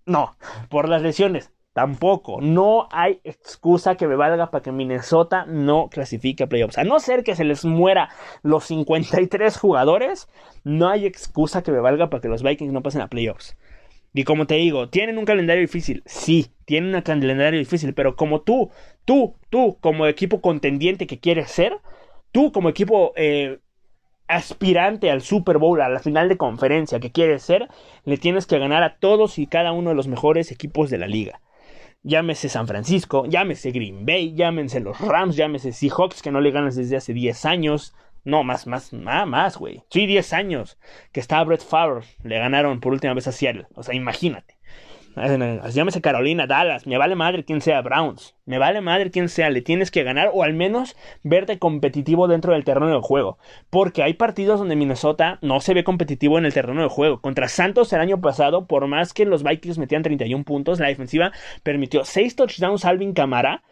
no. 0.05 0.35
Por 0.69 0.89
las 0.89 1.01
lesiones. 1.01 1.51
Tampoco, 1.79 2.41
no 2.41 2.89
hay 2.91 3.21
excusa 3.23 3.95
que 3.95 4.05
me 4.05 4.17
valga 4.17 4.51
para 4.51 4.61
que 4.61 4.73
Minnesota 4.73 5.45
no 5.45 5.87
clasifique 5.87 6.43
a 6.43 6.47
playoffs. 6.47 6.77
A 6.77 6.83
no 6.83 6.99
ser 6.99 7.23
que 7.23 7.37
se 7.37 7.45
les 7.45 7.63
muera 7.63 8.09
los 8.43 8.65
53 8.65 9.57
jugadores, 9.57 10.27
no 10.65 10.89
hay 10.89 11.05
excusa 11.05 11.63
que 11.63 11.71
me 11.71 11.79
valga 11.79 12.09
para 12.09 12.19
que 12.19 12.27
los 12.27 12.43
Vikings 12.43 12.73
no 12.73 12.83
pasen 12.83 12.99
a 12.99 13.07
playoffs. 13.07 13.55
Y 14.13 14.25
como 14.25 14.45
te 14.45 14.55
digo, 14.55 14.89
tienen 14.89 15.17
un 15.17 15.23
calendario 15.23 15.61
difícil. 15.61 16.03
Sí, 16.05 16.47
tienen 16.65 16.93
un 16.93 17.01
calendario 17.01 17.57
difícil, 17.57 17.93
pero 17.93 18.17
como 18.17 18.41
tú, 18.41 18.71
tú, 19.05 19.37
tú, 19.49 19.77
como 19.79 20.05
equipo 20.05 20.41
contendiente 20.41 21.07
que 21.07 21.21
quieres 21.21 21.49
ser, 21.49 21.77
tú 22.33 22.51
como 22.51 22.67
equipo 22.67 23.13
eh, 23.15 23.59
aspirante 24.27 25.11
al 25.11 25.21
Super 25.21 25.59
Bowl, 25.59 25.79
a 25.79 25.87
la 25.87 25.99
final 25.99 26.27
de 26.27 26.35
conferencia 26.35 26.99
que 26.99 27.13
quieres 27.13 27.41
ser, 27.41 27.69
le 28.03 28.17
tienes 28.17 28.47
que 28.47 28.59
ganar 28.59 28.83
a 28.83 28.97
todos 28.97 29.39
y 29.39 29.47
cada 29.47 29.71
uno 29.71 29.91
de 29.91 29.95
los 29.95 30.09
mejores 30.09 30.51
equipos 30.51 30.89
de 30.89 30.97
la 30.97 31.07
liga 31.07 31.39
llámese 32.03 32.49
San 32.49 32.67
Francisco, 32.67 33.25
llámese 33.25 33.71
Green 33.71 34.05
Bay, 34.05 34.33
llámense 34.35 34.79
los 34.79 34.99
Rams, 34.99 35.35
llámese 35.35 35.71
Seahawks 35.73 36.21
que 36.21 36.31
no 36.31 36.41
le 36.41 36.51
ganas 36.51 36.75
desde 36.75 36.97
hace 36.97 37.13
10 37.13 37.45
años. 37.45 37.95
No, 38.25 38.43
más, 38.43 38.67
más, 38.67 38.93
más, 38.93 39.27
más, 39.27 39.57
güey. 39.57 39.83
Sí, 39.89 40.05
10 40.05 40.33
años 40.33 40.77
que 41.11 41.19
estaba 41.19 41.43
Brett 41.45 41.63
Favre, 41.63 42.05
le 42.23 42.37
ganaron 42.37 42.79
por 42.79 42.93
última 42.93 43.13
vez 43.13 43.27
a 43.27 43.31
Seattle. 43.31 43.67
O 43.75 43.83
sea, 43.83 43.95
imagínate. 43.95 44.58
Llámese 45.15 46.01
Carolina, 46.01 46.47
Dallas, 46.47 46.87
me 46.87 46.97
vale 46.97 47.15
madre 47.15 47.43
quien 47.43 47.61
sea, 47.61 47.81
Browns, 47.81 48.35
me 48.45 48.57
vale 48.57 48.81
madre 48.81 49.11
quien 49.11 49.29
sea, 49.29 49.49
le 49.49 49.61
tienes 49.61 49.91
que 49.91 50.03
ganar 50.03 50.31
o 50.33 50.43
al 50.43 50.53
menos 50.53 50.95
verte 51.23 51.59
competitivo 51.59 52.27
dentro 52.27 52.53
del 52.53 52.63
terreno 52.63 52.93
de 52.93 53.01
juego. 53.01 53.37
Porque 53.69 54.03
hay 54.03 54.13
partidos 54.13 54.59
donde 54.59 54.75
Minnesota 54.75 55.39
no 55.41 55.59
se 55.59 55.73
ve 55.73 55.83
competitivo 55.83 56.37
en 56.37 56.45
el 56.45 56.53
terreno 56.53 56.81
de 56.81 56.89
juego. 56.89 57.21
Contra 57.21 57.47
Santos 57.47 57.91
el 57.93 58.01
año 58.01 58.21
pasado, 58.21 58.67
por 58.67 58.87
más 58.87 59.13
que 59.13 59.25
los 59.25 59.43
Vikings 59.43 59.77
metían 59.77 60.03
31 60.03 60.43
puntos, 60.43 60.79
la 60.79 60.87
defensiva 60.87 61.31
permitió 61.63 62.05
6 62.05 62.35
touchdowns 62.35 62.85
Alvin 62.85 63.13
Camara 63.13 63.63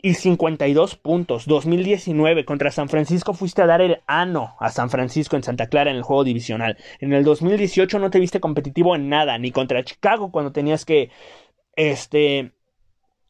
y 0.00 0.14
52 0.14 0.96
puntos. 0.96 1.46
2019 1.46 2.44
contra 2.44 2.70
San 2.70 2.88
Francisco 2.88 3.34
fuiste 3.34 3.62
a 3.62 3.66
dar 3.66 3.80
el 3.80 4.00
ano 4.06 4.56
a 4.60 4.70
San 4.70 4.90
Francisco 4.90 5.36
en 5.36 5.42
Santa 5.42 5.68
Clara 5.68 5.90
en 5.90 5.96
el 5.96 6.02
juego 6.02 6.24
divisional. 6.24 6.76
En 7.00 7.12
el 7.12 7.24
2018 7.24 7.98
no 7.98 8.10
te 8.10 8.20
viste 8.20 8.40
competitivo 8.40 8.94
en 8.94 9.08
nada, 9.08 9.38
ni 9.38 9.50
contra 9.50 9.84
Chicago 9.84 10.30
cuando 10.30 10.52
tenías 10.52 10.84
que 10.84 11.10
este 11.76 12.52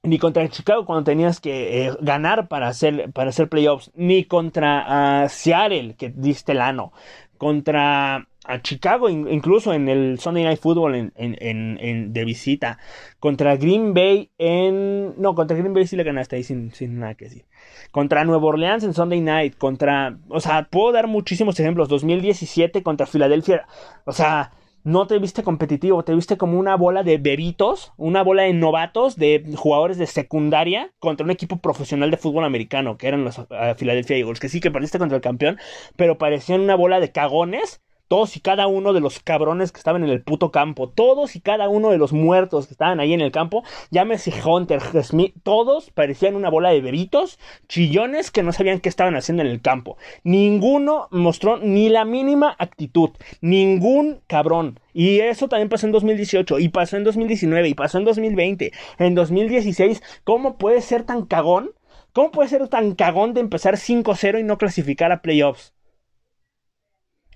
ni 0.03 0.19
contra 0.19 0.49
Chicago 0.49 0.87
cuando 0.87 1.05
tenías 1.05 1.41
que 1.41 1.87
eh, 1.87 1.93
ganar 2.01 2.49
para 2.49 2.69
hacer 2.69 3.11
para 3.13 3.31
hacer 3.31 3.49
playoffs, 3.49 3.91
ni 3.95 4.25
contra 4.25 5.25
uh, 5.25 5.29
Seattle 5.29 5.97
que 5.97 6.11
diste 6.11 6.53
el 6.53 6.61
ano, 6.61 6.93
contra 7.37 8.29
a 8.49 8.63
Chicago, 8.63 9.11
incluso 9.11 9.75
en 9.75 9.91
el 9.91 10.19
Sunday 10.19 10.43
Night 10.43 10.59
Football 10.59 10.95
en, 10.95 11.13
en, 11.17 12.13
de 12.15 12.25
visita. 12.25 12.79
Contra 13.21 13.57
Green 13.57 13.93
Bay 13.93 14.31
en. 14.39 15.21
No, 15.21 15.35
contra 15.35 15.57
Green 15.57 15.75
Bay 15.75 15.87
sí 15.87 15.97
le 15.97 16.03
ganaste 16.03 16.37
ahí 16.37 16.43
sin, 16.43 16.73
sin 16.73 16.99
nada 16.99 17.15
que 17.15 17.27
decir. 17.27 17.45
Contra 17.91 18.25
Nueva 18.25 18.47
Orleans 18.47 18.85
en 18.85 18.95
Sunday 18.95 19.21
Night. 19.21 19.59
Contra. 19.59 20.19
O 20.31 20.41
sea, 20.41 20.65
puedo 20.71 20.93
dar 20.93 21.09
muchísimos 21.09 21.61
ejemplos. 21.61 21.91
2017 21.91 22.83
contra 22.83 23.07
Filadelfia. 23.07 23.67
O 24.07 24.13
sea, 24.13 24.53
no 24.83 25.07
te 25.07 25.19
viste 25.19 25.43
competitivo, 25.43 26.03
te 26.03 26.15
viste 26.15 26.39
como 26.39 26.59
una 26.59 26.75
bola 26.75 27.03
de 27.03 27.19
bebitos, 27.19 27.93
una 27.99 28.23
bola 28.23 28.45
de 28.45 28.55
novatos, 28.55 29.17
de 29.17 29.45
jugadores 29.57 29.99
de 29.99 30.07
secundaria 30.07 30.91
contra 31.01 31.25
un 31.25 31.31
equipo 31.31 31.59
profesional 31.59 32.11
de 32.11 32.17
fútbol 32.17 32.45
americano, 32.45 32.97
que 32.97 33.09
eran 33.09 33.25
los 33.25 33.37
uh, 33.39 33.47
Philadelphia 33.77 34.17
Eagles, 34.17 34.41
que 34.41 34.49
sí 34.49 34.61
que 34.61 34.71
pareciste 34.71 34.99
contra 34.99 35.17
el 35.17 35.23
campeón, 35.23 35.59
pero 35.97 36.17
parecían 36.17 36.63
una 36.63 36.77
bola 36.77 37.01
de 37.01 37.13
cagones 37.13 37.83
todos 38.09 38.37
y 38.37 38.41
cada 38.41 38.67
uno 38.67 38.93
de 38.93 39.01
los 39.01 39.21
cabrones 39.21 39.71
que 39.71 39.79
estaban 39.79 40.03
en 40.03 40.11
el 40.11 40.23
puto 40.23 40.51
campo, 40.51 40.89
todos 40.89 41.37
y 41.37 41.41
cada 41.41 41.69
uno 41.69 41.91
de 41.91 41.99
los 41.99 42.13
muertos 42.13 42.67
que 42.67 42.75
estaban 42.75 43.01
ahí 43.01 43.13
en 43.13 43.21
el 43.21 43.31
campo, 43.31 43.63
llámese 43.91 44.33
Hunter, 44.45 44.81
Smith, 45.03 45.35
todos 45.43 45.91
parecían 45.91 46.35
una 46.35 46.49
bola 46.49 46.71
de 46.71 46.81
bebitos, 46.81 47.39
chillones 47.69 48.31
que 48.31 48.43
no 48.43 48.53
sabían 48.53 48.81
qué 48.81 48.89
estaban 48.89 49.15
haciendo 49.15 49.43
en 49.43 49.49
el 49.49 49.61
campo. 49.61 49.99
Ninguno 50.25 51.09
mostró 51.11 51.59
ni 51.59 51.89
la 51.89 52.05
mínima 52.05 52.57
actitud, 52.59 53.11
ningún 53.41 54.21
cabrón. 54.27 54.81
Y 54.95 55.21
eso 55.21 55.49
también 55.49 55.69
pasó 55.69 55.87
en 55.87 55.93
2018, 55.93 56.59
y 56.59 56.71
pasó 56.71 56.97
en 56.97 57.05
2019, 57.05 57.69
y 57.69 57.75
pasó 57.75 57.99
en 57.99 58.05
2020, 58.05 58.73
en 58.99 59.15
2016. 59.15 60.03
¿Cómo 60.25 60.57
puede 60.59 60.81
ser 60.81 61.05
tan 61.05 61.27
cagón? 61.27 61.71
¿Cómo 62.13 62.33
puede 62.33 62.49
ser 62.49 62.67
tan 62.69 62.95
cagón 62.95 63.35
de 63.35 63.41
empezar 63.41 63.77
5-0 63.77 64.41
y 64.41 64.43
no 64.43 64.59
clasificar 64.59 65.13
a 65.13 65.23
playoffs? 65.23 65.73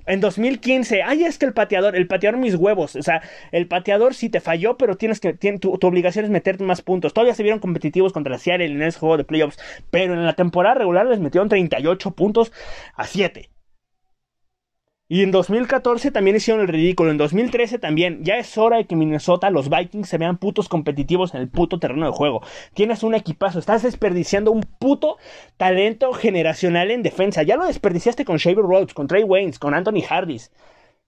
En 0.06 0.20
2015, 0.20 1.02
ay, 1.02 1.24
es 1.24 1.38
que 1.38 1.46
el 1.46 1.52
pateador, 1.52 1.96
el 1.96 2.06
pateador 2.06 2.38
mis 2.38 2.54
huevos, 2.54 2.96
o 2.96 3.02
sea, 3.02 3.22
el 3.52 3.66
pateador 3.68 4.14
sí 4.14 4.28
te 4.28 4.40
falló, 4.40 4.76
pero 4.76 4.96
tienes 4.96 5.20
que, 5.20 5.32
tu, 5.58 5.78
obligación 5.82 6.24
es 6.24 6.30
meterte 6.30 6.64
más 6.64 6.82
puntos. 6.82 7.14
Todavía 7.14 7.34
se 7.34 7.42
vieron 7.42 7.60
competitivos 7.60 8.12
contra 8.12 8.38
Seattle 8.38 8.66
en 8.66 8.82
ese 8.82 8.98
juego 8.98 9.16
de 9.16 9.24
playoffs, 9.24 9.58
pero 9.90 10.14
en 10.14 10.24
la 10.24 10.34
temporada 10.34 10.74
regular 10.74 11.06
les 11.06 11.20
metieron 11.20 11.48
38 11.48 12.10
puntos 12.12 12.52
a 12.96 13.06
7. 13.06 13.51
Y 15.08 15.22
en 15.22 15.30
2014 15.30 16.10
también 16.10 16.36
hicieron 16.36 16.62
el 16.62 16.68
ridículo. 16.68 17.10
En 17.10 17.18
2013 17.18 17.78
también. 17.78 18.24
Ya 18.24 18.36
es 18.36 18.56
hora 18.56 18.78
de 18.78 18.86
que 18.86 18.96
Minnesota, 18.96 19.50
los 19.50 19.68
Vikings, 19.68 20.08
se 20.08 20.16
vean 20.16 20.38
putos 20.38 20.68
competitivos 20.68 21.34
en 21.34 21.42
el 21.42 21.48
puto 21.48 21.78
terreno 21.78 22.06
de 22.06 22.12
juego. 22.12 22.40
Tienes 22.72 23.02
un 23.02 23.14
equipazo. 23.14 23.58
Estás 23.58 23.82
desperdiciando 23.82 24.50
un 24.50 24.62
puto 24.62 25.18
talento 25.58 26.12
generacional 26.14 26.90
en 26.90 27.02
defensa. 27.02 27.42
Ya 27.42 27.56
lo 27.56 27.66
desperdiciaste 27.66 28.24
con 28.24 28.38
Shaver 28.38 28.64
Rhodes, 28.64 28.94
con 28.94 29.06
Trey 29.06 29.22
Waynes, 29.22 29.58
con 29.58 29.74
Anthony 29.74 30.02
Hardis. 30.08 30.50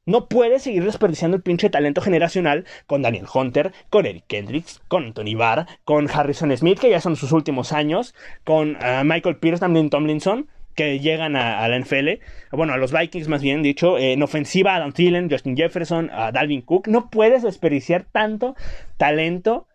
No 0.06 0.28
puedes 0.28 0.62
seguir 0.62 0.84
desperdiciando 0.84 1.38
el 1.38 1.42
pinche 1.42 1.70
talento 1.70 2.02
generacional 2.02 2.66
con 2.86 3.00
Daniel 3.00 3.24
Hunter, 3.32 3.72
con 3.88 4.04
Eric 4.04 4.24
Kendricks, 4.26 4.82
con 4.86 5.04
Anthony 5.04 5.34
Barr, 5.34 5.66
con 5.84 6.10
Harrison 6.10 6.54
Smith, 6.54 6.78
que 6.78 6.90
ya 6.90 7.00
son 7.00 7.16
sus 7.16 7.32
últimos 7.32 7.72
años, 7.72 8.14
con 8.44 8.76
ah, 8.82 9.02
Michael 9.02 9.38
Pierce, 9.38 9.60
también 9.60 9.88
Tomlinson 9.88 10.50
que 10.74 10.98
llegan 11.00 11.36
a, 11.36 11.66
la 11.68 11.78
NFL, 11.78 12.20
bueno, 12.52 12.72
a 12.72 12.76
los 12.76 12.92
Vikings 12.92 13.28
más 13.28 13.42
bien 13.42 13.62
dicho, 13.62 13.98
en 13.98 14.22
ofensiva 14.22 14.74
Adam 14.74 14.92
Thielen, 14.92 15.30
Justin 15.30 15.56
Jefferson, 15.56 16.10
a 16.12 16.32
Dalvin 16.32 16.62
Cook, 16.62 16.88
no 16.88 17.10
puedes 17.10 17.42
desperdiciar 17.42 18.04
tanto 18.10 18.56
talento 18.96 19.66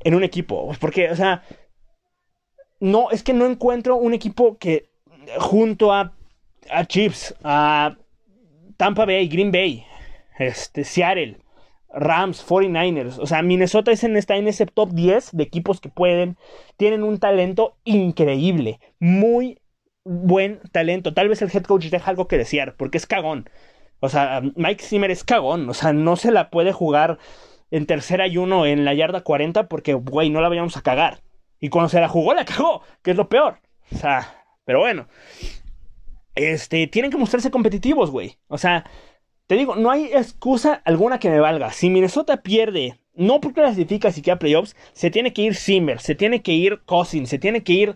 en 0.00 0.14
un 0.14 0.24
equipo, 0.24 0.72
porque, 0.80 1.10
o 1.10 1.16
sea, 1.16 1.42
no, 2.80 3.10
es 3.10 3.22
que 3.22 3.32
no 3.32 3.46
encuentro 3.46 3.96
un 3.96 4.14
equipo 4.14 4.58
que 4.58 4.90
junto 5.38 5.92
a, 5.92 6.12
a 6.70 6.84
Chiefs, 6.84 7.34
a 7.42 7.96
Tampa 8.76 9.06
Bay, 9.06 9.28
Green 9.28 9.50
Bay, 9.50 9.84
este, 10.38 10.84
Seattle, 10.84 11.38
Rams, 11.88 12.44
49ers, 12.46 13.18
o 13.18 13.26
sea, 13.26 13.42
Minnesota 13.42 13.92
está 13.92 14.36
en 14.36 14.48
ese 14.48 14.66
top 14.66 14.90
10 14.90 15.30
de 15.32 15.44
equipos 15.44 15.80
que 15.80 15.88
pueden, 15.88 16.36
tienen 16.76 17.02
un 17.02 17.18
talento 17.18 17.76
increíble, 17.84 18.80
muy 18.98 19.58
buen 20.04 20.60
talento. 20.72 21.14
Tal 21.14 21.28
vez 21.28 21.42
el 21.42 21.50
head 21.52 21.64
coach 21.64 21.86
deja 21.86 22.10
algo 22.10 22.28
que 22.28 22.38
desear, 22.38 22.76
porque 22.76 22.98
es 22.98 23.06
cagón. 23.06 23.48
O 24.00 24.08
sea, 24.08 24.42
Mike 24.56 24.84
Zimmer 24.84 25.10
es 25.10 25.24
cagón. 25.24 25.68
O 25.68 25.74
sea, 25.74 25.92
no 25.92 26.16
se 26.16 26.30
la 26.30 26.50
puede 26.50 26.72
jugar 26.72 27.18
en 27.70 27.86
tercera 27.86 28.26
y 28.26 28.36
uno 28.36 28.66
en 28.66 28.84
la 28.84 28.94
yarda 28.94 29.22
40 29.22 29.68
porque, 29.68 29.94
güey, 29.94 30.30
no 30.30 30.40
la 30.40 30.48
vayamos 30.48 30.76
a 30.76 30.82
cagar. 30.82 31.20
Y 31.58 31.70
cuando 31.70 31.88
se 31.88 32.00
la 32.00 32.08
jugó, 32.08 32.34
la 32.34 32.44
cagó, 32.44 32.82
que 33.02 33.12
es 33.12 33.16
lo 33.16 33.28
peor. 33.28 33.58
O 33.90 33.96
sea, 33.96 34.44
pero 34.64 34.80
bueno. 34.80 35.08
Este, 36.34 36.86
tienen 36.88 37.10
que 37.10 37.16
mostrarse 37.16 37.50
competitivos, 37.50 38.10
güey. 38.10 38.36
O 38.48 38.58
sea, 38.58 38.84
te 39.46 39.56
digo, 39.56 39.76
no 39.76 39.90
hay 39.90 40.06
excusa 40.06 40.82
alguna 40.84 41.18
que 41.18 41.30
me 41.30 41.40
valga. 41.40 41.72
Si 41.72 41.90
Minnesota 41.90 42.42
pierde, 42.42 42.98
no 43.14 43.40
porque 43.40 43.60
clasifica 43.60 44.10
siquiera 44.10 44.38
playoffs, 44.38 44.76
se 44.92 45.10
tiene 45.10 45.32
que 45.32 45.42
ir 45.42 45.54
Zimmer, 45.54 46.00
se 46.00 46.14
tiene 46.14 46.42
que 46.42 46.52
ir 46.52 46.80
Cousin, 46.84 47.26
se 47.26 47.38
tiene 47.38 47.62
que 47.62 47.72
ir 47.72 47.94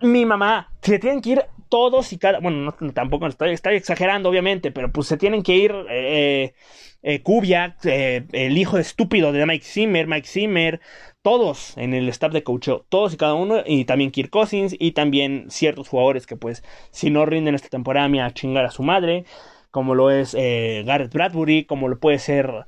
mi 0.00 0.24
mamá, 0.26 0.72
se 0.82 0.98
tienen 0.98 1.20
que 1.20 1.30
ir 1.30 1.44
todos 1.68 2.12
y 2.12 2.18
cada, 2.18 2.40
bueno, 2.40 2.74
no, 2.80 2.92
tampoco 2.92 3.26
estoy, 3.26 3.52
estoy, 3.52 3.76
exagerando 3.76 4.28
obviamente, 4.28 4.70
pero 4.72 4.90
pues 4.90 5.06
se 5.08 5.16
tienen 5.16 5.42
que 5.42 5.56
ir 5.56 5.74
eh, 5.90 6.54
eh, 7.02 7.22
Kubiak, 7.22 7.84
eh, 7.84 8.26
el 8.32 8.56
hijo 8.58 8.78
estúpido 8.78 9.32
de 9.32 9.44
Mike 9.46 9.64
Zimmer, 9.64 10.06
Mike 10.06 10.26
Zimmer, 10.26 10.80
todos 11.22 11.76
en 11.76 11.94
el 11.94 12.08
staff 12.08 12.32
de 12.32 12.42
coach, 12.42 12.68
todos 12.88 13.14
y 13.14 13.16
cada 13.16 13.34
uno, 13.34 13.62
y 13.66 13.84
también 13.84 14.10
Kirk 14.10 14.30
Cousins, 14.30 14.74
y 14.78 14.92
también 14.92 15.46
ciertos 15.50 15.88
jugadores 15.88 16.26
que 16.26 16.36
pues 16.36 16.64
si 16.90 17.10
no 17.10 17.26
rinden 17.26 17.54
esta 17.54 17.68
temporada 17.68 18.08
me 18.08 18.22
a 18.22 18.32
chingar 18.32 18.64
a 18.64 18.70
su 18.70 18.82
madre, 18.82 19.24
como 19.70 19.94
lo 19.94 20.10
es 20.10 20.34
eh, 20.34 20.82
Garrett 20.86 21.12
Bradbury, 21.12 21.64
como 21.64 21.88
lo 21.88 21.98
puede 21.98 22.18
ser... 22.18 22.66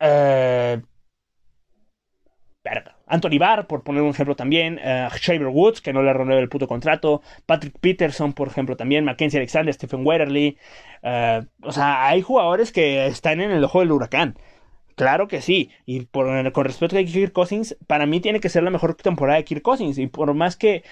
Eh, 0.00 0.80
verga, 2.64 2.96
Anthony 3.12 3.38
Barr, 3.38 3.66
por 3.66 3.82
poner 3.82 4.02
un 4.02 4.08
ejemplo 4.08 4.34
también, 4.34 4.78
uh, 4.78 5.14
Shaver 5.14 5.48
Woods, 5.48 5.82
que 5.82 5.92
no 5.92 6.02
le 6.02 6.14
renueva 6.14 6.40
el 6.40 6.48
puto 6.48 6.66
contrato, 6.66 7.20
Patrick 7.44 7.78
Peterson, 7.78 8.32
por 8.32 8.48
ejemplo, 8.48 8.74
también, 8.74 9.04
Mackenzie 9.04 9.38
Alexander, 9.38 9.74
Stephen 9.74 10.06
Wetterly. 10.06 10.56
Uh, 11.02 11.44
o 11.62 11.72
sea, 11.72 12.08
hay 12.08 12.22
jugadores 12.22 12.72
que 12.72 13.06
están 13.06 13.42
en 13.42 13.50
el 13.50 13.62
ojo 13.64 13.80
del 13.80 13.92
huracán. 13.92 14.38
Claro 14.94 15.28
que 15.28 15.42
sí. 15.42 15.70
Y 15.84 16.06
con 16.06 16.64
respecto 16.64 16.96
a 16.96 17.04
Kirk 17.04 17.32
Cousins, 17.32 17.76
para 17.86 18.06
mí 18.06 18.20
tiene 18.20 18.40
que 18.40 18.48
ser 18.48 18.62
la 18.62 18.70
mejor 18.70 18.94
temporada 18.94 19.38
de 19.38 19.44
Kirk 19.44 19.62
Cousins. 19.62 19.98
Y 19.98 20.06
por 20.06 20.32
más 20.32 20.56
que 20.56 20.82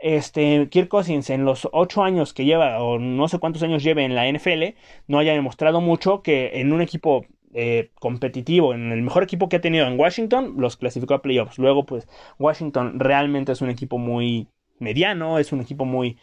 este, 0.00 0.68
Kirk 0.70 0.88
Cousins 0.88 1.30
en 1.30 1.44
los 1.44 1.68
ocho 1.72 2.02
años 2.02 2.32
que 2.34 2.44
lleva, 2.44 2.82
o 2.82 2.98
no 2.98 3.28
sé 3.28 3.38
cuántos 3.38 3.62
años 3.62 3.84
lleve 3.84 4.04
en 4.04 4.16
la 4.16 4.28
NFL, 4.28 4.74
no 5.06 5.18
haya 5.18 5.34
demostrado 5.34 5.80
mucho 5.80 6.22
que 6.22 6.60
en 6.60 6.72
un 6.72 6.80
equipo 6.80 7.26
eh, 7.52 7.90
competitivo, 7.98 8.74
en 8.74 8.92
el 8.92 9.02
mejor 9.02 9.24
equipo 9.24 9.48
que 9.48 9.56
ha 9.56 9.60
tenido 9.60 9.86
en 9.86 9.98
Washington, 9.98 10.54
los 10.58 10.76
clasificó 10.76 11.14
a 11.14 11.22
playoffs. 11.22 11.58
Luego, 11.58 11.84
pues, 11.84 12.08
Washington 12.38 13.00
realmente 13.00 13.52
es 13.52 13.60
un 13.60 13.70
equipo 13.70 13.98
muy 13.98 14.48
mediano, 14.78 15.38
es 15.38 15.52
un 15.52 15.60
equipo 15.60 15.84
muy. 15.84 16.18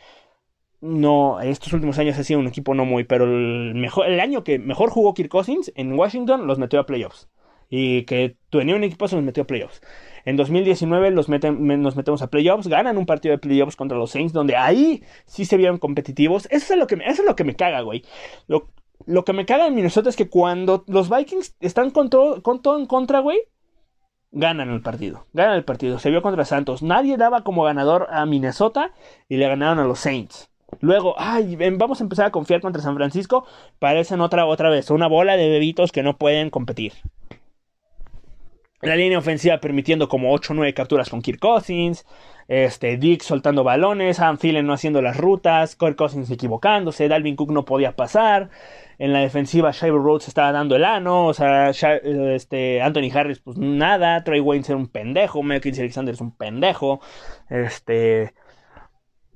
No, 0.80 1.42
estos 1.42 1.74
últimos 1.74 1.98
años 1.98 2.18
ha 2.20 2.24
sido 2.24 2.40
un 2.40 2.48
equipo 2.48 2.74
no 2.76 2.86
muy, 2.86 3.04
pero 3.04 3.26
el, 3.26 3.74
mejor, 3.76 4.08
el 4.08 4.20
año 4.20 4.44
que 4.44 4.60
mejor 4.60 4.90
jugó 4.92 5.14
Kirk 5.14 5.30
Cousins 5.30 5.72
en 5.76 5.94
Washington 5.94 6.48
los 6.48 6.60
metió 6.60 6.80
a 6.80 6.86
playoffs. 6.86 7.30
Y 7.70 8.04
que 8.04 8.38
tenía 8.50 8.76
un 8.76 8.84
equipo 8.84 9.08
se 9.08 9.16
los 9.16 9.26
metió 9.26 9.44
a 9.44 9.48
playoffs. 9.48 9.82
En 10.24 10.38
2019 10.38 11.12
los 11.12 11.28
nos 11.30 11.96
metemos 11.96 12.22
a 12.22 12.30
playoffs, 12.30 12.68
ganan 12.68 12.98
un 12.98 13.06
partido 13.06 13.34
de 13.34 13.40
playoffs 13.40 13.76
contra 13.76 13.98
los 13.98 14.12
Saints, 14.12 14.34
donde 14.34 14.56
ahí 14.56 15.04
sí 15.26 15.46
se 15.46 15.58
vieron 15.58 15.78
competitivos. 15.78 16.48
Eso 16.52 16.74
es 16.74 16.80
lo 16.80 16.88
que 16.88 16.96
me, 16.96 17.06
eso 17.06 17.24
es 17.24 17.28
lo 17.28 17.36
que 17.36 17.44
me 17.44 17.56
caga, 17.56 17.82
güey. 17.82 18.04
Lo, 18.48 18.70
lo 19.06 19.24
que 19.24 19.34
me 19.34 19.46
caga 19.46 19.68
en 19.68 19.76
Minnesota 19.76 20.10
es 20.10 20.16
que 20.16 20.30
cuando 20.30 20.84
los 20.88 21.10
Vikings 21.10 21.56
están 21.60 21.92
con 21.92 22.10
todo, 22.10 22.42
en 22.78 22.86
contra, 22.86 23.20
güey, 23.20 23.40
ganan 24.32 24.70
el 24.70 24.82
partido. 24.82 25.26
Ganan 25.34 25.56
el 25.56 25.64
partido. 25.64 26.00
Se 26.00 26.10
vio 26.10 26.22
contra 26.22 26.46
Santos. 26.46 26.84
Nadie 26.84 27.18
daba 27.18 27.44
como 27.44 27.64
ganador 27.64 28.08
a 28.12 28.26
Minnesota 28.26 28.92
y 29.30 29.38
le 29.38 29.48
ganaron 29.48 29.80
a 29.80 29.86
los 29.86 30.00
Saints. 30.00 30.50
Luego, 30.82 31.16
ay, 31.18 31.56
vamos 31.78 32.02
a 32.02 32.04
empezar 32.04 32.26
a 32.26 32.32
confiar 32.32 32.60
contra 32.60 32.82
San 32.82 32.96
Francisco. 32.96 33.46
Parecen 33.80 34.20
otra, 34.20 34.46
otra 34.46 34.70
vez, 34.70 34.90
una 34.90 35.08
bola 35.08 35.38
de 35.38 35.48
bebitos 35.50 35.92
que 35.92 36.04
no 36.04 36.18
pueden 36.18 36.50
competir. 36.50 36.94
La 38.82 38.96
línea 38.96 39.18
ofensiva 39.18 39.60
permitiendo 39.60 40.08
como 40.08 40.32
8 40.34 40.54
o 40.54 40.56
9 40.56 40.74
capturas 40.76 41.10
con 41.10 41.22
Kirk 41.22 41.40
Cousins. 41.40 42.06
Este, 42.48 42.98
Dick 42.98 43.24
soltando 43.24 43.64
balones. 43.64 44.20
Adam 44.20 44.38
Thielen 44.38 44.68
no 44.68 44.74
haciendo 44.74 45.02
las 45.02 45.18
rutas. 45.18 45.76
Kirk 45.76 45.96
Cousins 45.96 46.30
equivocándose. 46.30 47.08
Dalvin 47.08 47.36
Cook 47.36 47.52
no 47.52 47.66
podía 47.66 47.96
pasar. 47.96 48.50
En 49.00 49.14
la 49.14 49.20
defensiva, 49.20 49.72
Shiver 49.72 50.02
Rhodes 50.02 50.28
estaba 50.28 50.52
dando 50.52 50.76
el 50.76 50.84
ano. 50.84 51.28
O 51.28 51.34
sea, 51.34 51.70
este, 51.70 52.82
Anthony 52.82 53.12
Harris, 53.14 53.40
pues 53.40 53.58
nada. 53.58 54.24
Trey 54.24 54.40
Wayne 54.40 54.66
era 54.68 54.78
un 54.78 54.88
pendejo. 54.88 55.44
Michael 55.44 55.76
Alexander 55.80 56.14
es 56.14 56.22
un 56.22 56.36
pendejo. 56.36 57.00
Este. 57.50 58.34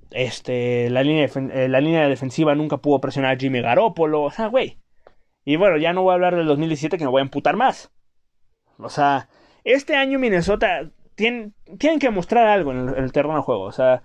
Este. 0.10 0.90
La 0.90 1.04
línea, 1.04 1.26
eh, 1.26 1.68
la 1.70 1.80
línea 1.80 2.08
defensiva 2.08 2.56
nunca 2.56 2.78
pudo 2.78 3.00
presionar 3.00 3.36
a 3.36 3.40
Jimmy 3.40 3.62
Garoppolo. 3.62 4.24
O 4.24 4.32
sea, 4.32 4.48
güey. 4.48 4.80
Y 5.46 5.56
bueno, 5.56 5.78
ya 5.78 5.94
no 5.94 6.04
voy 6.04 6.12
a 6.12 6.16
hablar 6.16 6.36
del 6.36 6.48
2017 6.48 6.98
que 6.98 7.04
me 7.04 7.12
voy 7.12 7.20
a 7.20 7.24
emputar 7.24 7.56
más. 7.56 7.92
O 8.78 8.90
sea, 8.90 9.30
este 9.64 9.96
año 9.96 10.20
Minnesota 10.20 10.90
tienen, 11.16 11.54
tienen 11.78 12.00
que 12.00 12.10
mostrar 12.10 12.48
algo 12.48 12.72
en 12.72 12.90
el, 12.90 13.12
terreno 13.12 13.36
de 13.36 13.42
juego. 13.42 13.64
O 13.64 13.72
sea, 13.72 14.04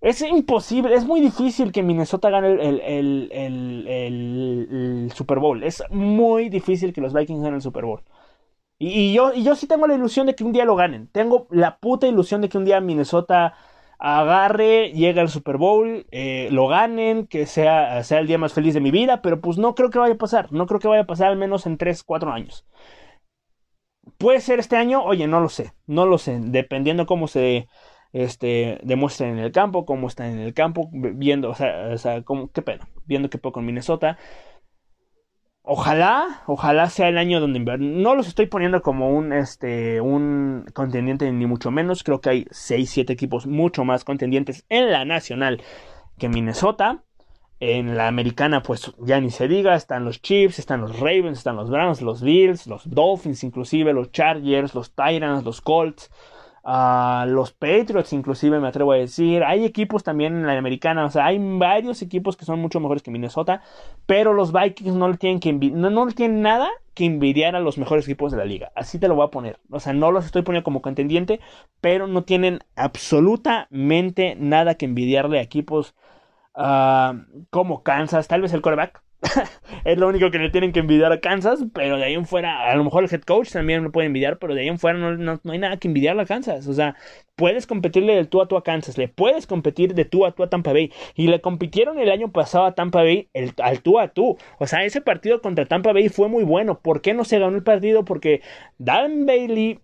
es 0.00 0.22
imposible, 0.22 0.94
es 0.94 1.04
muy 1.04 1.20
difícil 1.20 1.72
que 1.72 1.82
Minnesota 1.82 2.30
gane 2.30 2.48
el, 2.52 3.28
Super 5.14 5.38
Bowl. 5.38 5.62
Es 5.62 5.82
muy 5.90 6.48
difícil 6.48 6.92
que 6.92 7.00
los 7.02 7.12
Vikings 7.12 7.40
ganen 7.42 7.56
el 7.56 7.62
Super 7.62 7.84
Bowl. 7.84 8.02
Y, 8.78 9.12
yo, 9.12 9.34
y 9.34 9.42
yo 9.44 9.54
sí 9.56 9.66
tengo 9.66 9.86
la 9.86 9.94
ilusión 9.94 10.26
de 10.26 10.34
que 10.34 10.44
un 10.44 10.52
día 10.52 10.64
lo 10.64 10.74
ganen. 10.76 11.08
Tengo 11.08 11.46
la 11.50 11.78
puta 11.78 12.06
ilusión 12.06 12.40
de 12.40 12.48
que 12.48 12.56
un 12.56 12.64
día 12.64 12.80
Minnesota 12.80 13.54
agarre, 13.98 14.92
llegue 14.92 15.20
al 15.20 15.28
Super 15.28 15.58
Bowl, 15.58 16.06
eh, 16.10 16.48
lo 16.50 16.66
ganen, 16.68 17.26
que 17.26 17.44
sea, 17.46 18.02
sea 18.04 18.20
el 18.20 18.26
día 18.26 18.38
más 18.38 18.54
feliz 18.54 18.72
de 18.74 18.80
mi 18.80 18.90
vida, 18.90 19.20
pero 19.22 19.42
pues 19.42 19.58
no 19.58 19.74
creo 19.74 19.90
que 19.90 19.98
vaya 19.98 20.14
a 20.14 20.18
pasar. 20.18 20.50
No 20.52 20.66
creo 20.66 20.80
que 20.80 20.88
vaya 20.88 21.02
a 21.02 21.06
pasar 21.06 21.28
al 21.28 21.36
menos 21.36 21.66
en 21.66 21.76
3, 21.76 22.02
4 22.04 22.32
años. 22.32 22.66
¿Puede 24.18 24.40
ser 24.40 24.58
este 24.60 24.76
año? 24.76 25.02
Oye, 25.02 25.26
no 25.26 25.40
lo 25.40 25.48
sé. 25.48 25.72
No 25.86 26.06
lo 26.06 26.18
sé. 26.18 26.38
Dependiendo 26.40 27.06
cómo 27.06 27.28
se 27.28 27.68
este, 28.12 28.80
demuestre 28.82 29.28
en 29.28 29.38
el 29.38 29.52
campo, 29.52 29.86
cómo 29.86 30.08
está 30.08 30.28
en 30.28 30.38
el 30.38 30.54
campo, 30.54 30.90
viendo, 30.92 31.50
o 31.50 31.54
sea, 31.54 31.90
o 31.92 31.98
sea 31.98 32.22
qué 32.52 32.62
pena, 32.62 32.88
viendo 33.06 33.30
qué 33.30 33.38
poco 33.38 33.60
en 33.60 33.66
Minnesota. 33.66 34.18
Ojalá, 35.62 36.42
ojalá 36.46 36.88
sea 36.88 37.08
el 37.08 37.18
año 37.18 37.38
donde 37.38 37.60
no 37.60 38.14
los 38.14 38.26
estoy 38.26 38.46
poniendo 38.46 38.82
como 38.82 39.10
un 39.10 39.32
este 39.32 40.00
un 40.00 40.64
contendiente 40.72 41.30
ni 41.30 41.46
mucho 41.46 41.70
menos, 41.70 42.02
creo 42.02 42.20
que 42.20 42.30
hay 42.30 42.46
6 42.50 42.90
7 42.90 43.12
equipos 43.12 43.46
mucho 43.46 43.84
más 43.84 44.04
contendientes 44.04 44.64
en 44.68 44.90
la 44.90 45.04
nacional 45.04 45.62
que 46.18 46.28
Minnesota. 46.28 47.04
En 47.62 47.94
la 47.94 48.08
americana, 48.08 48.62
pues 48.62 48.90
ya 49.00 49.20
ni 49.20 49.28
se 49.28 49.46
diga, 49.46 49.74
están 49.74 50.06
los 50.06 50.22
Chiefs, 50.22 50.58
están 50.58 50.80
los 50.80 50.98
Ravens, 50.98 51.36
están 51.36 51.56
los 51.56 51.68
Browns, 51.68 52.00
los 52.00 52.22
Bills, 52.22 52.66
los 52.66 52.88
Dolphins, 52.88 53.44
inclusive 53.44 53.92
los 53.92 54.10
Chargers, 54.12 54.74
los 54.74 54.94
Titans, 54.94 55.44
los 55.44 55.60
Colts, 55.60 56.10
uh, 56.64 57.26
los 57.26 57.52
Patriots, 57.52 58.12
inclusive 58.12 58.60
me 58.60 58.68
atrevo 58.68 58.92
a 58.92 58.96
decir. 58.96 59.44
Hay 59.44 59.64
equipos 59.64 60.02
también 60.02 60.36
en 60.36 60.46
la 60.46 60.56
americana, 60.58 61.04
o 61.04 61.10
sea, 61.10 61.26
hay 61.26 61.38
varios 61.40 62.02
equipos 62.02 62.36
que 62.36 62.44
son 62.44 62.60
mucho 62.60 62.80
mejores 62.80 63.02
que 63.02 63.10
Minnesota, 63.10 63.62
pero 64.06 64.32
los 64.32 64.52
Vikings 64.52 64.94
no 64.94 65.08
le 65.08 65.16
tienen, 65.16 65.40
que 65.40 65.52
no, 65.52 65.90
no 65.90 66.06
tienen 66.08 66.42
nada 66.42 66.68
que 66.94 67.04
envidiar 67.04 67.56
a 67.56 67.60
los 67.60 67.78
mejores 67.78 68.04
equipos 68.06 68.32
de 68.32 68.38
la 68.38 68.44
liga. 68.44 68.72
Así 68.74 68.98
te 68.98 69.08
lo 69.08 69.14
voy 69.14 69.26
a 69.26 69.30
poner. 69.30 69.58
O 69.70 69.80
sea, 69.80 69.92
no 69.92 70.10
los 70.10 70.26
estoy 70.26 70.42
poniendo 70.42 70.64
como 70.64 70.82
contendiente, 70.82 71.40
pero 71.80 72.06
no 72.06 72.24
tienen 72.24 72.60
absolutamente 72.76 74.36
nada 74.36 74.74
que 74.74 74.86
envidiarle 74.86 75.38
a 75.38 75.42
equipos 75.42 75.94
Ah, 76.54 77.14
como 77.50 77.82
Kansas, 77.82 78.28
tal 78.28 78.42
vez 78.42 78.52
el 78.52 78.62
coreback. 78.62 79.02
es 79.84 79.98
lo 79.98 80.08
único 80.08 80.30
que 80.30 80.38
le 80.38 80.50
tienen 80.50 80.72
que 80.72 80.80
envidiar 80.80 81.12
a 81.12 81.20
Kansas, 81.20 81.64
pero 81.74 81.96
de 81.96 82.04
ahí 82.04 82.14
en 82.14 82.26
fuera, 82.26 82.70
a 82.70 82.74
lo 82.74 82.84
mejor 82.84 83.04
el 83.04 83.12
head 83.12 83.22
coach 83.22 83.50
también 83.50 83.84
lo 83.84 83.92
puede 83.92 84.06
envidiar, 84.06 84.38
pero 84.38 84.54
de 84.54 84.62
ahí 84.62 84.68
en 84.68 84.78
fuera 84.78 84.98
no, 84.98 85.40
hay 85.44 85.58
nada 85.58 85.76
que 85.76 85.88
envidiar 85.88 86.18
a 86.18 86.24
Kansas. 86.24 86.66
O 86.66 86.72
sea, 86.72 86.96
puedes 87.36 87.66
competirle 87.66 88.14
del 88.14 88.28
tú 88.28 88.40
a 88.40 88.48
tú 88.48 88.56
a 88.56 88.64
Kansas, 88.64 88.96
le 88.96 89.08
puedes 89.08 89.46
competir 89.46 89.94
de 89.94 90.04
tú 90.04 90.24
a 90.24 90.32
tú 90.32 90.42
a 90.42 90.50
Tampa 90.50 90.72
Bay. 90.72 90.92
Y 91.14 91.28
le 91.28 91.40
compitieron 91.40 91.98
el 91.98 92.10
año 92.10 92.32
pasado 92.32 92.64
a 92.64 92.74
Tampa 92.74 93.02
Bay 93.02 93.28
el, 93.34 93.52
al 93.62 93.82
tú 93.82 93.98
a 93.98 94.08
tú. 94.08 94.38
O 94.58 94.66
sea, 94.66 94.84
ese 94.84 95.00
partido 95.00 95.40
contra 95.42 95.66
Tampa 95.66 95.92
Bay 95.92 96.08
fue 96.08 96.28
muy 96.28 96.44
bueno. 96.44 96.80
¿Por 96.80 97.02
qué 97.02 97.14
no 97.14 97.24
se 97.24 97.38
ganó 97.38 97.56
el 97.56 97.62
partido? 97.62 98.04
Porque 98.04 98.40
Dan 98.78 99.26
Bailey 99.26 99.80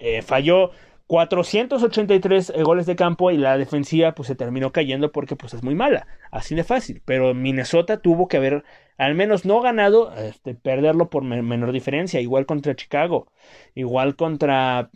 eh, 0.00 0.22
falló 0.22 0.70
483 1.08 2.50
eh, 2.50 2.62
goles 2.62 2.86
de 2.86 2.94
campo 2.94 3.30
y 3.30 3.38
la 3.38 3.56
defensiva 3.56 4.14
pues 4.14 4.28
se 4.28 4.34
terminó 4.34 4.72
cayendo 4.72 5.10
porque 5.10 5.36
pues 5.36 5.54
es 5.54 5.62
muy 5.62 5.74
mala, 5.74 6.06
así 6.30 6.54
de 6.54 6.64
fácil, 6.64 7.02
pero 7.04 7.34
Minnesota 7.34 8.00
tuvo 8.00 8.28
que 8.28 8.36
haber 8.36 8.62
al 8.98 9.14
menos 9.14 9.46
no 9.46 9.60
ganado, 9.62 10.14
este, 10.16 10.54
perderlo 10.54 11.08
por 11.08 11.24
menor 11.24 11.72
diferencia, 11.72 12.20
igual 12.20 12.44
contra 12.44 12.76
Chicago, 12.76 13.26
igual 13.74 14.16
contra 14.16 14.90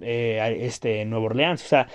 eh, 0.00 0.56
este 0.60 1.04
Nueva 1.04 1.26
Orleans, 1.26 1.62
o 1.62 1.68
sea, 1.68 1.88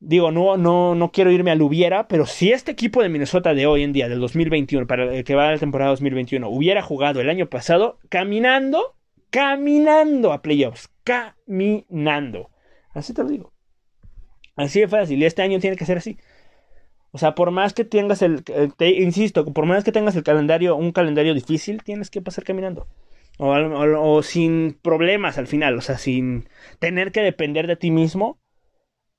digo, 0.00 0.32
no, 0.32 0.56
no, 0.56 0.96
no 0.96 1.12
quiero 1.12 1.30
irme 1.30 1.52
al 1.52 1.62
hubiera, 1.62 2.08
pero 2.08 2.26
si 2.26 2.50
este 2.50 2.72
equipo 2.72 3.02
de 3.02 3.08
Minnesota 3.08 3.54
de 3.54 3.66
hoy 3.66 3.84
en 3.84 3.92
día, 3.92 4.08
del 4.08 4.18
2021, 4.18 4.88
para 4.88 5.14
el 5.14 5.22
que 5.22 5.36
va 5.36 5.48
a 5.48 5.52
la 5.52 5.58
temporada 5.58 5.90
2021, 5.90 6.48
hubiera 6.48 6.82
jugado 6.82 7.20
el 7.20 7.30
año 7.30 7.46
pasado, 7.46 8.00
caminando, 8.08 8.96
caminando 9.30 10.32
a 10.32 10.42
playoffs, 10.42 10.91
caminando. 11.04 12.50
Así 12.94 13.14
te 13.14 13.22
lo 13.22 13.28
digo. 13.28 13.52
Así 14.56 14.80
de 14.80 14.88
fácil. 14.88 15.20
Y 15.22 15.24
este 15.24 15.42
año 15.42 15.58
tiene 15.60 15.76
que 15.76 15.86
ser 15.86 15.98
así. 15.98 16.18
O 17.10 17.18
sea, 17.18 17.34
por 17.34 17.50
más 17.50 17.74
que 17.74 17.84
tengas 17.84 18.22
el, 18.22 18.42
insisto, 18.78 19.44
por 19.52 19.66
más 19.66 19.84
que 19.84 19.92
tengas 19.92 20.16
el 20.16 20.22
calendario, 20.22 20.76
un 20.76 20.92
calendario 20.92 21.34
difícil, 21.34 21.82
tienes 21.82 22.10
que 22.10 22.22
pasar 22.22 22.44
caminando. 22.44 22.88
O, 23.38 24.22
sin 24.22 24.78
problemas 24.82 25.38
al 25.38 25.46
final, 25.46 25.76
o 25.76 25.80
sea, 25.80 25.98
sin 25.98 26.48
tener 26.78 27.12
que 27.12 27.20
depender 27.20 27.66
de 27.66 27.76
ti 27.76 27.90
mismo. 27.90 28.38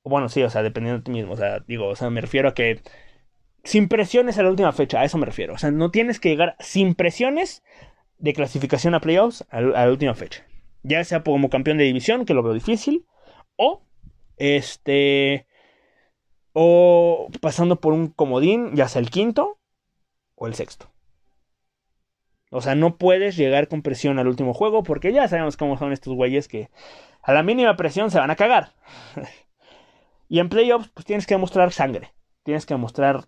Bueno, 0.03 0.29
sí, 0.29 0.41
o 0.43 0.49
sea, 0.49 0.63
dependiendo 0.63 0.99
de 0.99 1.03
ti 1.03 1.11
mismo. 1.11 1.33
O 1.33 1.37
sea, 1.37 1.59
digo, 1.67 1.87
o 1.87 1.95
sea, 1.95 2.09
me 2.09 2.21
refiero 2.21 2.49
a 2.49 2.53
que 2.53 2.81
sin 3.63 3.87
presiones 3.87 4.37
a 4.37 4.43
la 4.43 4.49
última 4.49 4.71
fecha, 4.71 5.01
a 5.01 5.05
eso 5.05 5.17
me 5.17 5.25
refiero. 5.25 5.53
O 5.53 5.57
sea, 5.57 5.71
no 5.71 5.91
tienes 5.91 6.19
que 6.19 6.29
llegar 6.29 6.55
sin 6.59 6.95
presiones 6.95 7.63
de 8.17 8.33
clasificación 8.33 8.95
a 8.95 9.01
playoffs 9.01 9.45
a 9.49 9.61
la 9.61 9.89
última 9.89 10.15
fecha 10.15 10.45
ya 10.83 11.03
sea 11.03 11.23
como 11.23 11.49
campeón 11.49 11.77
de 11.77 11.85
división, 11.85 12.25
que 12.25 12.33
lo 12.33 12.43
veo 12.43 12.53
difícil, 12.53 13.05
o 13.55 13.83
este 14.37 15.47
o 16.53 17.29
pasando 17.41 17.79
por 17.79 17.93
un 17.93 18.09
comodín, 18.09 18.75
ya 18.75 18.87
sea 18.87 19.01
el 19.01 19.09
quinto 19.09 19.59
o 20.35 20.47
el 20.47 20.53
sexto. 20.53 20.91
O 22.51 22.61
sea, 22.61 22.75
no 22.75 22.97
puedes 22.97 23.35
llegar 23.35 23.67
con 23.67 23.81
presión 23.81 24.19
al 24.19 24.27
último 24.27 24.53
juego 24.53 24.83
porque 24.83 25.11
ya 25.11 25.27
sabemos 25.27 25.57
cómo 25.57 25.77
son 25.77 25.91
estos 25.91 26.13
güeyes 26.13 26.47
que 26.47 26.69
a 27.23 27.33
la 27.33 27.41
mínima 27.41 27.75
presión 27.75 28.11
se 28.11 28.19
van 28.19 28.29
a 28.29 28.35
cagar. 28.35 28.73
y 30.29 30.39
en 30.39 30.49
playoffs 30.49 30.89
pues 30.93 31.05
tienes 31.05 31.25
que 31.25 31.33
demostrar 31.33 31.71
sangre, 31.71 32.13
tienes 32.43 32.67
que 32.67 32.75
demostrar 32.75 33.25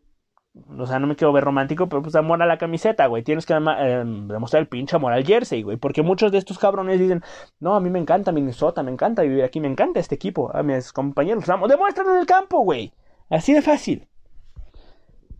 o 0.78 0.88
sea, 0.88 1.00
no 1.00 1.08
me 1.08 1.16
quiero 1.16 1.34
ver 1.34 1.44
romántico, 1.44 1.90
pero 1.90 2.02
pues 2.02 2.16
amor 2.16 2.42
a 2.42 2.46
la 2.46 2.58
camiseta, 2.58 3.08
güey. 3.08 3.24
Tienes 3.24 3.46
que 3.46 3.54
eh, 3.54 4.04
demostrar 4.06 4.62
el 4.62 4.68
pinche 4.68 4.96
amor 4.96 5.12
al 5.12 5.26
jersey, 5.26 5.64
güey. 5.64 5.78
Porque 5.78 6.02
muchos 6.02 6.32
de 6.32 6.38
estos 6.38 6.58
cabrones 6.58 7.00
dicen, 7.00 7.22
no, 7.60 7.76
a 7.76 7.82
mí 7.82 7.90
me 7.90 8.00
encanta 8.00 8.32
Minnesota, 8.32 8.82
me 8.82 8.92
encanta 8.92 9.22
vivir 9.24 9.44
aquí, 9.44 9.60
me 9.60 9.68
encanta 9.68 10.00
este 10.00 10.16
equipo, 10.16 10.56
a 10.56 10.64
mis 10.64 10.94
compañeros. 10.94 11.46
Vamos, 11.46 11.70
demuéstralo 11.70 12.14
en 12.14 12.20
el 12.20 12.26
campo, 12.26 12.62
güey. 12.62 12.94
Así 13.30 13.54
de 13.54 13.62
fácil. 13.62 14.08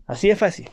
Así 0.06 0.28
de 0.28 0.36
fácil. 0.36 0.68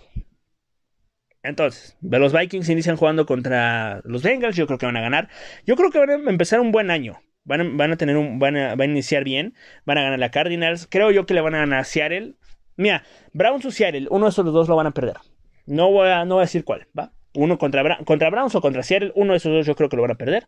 Entonces, 1.41 1.98
los 2.02 2.34
Vikings 2.34 2.70
inician 2.70 2.98
jugando 2.98 3.26
contra 3.26 4.02
los 4.04 4.24
Bengals. 4.24 4.56
Yo 4.56 4.66
creo 4.68 4.78
que 4.78 4.86
van 4.86 4.98
a 4.98 5.02
ganar. 5.02 5.30
Yo 5.66 5.76
creo 5.76 5.91
que 5.91 6.00
van 6.00 6.10
a 6.10 6.30
empezar 6.30 6.60
un 6.60 6.72
buen 6.72 6.91
año. 6.91 7.20
Van 7.46 7.91
a, 7.91 7.98
tener 7.98 8.16
un, 8.16 8.39
van 8.39 8.56
a, 8.56 8.76
van 8.76 8.89
a 8.89 8.91
iniciar 8.91 9.24
bien. 9.26 9.54
Van 9.86 9.98
a 9.98 10.04
ganar 10.04 10.20
la 10.20 10.32
Cardinals. 10.32 10.88
Creo 10.89 11.12
yo 11.12 11.26
que 11.26 11.34
le 11.34 11.41
van 11.41 11.56
a 11.56 11.60
ganar 11.60 11.80
a 11.80 11.84
Seattle. 11.84 12.36
Mira, 12.76 13.04
Browns 13.34 13.66
o 13.66 13.72
Seattle, 13.72 14.08
uno 14.10 14.26
de 14.26 14.30
esos 14.30 14.46
dos 14.46 14.68
lo 14.68 14.76
van 14.76 14.88
a 14.88 14.92
perder. 14.92 15.18
No 15.66 15.92
voy 15.92 16.10
a, 16.10 16.26
no 16.26 16.40
decir 16.40 16.64
cuál, 16.66 16.88
¿va? 16.98 17.14
Uno 17.36 17.58
contra, 17.58 17.98
contra 18.06 18.30
Browns 18.30 18.56
o 18.56 18.62
contra 18.62 18.84
Seattle, 18.84 19.12
uno 19.16 19.34
de 19.34 19.38
esos 19.38 19.52
dos 19.52 19.66
yo 19.66 19.76
creo 19.76 19.90
que 19.90 19.96
lo 19.96 20.02
van 20.02 20.12
a 20.12 20.16
perder. 20.16 20.48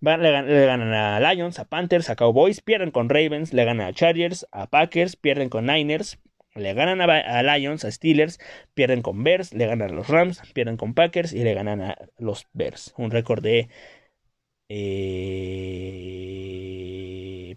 le, 0.00 0.66
ganan 0.66 0.92
a 0.92 1.20
Lions, 1.20 1.58
a 1.58 1.64
Panthers, 1.64 2.10
a 2.10 2.16
Cowboys, 2.16 2.60
pierden 2.60 2.90
con 2.90 3.08
Ravens, 3.08 3.52
le 3.52 3.64
ganan 3.64 3.86
a 3.88 3.92
Chargers, 3.92 4.46
a 4.52 4.66
Packers, 4.68 5.16
pierden 5.16 5.48
con 5.48 5.66
Niners, 5.66 6.18
le 6.56 6.74
ganan 6.74 7.00
a, 7.02 7.42
Lions, 7.42 7.84
a 7.84 7.90
Steelers, 7.90 8.38
pierden 8.74 9.02
con 9.02 9.22
Bears, 9.24 9.52
le 9.52 9.66
ganan 9.66 9.90
a 9.90 9.94
los 9.94 10.08
Rams, 10.08 10.40
pierden 10.54 10.76
con 10.76 10.94
Packers 10.94 11.32
y 11.32 11.42
le 11.44 11.54
ganan 11.54 11.82
a 11.82 11.96
los 12.18 12.46
Bears. 12.52 12.94
Un 12.96 13.10
récord 13.10 13.42
de... 13.42 13.68
Eh, 14.68 15.96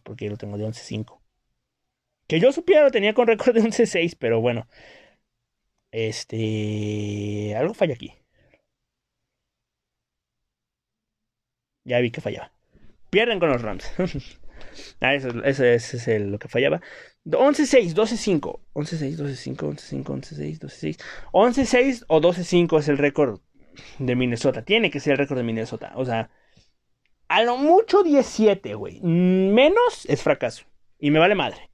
porque 0.03 0.29
lo 0.29 0.37
tengo 0.37 0.57
de 0.57 0.65
11-5. 0.65 1.19
Que 2.29 2.39
yo 2.39 2.51
supiera 2.53 2.83
lo 2.83 2.91
tenía 2.91 3.13
con 3.15 3.27
récord 3.27 3.55
de 3.55 3.61
11-6, 3.63 4.15
pero 4.19 4.39
bueno. 4.41 4.67
Este. 5.91 7.55
Algo 7.55 7.73
falla 7.73 7.95
aquí. 7.95 8.13
Ya 11.83 11.99
vi 11.99 12.11
que 12.11 12.21
fallaba. 12.21 12.51
Pierden 13.09 13.39
con 13.39 13.49
los 13.49 13.61
Rams. 13.61 13.91
ah, 15.01 15.15
eso, 15.15 15.29
es 15.63 16.07
lo 16.21 16.37
que 16.39 16.47
fallaba. 16.47 16.81
11-6, 17.25 17.93
12-5. 17.95 18.59
11-6, 18.73 19.17
12-5, 19.17 19.57
11-5, 19.57 20.03
11-6, 20.03 20.59
12-6. 20.59 20.99
11-6 21.33 22.05
o 22.07 22.21
12-5 22.21 22.79
es 22.79 22.87
el 22.89 22.97
récord 22.99 23.41
de 23.97 24.15
Minnesota. 24.15 24.63
Tiene 24.63 24.91
que 24.91 24.99
ser 24.99 25.13
el 25.13 25.19
récord 25.19 25.37
de 25.37 25.43
Minnesota. 25.43 25.93
O 25.95 26.05
sea, 26.05 26.29
A 27.27 27.43
lo 27.43 27.57
mucho 27.57 28.03
17, 28.03 28.75
güey. 28.75 29.01
Menos 29.01 30.05
es 30.07 30.21
fracaso. 30.23 30.65
Y 30.99 31.11
me 31.11 31.19
vale 31.19 31.35
madre. 31.35 31.69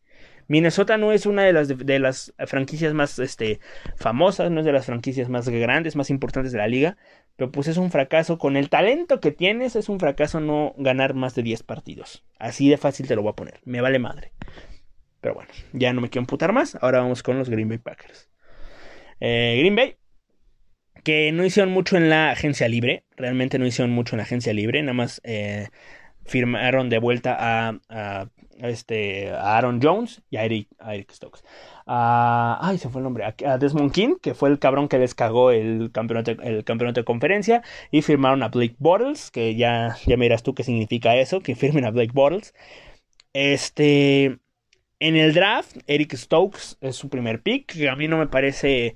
Minnesota 0.48 0.98
no 0.98 1.12
es 1.12 1.26
una 1.26 1.44
de 1.44 1.54
las, 1.54 1.68
de, 1.68 2.00
las 2.00 2.34
franquicias 2.46 2.94
más 2.94 3.18
este, 3.20 3.60
famosas, 3.96 4.52
no 4.52 4.60
es 4.60 4.66
de 4.66 4.72
las 4.72 4.86
franquicias 4.86 5.30
más 5.30 5.50
grandes, 5.50 5.96
más 5.96 6.10
importantes 6.10 6.52
de 6.52 6.60
la 6.60 6.68
liga, 6.68 6.98
pero 7.36 7.52
pues 7.52 7.68
es 7.68 7.78
un 7.78 7.92
fracaso. 7.92 8.38
Con 8.38 8.56
el 8.56 8.70
talento 8.70 9.20
que 9.20 9.32
tienes, 9.32 9.76
es 9.76 9.90
un 9.90 10.00
fracaso 10.00 10.40
no 10.40 10.74
ganar 10.78 11.14
más 11.14 11.36
de 11.36 11.44
10 11.44 11.64
partidos. 11.64 12.24
Así 12.40 12.70
de 12.70 12.78
fácil 12.78 13.08
te 13.08 13.16
lo 13.16 13.24
voy 13.24 13.32
a 13.32 13.36
poner. 13.36 13.60
Me 13.66 13.82
vale 13.82 14.00
madre. 14.00 14.32
Pero 15.22 15.34
bueno, 15.34 15.50
ya 15.74 15.92
no 15.94 16.02
me 16.02 16.10
quiero 16.10 16.24
emputar 16.24 16.54
más. 16.54 16.78
Ahora 16.82 17.00
vamos 17.00 17.24
con 17.24 17.38
los 17.38 17.50
Green 17.50 17.68
Bay 17.68 17.80
Packers. 17.80 18.30
Eh, 19.20 19.56
Green 19.60 19.76
Bay, 19.76 19.98
que 21.04 21.32
no 21.32 21.44
hicieron 21.44 21.74
mucho 21.74 21.98
en 21.98 22.10
la 22.10 22.32
agencia 22.32 22.68
libre. 22.68 23.04
Realmente 23.18 23.58
no 23.58 23.66
hicieron 23.66 23.92
mucho 23.92 24.16
en 24.16 24.18
la 24.18 24.24
agencia 24.24 24.54
libre. 24.54 24.82
Nada 24.84 24.94
más 24.94 25.22
eh, 25.24 25.70
firmaron 26.26 26.90
de 26.90 27.00
vuelta 27.00 27.36
a 27.40 28.30
este, 28.58 29.32
a 29.32 29.58
Aaron 29.58 29.80
Jones 29.82 30.22
y 30.30 30.38
a 30.38 30.46
Eric, 30.46 30.70
Stokes. 31.12 31.44
ay, 31.86 32.78
se 32.78 32.90
fue 32.90 33.00
el 33.00 33.04
nombre. 33.04 33.26
A, 33.26 33.58
Desmond 33.58 33.92
King, 33.92 34.16
que 34.22 34.34
fue 34.34 34.50
el 34.50 34.60
cabrón 34.60 34.88
que 34.88 35.00
les 35.00 35.16
cagó 35.16 35.52
el 35.52 35.92
campeonato, 35.92 36.32
el 36.32 36.64
campeonato 36.64 37.02
de 37.02 37.06
conferencia. 37.06 37.64
Y 37.92 38.02
firmaron 38.02 38.44
a 38.44 38.50
Blake 38.50 38.76
Bortles, 38.80 39.32
que 39.32 39.56
ya, 39.56 39.98
ya 40.06 40.18
miras 40.18 40.44
tú 40.44 40.54
qué 40.54 40.64
significa 40.64 41.16
eso, 41.16 41.42
que 41.42 41.56
firmen 41.56 41.86
a 41.86 41.92
Blake 41.92 42.12
Bortles. 42.14 42.54
Este, 43.34 44.40
en 45.00 45.16
el 45.16 45.34
draft, 45.34 45.78
Eric 45.88 46.16
Stokes 46.16 46.78
es 46.82 46.96
su 46.96 47.10
primer 47.10 47.42
pick, 47.42 47.74
que 47.74 47.90
a 47.90 47.96
mí 47.96 48.08
no 48.08 48.18
me 48.18 48.28
parece 48.28 48.96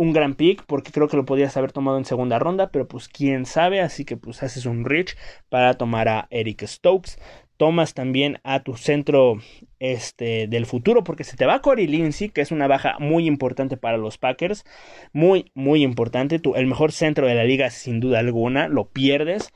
un 0.00 0.14
gran 0.14 0.34
pick 0.34 0.64
porque 0.64 0.92
creo 0.92 1.08
que 1.08 1.16
lo 1.18 1.26
podías 1.26 1.58
haber 1.58 1.72
tomado 1.72 1.98
en 1.98 2.06
segunda 2.06 2.38
ronda, 2.38 2.70
pero 2.70 2.88
pues 2.88 3.06
quién 3.06 3.44
sabe, 3.44 3.82
así 3.82 4.06
que 4.06 4.16
pues 4.16 4.42
haces 4.42 4.64
un 4.64 4.86
rich 4.86 5.14
para 5.50 5.74
tomar 5.74 6.08
a 6.08 6.26
Eric 6.30 6.66
Stokes 6.66 7.18
tomas 7.60 7.92
también 7.92 8.38
a 8.42 8.62
tu 8.62 8.74
centro 8.78 9.38
este, 9.80 10.46
del 10.46 10.64
futuro, 10.64 11.04
porque 11.04 11.24
se 11.24 11.36
te 11.36 11.44
va 11.44 11.60
Corey 11.60 11.86
Lindsey, 11.86 12.30
que 12.30 12.40
es 12.40 12.52
una 12.52 12.66
baja 12.66 12.96
muy 13.00 13.26
importante 13.26 13.76
para 13.76 13.98
los 13.98 14.16
Packers, 14.16 14.64
muy, 15.12 15.52
muy 15.52 15.82
importante, 15.82 16.40
el 16.54 16.66
mejor 16.66 16.90
centro 16.90 17.26
de 17.26 17.34
la 17.34 17.44
liga 17.44 17.68
sin 17.68 18.00
duda 18.00 18.20
alguna, 18.20 18.66
lo 18.66 18.86
pierdes. 18.86 19.52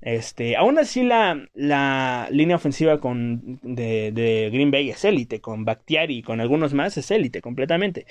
Este, 0.00 0.56
aún 0.56 0.80
así 0.80 1.04
la, 1.04 1.48
la 1.54 2.26
línea 2.32 2.56
ofensiva 2.56 2.98
con, 2.98 3.60
de, 3.62 4.50
Green 4.52 4.72
Bay 4.72 4.90
es 4.90 5.04
élite, 5.04 5.40
con 5.40 5.64
Bakhtiari 5.64 6.18
y 6.18 6.22
con 6.22 6.40
algunos 6.40 6.74
más 6.74 6.96
es 6.96 7.12
élite 7.12 7.40
completamente. 7.40 8.04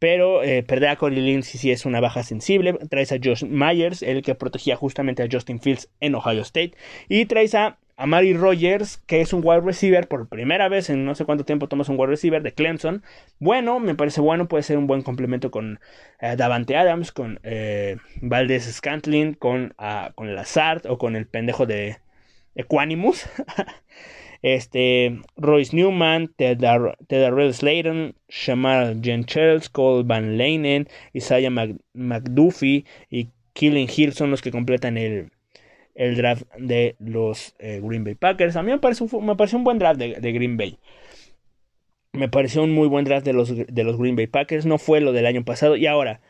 Pero 0.00 0.42
eh, 0.42 0.64
perder 0.64 0.88
a 0.88 0.96
Corey 0.96 1.20
Lindsey 1.20 1.60
sí 1.60 1.70
es 1.70 1.86
una 1.86 2.00
baja 2.00 2.24
sensible. 2.24 2.72
Traes 2.90 3.12
a 3.12 3.18
Josh 3.22 3.44
Myers, 3.44 4.02
el 4.02 4.22
que 4.22 4.34
protegía 4.34 4.74
justamente 4.74 5.22
a 5.22 5.28
Justin 5.30 5.60
Fields 5.60 5.88
en 6.00 6.16
Ohio 6.16 6.42
State. 6.42 6.72
Y 7.08 7.26
traes 7.26 7.54
a 7.54 7.78
a 8.00 8.06
Mari 8.06 8.32
Rogers, 8.32 8.96
que 9.06 9.20
es 9.20 9.34
un 9.34 9.42
wide 9.44 9.60
receiver, 9.60 10.08
por 10.08 10.26
primera 10.26 10.70
vez 10.70 10.88
en 10.88 11.04
no 11.04 11.14
sé 11.14 11.26
cuánto 11.26 11.44
tiempo 11.44 11.68
tomas 11.68 11.90
un 11.90 12.00
wide 12.00 12.06
receiver 12.06 12.42
de 12.42 12.54
Clemson. 12.54 13.02
Bueno, 13.38 13.78
me 13.78 13.94
parece 13.94 14.22
bueno, 14.22 14.48
puede 14.48 14.62
ser 14.62 14.78
un 14.78 14.86
buen 14.86 15.02
complemento 15.02 15.50
con 15.50 15.80
eh, 16.18 16.34
Davante 16.34 16.78
Adams, 16.78 17.12
con 17.12 17.40
eh, 17.42 17.98
Valdez 18.22 18.64
Scantling, 18.72 19.34
con, 19.34 19.74
uh, 19.78 20.14
con 20.14 20.34
Lazard 20.34 20.86
o 20.86 20.96
con 20.96 21.14
el 21.14 21.26
pendejo 21.26 21.66
de 21.66 21.98
Equanimus. 22.54 23.28
este, 24.42 25.20
Royce 25.36 25.76
Newman, 25.76 26.28
Ted 26.38 26.64
Slayton, 27.52 28.14
Shamar 28.30 28.96
Gentles, 29.02 29.68
Cole 29.68 30.04
Van 30.06 30.38
Leinen, 30.38 30.88
Isaiah 31.12 31.50
McDuffie 31.92 32.86
y 33.10 33.28
Killing 33.52 33.90
Hill 33.94 34.14
son 34.14 34.30
los 34.30 34.40
que 34.40 34.50
completan 34.50 34.96
el 34.96 35.32
el 36.00 36.16
draft 36.16 36.44
de 36.56 36.96
los 36.98 37.54
eh, 37.58 37.78
Green 37.82 38.04
Bay 38.04 38.14
Packers. 38.14 38.56
A 38.56 38.62
mí 38.62 38.72
me 38.72 38.78
pareció, 38.78 39.06
me 39.20 39.34
un 39.34 39.64
buen 39.64 39.78
draft 39.78 40.00
de, 40.00 40.32
Green 40.32 40.56
Bay. 40.56 40.78
Me 42.12 42.30
pareció 42.30 42.62
un 42.62 42.72
muy 42.72 42.88
buen 42.88 43.04
draft 43.04 43.24
de 43.26 43.34
los, 43.34 43.54
de 43.54 43.84
los 43.84 43.98
Green 43.98 44.16
Bay 44.16 44.26
Packers. 44.26 44.64
No 44.64 44.78
fue 44.78 45.02
lo 45.02 45.12
del 45.12 45.26
año 45.26 45.44
pasado. 45.44 45.76
Y 45.76 45.86
ahora, 45.86 46.22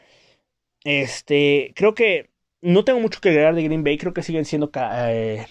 este, 0.82 1.72
creo 1.76 1.94
que 1.94 2.30
no 2.60 2.84
tengo 2.84 2.98
mucho 2.98 3.20
que 3.20 3.28
agregar 3.28 3.54
de 3.54 3.62
Green 3.62 3.84
Bay. 3.84 3.96
Creo 3.96 4.12
que 4.12 4.24
siguen 4.24 4.44
siendo 4.44 4.72
eh, 4.74 5.46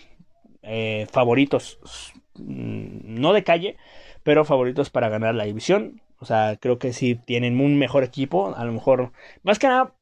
eh, 0.64 1.08
favoritos, 1.10 1.80
mm, 2.36 3.22
no 3.22 3.32
de 3.32 3.46
calle, 3.46 3.78
pero 4.24 4.44
favoritos 4.44 4.90
para 4.90 5.08
ganar 5.08 5.34
la 5.34 5.46
división. 5.46 6.02
O 6.18 6.26
sea, 6.26 6.58
creo 6.60 6.78
que 6.78 6.92
sí 6.92 7.16
tienen 7.16 7.62
un 7.62 7.80
mejor 7.80 8.04
equipo. 8.04 8.54
A 8.54 8.66
lo 8.66 8.74
mejor, 8.74 9.14
más 9.44 9.60
que 9.60 9.68
nada, 9.68 9.96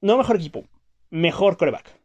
no 0.00 0.18
mejor 0.18 0.36
equipo, 0.36 0.64
mejor 1.10 1.56
coreback 1.56 1.97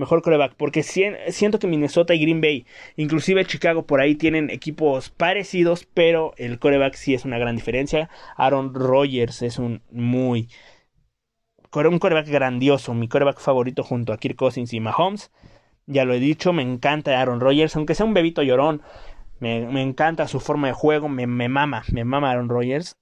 mejor 0.00 0.22
coreback, 0.22 0.54
porque 0.56 0.82
siento 0.82 1.58
que 1.58 1.66
Minnesota 1.68 2.14
y 2.14 2.20
Green 2.20 2.40
Bay, 2.40 2.66
inclusive 2.96 3.44
Chicago 3.44 3.86
por 3.86 4.00
ahí 4.00 4.16
tienen 4.16 4.50
equipos 4.50 5.10
parecidos, 5.10 5.86
pero 5.94 6.34
el 6.36 6.58
coreback 6.58 6.94
sí 6.94 7.14
es 7.14 7.24
una 7.24 7.38
gran 7.38 7.54
diferencia. 7.54 8.10
Aaron 8.36 8.74
Rodgers 8.74 9.42
es 9.42 9.58
un 9.58 9.82
muy 9.92 10.48
un 11.72 11.98
coreback 12.00 12.26
grandioso, 12.28 12.94
mi 12.94 13.06
coreback 13.06 13.38
favorito 13.38 13.84
junto 13.84 14.12
a 14.12 14.18
Kirk 14.18 14.36
Cousins 14.36 14.72
y 14.72 14.80
Mahomes. 14.80 15.30
Ya 15.86 16.04
lo 16.04 16.14
he 16.14 16.20
dicho, 16.20 16.52
me 16.52 16.62
encanta 16.62 17.20
Aaron 17.20 17.40
Rodgers, 17.40 17.76
aunque 17.76 17.94
sea 17.94 18.06
un 18.06 18.14
bebito 18.14 18.42
llorón, 18.42 18.82
me, 19.38 19.82
encanta 19.82 20.28
su 20.28 20.40
forma 20.40 20.68
de 20.68 20.74
juego, 20.74 21.08
me, 21.08 21.26
me 21.26 21.48
mama, 21.48 21.84
me 21.92 22.04
mama 22.04 22.30
Aaron 22.30 22.48
Rodgers. 22.48 22.96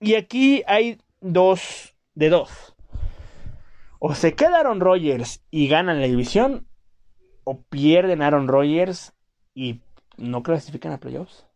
Y 0.00 0.14
aquí 0.14 0.62
hay 0.66 0.98
dos 1.20 1.94
de 2.14 2.28
dos 2.28 2.73
o 3.98 4.14
se 4.14 4.34
queda 4.34 4.60
Aaron 4.60 4.80
Rodgers 4.80 5.42
y 5.50 5.68
ganan 5.68 6.00
la 6.00 6.06
división, 6.06 6.66
o 7.44 7.62
pierden 7.62 8.22
Aaron 8.22 8.48
Rodgers 8.48 9.12
y 9.54 9.80
no 10.16 10.42
clasifican 10.42 10.92
a 10.92 10.98
playoffs. 10.98 11.46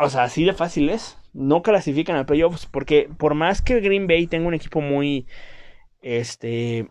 O 0.00 0.08
sea, 0.08 0.24
así 0.24 0.44
de 0.44 0.54
fácil 0.54 0.88
es. 0.90 1.18
No 1.32 1.62
clasifican 1.62 2.16
a 2.16 2.26
playoffs 2.26 2.66
porque 2.66 3.08
por 3.18 3.34
más 3.34 3.62
que 3.62 3.80
Green 3.80 4.06
Bay 4.06 4.26
tenga 4.26 4.48
un 4.48 4.54
equipo 4.54 4.80
muy 4.80 5.26
este 6.00 6.88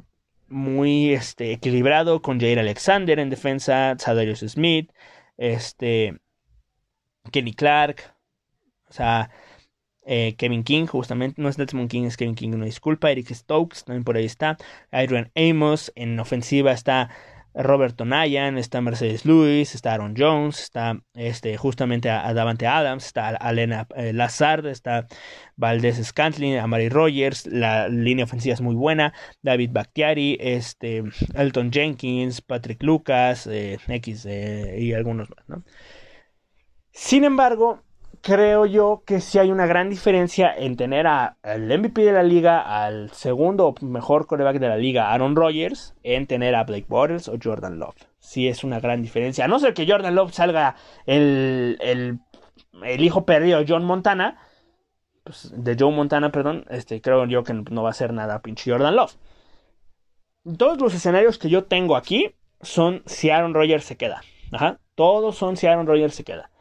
muy 0.48 1.14
este 1.14 1.54
equilibrado 1.54 2.22
con 2.22 2.40
Jair 2.40 2.60
Alexander 2.60 3.20
en 3.20 3.30
defensa, 3.30 3.96
Sadarius 3.98 4.40
Smith, 4.40 4.92
este 5.38 6.20
Kenny 7.32 7.54
Clark, 7.54 8.16
o 8.90 8.94
sea, 8.94 9.30
eh, 10.04 10.36
Kevin 10.38 10.64
King, 10.64 10.86
justamente, 10.86 11.42
no 11.42 11.50
es 11.50 11.58
Desmond 11.58 11.90
King, 11.90 12.06
es 12.06 12.18
Kevin 12.18 12.36
King, 12.36 12.52
no 12.52 12.66
disculpa. 12.66 13.12
Eric 13.12 13.34
Stokes, 13.34 13.84
también 13.86 14.04
por 14.04 14.18
ahí 14.18 14.26
está. 14.26 14.58
Adrian 14.92 15.32
Amos, 15.36 15.92
en 15.96 16.20
ofensiva 16.20 16.72
está 16.72 17.10
Robert 17.54 17.96
Tonayan, 17.96 18.58
está 18.58 18.82
Mercedes 18.82 19.26
Lewis, 19.26 19.76
está 19.76 19.94
Aaron 19.94 20.16
Jones, 20.18 20.60
está 20.62 21.02
este, 21.14 21.58
justamente 21.58 22.10
a, 22.10 22.34
Davante 22.34 22.66
Adams, 22.66 23.06
está 23.06 23.30
Alena 23.30 23.88
eh, 23.96 24.14
Lazard, 24.14 24.66
está 24.68 25.08
Valdez 25.58 26.02
Scantling, 26.04 26.58
Amari 26.58 26.90
Rogers, 26.90 27.46
la 27.48 27.90
línea 27.90 28.26
ofensiva 28.26 28.54
es 28.54 28.62
muy 28.62 28.76
buena, 28.76 29.14
David 29.42 29.72
Bakhtiari, 29.74 30.38
este, 30.40 31.04
Elton 31.36 31.72
Jenkins, 31.72 32.42
Patrick 32.42 32.82
Lucas, 32.84 33.48
eh, 33.48 33.80
X 33.88 34.26
y 34.26 34.94
algunos 34.94 35.30
más, 35.30 35.50
¿no? 35.50 35.64
Sin 36.94 37.24
embargo, 37.24 37.84
creo 38.22 38.66
yo 38.66 39.04
que 39.06 39.20
sí 39.20 39.40
hay 39.40 39.52
una 39.52 39.66
gran 39.66 39.90
diferencia 39.90 40.54
en 40.56 40.78
tener 40.78 41.08
al 41.08 41.36
MVP 41.44 42.04
de 42.04 42.14
la 42.14 42.24
liga, 42.24 42.62
al 42.84 43.12
segundo 43.12 43.76
mejor 43.82 44.28
coreback 44.28 44.60
de 44.60 44.70
la 44.70 44.78
liga, 44.78 45.12
Aaron 45.12 45.36
Rodgers, 45.36 45.96
en 46.04 46.28
tener 46.28 46.56
a 46.56 46.64
Blake 46.64 46.86
Bortles 46.88 47.28
o 47.28 47.38
Jordan 47.42 47.80
Love. 47.80 47.96
Sí 48.20 48.48
es 48.48 48.64
una 48.64 48.80
gran 48.80 49.02
diferencia. 49.02 49.46
A 49.46 49.48
no 49.48 49.60
ser 49.60 49.74
que 49.74 49.88
Jordan 49.88 50.16
Love 50.16 50.34
salga 50.34 50.76
el, 51.06 51.78
el, 51.82 52.20
hijo 53.04 53.26
perdido 53.26 53.64
John 53.68 53.84
Montana, 53.84 54.38
pues, 55.24 55.52
de 55.56 55.76
Joe 55.78 55.92
Montana, 55.92 56.32
perdón, 56.32 56.66
este, 56.70 57.02
creo 57.02 57.26
yo 57.26 57.44
que 57.44 57.54
no 57.54 57.84
va 57.84 57.90
a 57.90 57.94
ser 57.94 58.14
nada 58.14 58.42
pinche 58.42 58.72
Jordan 58.72 58.96
Love. 58.96 59.16
Todos 60.58 60.80
los 60.80 60.94
escenarios 60.94 61.38
que 61.38 61.50
yo 61.50 61.66
tengo 61.66 61.96
aquí 61.96 62.36
son 62.62 63.04
si 63.06 63.30
Aaron 63.30 63.54
Rodgers 63.54 63.86
se 63.86 63.98
queda. 63.98 64.22
Todos 64.96 65.38
son 65.38 65.58
si 65.58 65.68
Aaron 65.68 65.88
Rodgers 65.88 66.16
se 66.16 66.24
queda. 66.24 66.52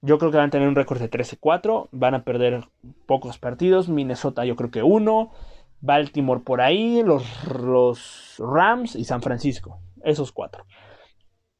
Yo 0.00 0.18
creo 0.18 0.30
que 0.30 0.36
van 0.36 0.48
a 0.48 0.50
tener 0.50 0.68
un 0.68 0.76
récord 0.76 1.00
de 1.00 1.10
13-4. 1.10 1.88
Van 1.92 2.14
a 2.14 2.24
perder 2.24 2.68
pocos 3.06 3.38
partidos. 3.38 3.88
Minnesota 3.88 4.44
yo 4.44 4.56
creo 4.56 4.70
que 4.70 4.82
uno. 4.82 5.32
Baltimore 5.80 6.42
por 6.44 6.60
ahí. 6.60 7.02
Los, 7.02 8.36
Rams 8.38 8.94
y 8.94 9.04
San 9.04 9.22
Francisco. 9.22 9.80
Esos 10.04 10.32
cuatro. 10.32 10.64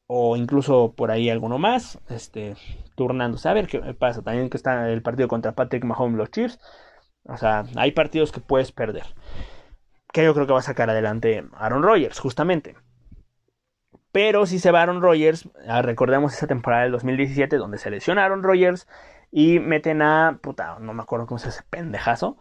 O 0.07 0.37
incluso 0.37 0.93
por 0.95 1.11
ahí 1.11 1.29
alguno 1.29 1.57
más. 1.57 1.99
Este, 2.09 2.55
turnándose. 2.95 3.49
A 3.49 3.53
ver 3.53 3.67
qué 3.67 3.79
pasa. 3.93 4.21
También 4.21 4.49
que 4.49 4.57
está 4.57 4.89
el 4.89 5.01
partido 5.01 5.27
contra 5.27 5.53
Patrick 5.53 5.83
Mahomes 5.83 6.17
los 6.17 6.31
Chiefs. 6.31 6.59
O 7.25 7.37
sea, 7.37 7.65
hay 7.75 7.91
partidos 7.91 8.31
que 8.31 8.39
puedes 8.39 8.71
perder. 8.71 9.03
Que 10.13 10.23
yo 10.23 10.33
creo 10.33 10.47
que 10.47 10.53
va 10.53 10.59
a 10.59 10.63
sacar 10.63 10.89
adelante 10.89 11.45
Aaron 11.53 11.83
Rodgers, 11.83 12.19
justamente. 12.19 12.75
Pero 14.11 14.45
si 14.45 14.59
se 14.59 14.71
va 14.71 14.81
Aaron 14.81 15.01
Rodgers, 15.01 15.47
ah, 15.67 15.81
recordemos 15.81 16.33
esa 16.33 16.47
temporada 16.47 16.83
del 16.83 16.91
2017 16.93 17.57
donde 17.57 17.77
se 17.77 17.91
lesionaron 17.91 18.43
Rodgers 18.43 18.87
y 19.31 19.59
meten 19.59 20.01
a, 20.01 20.39
puta, 20.41 20.77
no 20.79 20.93
me 20.93 21.03
acuerdo 21.03 21.27
cómo 21.27 21.39
se 21.39 21.49
ese 21.49 21.63
pendejazo, 21.69 22.37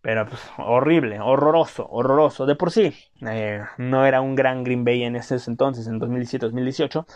Pero 0.00 0.26
pues 0.26 0.40
horrible, 0.58 1.20
horroroso, 1.20 1.88
horroroso. 1.90 2.46
De 2.46 2.54
por 2.54 2.70
sí, 2.70 2.94
eh, 3.22 3.64
no 3.78 4.06
era 4.06 4.20
un 4.20 4.36
gran 4.36 4.64
Green 4.64 4.84
Bay 4.84 5.02
en 5.04 5.16
ese 5.16 5.36
entonces, 5.48 5.88
en 5.88 6.00
2017-2018. 6.00 7.06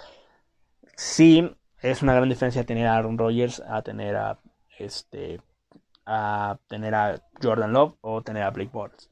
Sí, 0.97 1.57
es 1.81 2.03
una 2.03 2.15
gran 2.15 2.29
diferencia 2.29 2.65
tener 2.65 2.87
a 2.87 2.97
Aaron 2.97 3.19
Rodgers 3.19 3.63
a 3.69 3.83
tener 3.83 4.17
a 4.17 4.39
este 4.79 5.41
a 6.07 6.59
tener 6.69 6.95
a 6.95 7.23
Jordan 7.43 7.73
Love 7.73 7.95
o 8.01 8.23
tener 8.23 8.43
a 8.43 8.51
Blake 8.51 8.71
Bortles. 8.73 9.11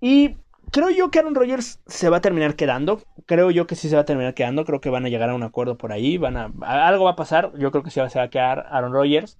Y 0.00 0.38
creo 0.72 0.90
yo 0.90 1.10
que 1.10 1.20
Aaron 1.20 1.36
Rodgers 1.36 1.80
se 1.86 2.08
va 2.08 2.16
a 2.16 2.20
terminar 2.20 2.56
quedando. 2.56 3.00
Creo 3.26 3.52
yo 3.52 3.68
que 3.68 3.76
sí 3.76 3.88
se 3.88 3.94
va 3.94 4.02
a 4.02 4.06
terminar 4.06 4.34
quedando. 4.34 4.64
Creo 4.64 4.80
que 4.80 4.90
van 4.90 5.06
a 5.06 5.08
llegar 5.08 5.30
a 5.30 5.34
un 5.34 5.44
acuerdo 5.44 5.78
por 5.78 5.92
ahí. 5.92 6.18
Van 6.18 6.36
a, 6.36 6.52
algo 6.62 7.04
va 7.04 7.12
a 7.12 7.16
pasar. 7.16 7.52
Yo 7.56 7.70
creo 7.70 7.84
que 7.84 7.90
sí 7.90 8.00
se 8.08 8.18
va 8.18 8.24
a 8.24 8.30
quedar 8.30 8.66
Aaron 8.70 8.92
Rodgers. 8.92 9.38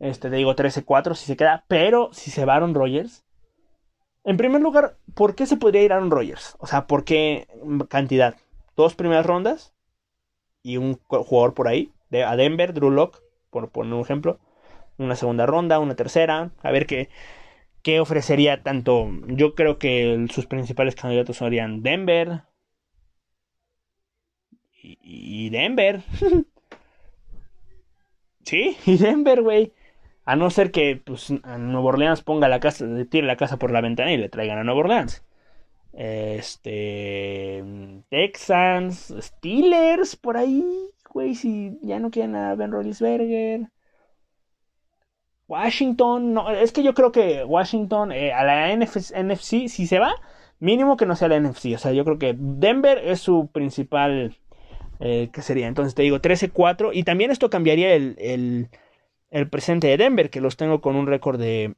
Este, 0.00 0.30
te 0.30 0.36
digo 0.36 0.56
13-4 0.56 1.14
si 1.14 1.26
se 1.26 1.36
queda. 1.36 1.64
Pero 1.68 2.08
si 2.12 2.32
se 2.32 2.44
va 2.44 2.56
Aaron 2.56 2.74
Rodgers. 2.74 3.24
En 4.24 4.38
primer 4.38 4.62
lugar, 4.62 4.96
¿por 5.14 5.34
qué 5.34 5.46
se 5.46 5.58
podría 5.58 5.82
ir 5.82 5.92
Aaron 5.92 6.10
Rodgers? 6.10 6.56
O 6.58 6.66
sea, 6.66 6.86
¿por 6.86 7.04
qué 7.04 7.46
cantidad? 7.88 8.34
Dos 8.74 8.94
primeras 8.94 9.26
rondas 9.26 9.74
y 10.62 10.78
un 10.78 10.98
jugador 11.08 11.54
por 11.54 11.68
ahí. 11.68 11.92
De, 12.08 12.24
a 12.24 12.34
Denver, 12.36 12.72
Drew 12.72 12.90
Locke, 12.90 13.18
por 13.50 13.68
poner 13.68 13.92
un 13.92 14.00
ejemplo. 14.00 14.40
Una 14.96 15.14
segunda 15.14 15.44
ronda, 15.44 15.78
una 15.78 15.94
tercera. 15.94 16.50
A 16.62 16.70
ver 16.70 16.86
qué 16.86 17.10
¿Qué 17.84 18.00
ofrecería 18.00 18.62
tanto? 18.62 19.10
Yo 19.28 19.54
creo 19.54 19.78
que 19.78 20.26
sus 20.30 20.46
principales 20.46 20.94
candidatos 20.94 21.36
serían 21.36 21.82
Denver. 21.82 22.44
Y, 24.82 25.50
Denver. 25.50 26.02
sí, 28.42 28.78
y 28.86 28.96
Denver, 28.96 29.42
güey. 29.42 29.72
A 30.24 30.34
no 30.34 30.48
ser 30.48 30.70
que 30.70 30.96
pues, 30.96 31.30
Nuevo 31.30 31.88
Orleans 31.88 32.22
ponga 32.22 32.48
la 32.48 32.58
casa, 32.58 32.86
tire 33.10 33.26
la 33.26 33.36
casa 33.36 33.58
por 33.58 33.70
la 33.70 33.82
ventana 33.82 34.12
y 34.12 34.16
le 34.16 34.30
traigan 34.30 34.58
a 34.58 34.64
Nuevo 34.64 34.80
Orleans. 34.80 35.22
Este. 35.92 37.62
Texans, 38.08 39.14
Steelers, 39.20 40.16
por 40.16 40.38
ahí, 40.38 40.64
güey, 41.10 41.34
si 41.34 41.78
ya 41.82 41.98
no 41.98 42.10
quieren 42.10 42.34
a 42.34 42.54
Ben 42.54 42.72
Roethlisberger. 42.72 43.68
Washington, 45.46 46.32
no, 46.32 46.50
es 46.50 46.72
que 46.72 46.82
yo 46.82 46.94
creo 46.94 47.12
que 47.12 47.44
Washington 47.44 48.12
eh, 48.12 48.32
a 48.32 48.44
la 48.44 48.74
NFC, 48.74 49.68
si 49.68 49.86
se 49.86 49.98
va, 49.98 50.14
mínimo 50.58 50.96
que 50.96 51.06
no 51.06 51.16
sea 51.16 51.28
la 51.28 51.38
NFC. 51.38 51.74
O 51.74 51.78
sea, 51.78 51.92
yo 51.92 52.04
creo 52.04 52.18
que 52.18 52.34
Denver 52.38 52.98
es 52.98 53.20
su 53.20 53.48
principal, 53.52 54.36
eh, 55.00 55.28
¿qué 55.32 55.42
sería? 55.42 55.68
Entonces 55.68 55.94
te 55.94 56.02
digo 56.02 56.20
13-4 56.20 56.90
y 56.94 57.02
también 57.04 57.30
esto 57.30 57.50
cambiaría 57.50 57.94
el, 57.94 58.68
el, 59.30 59.48
presente 59.50 59.88
de 59.88 59.98
Denver, 59.98 60.30
que 60.30 60.40
los 60.40 60.56
tengo 60.56 60.80
con 60.80 60.96
un 60.96 61.06
récord 61.06 61.38
de, 61.38 61.74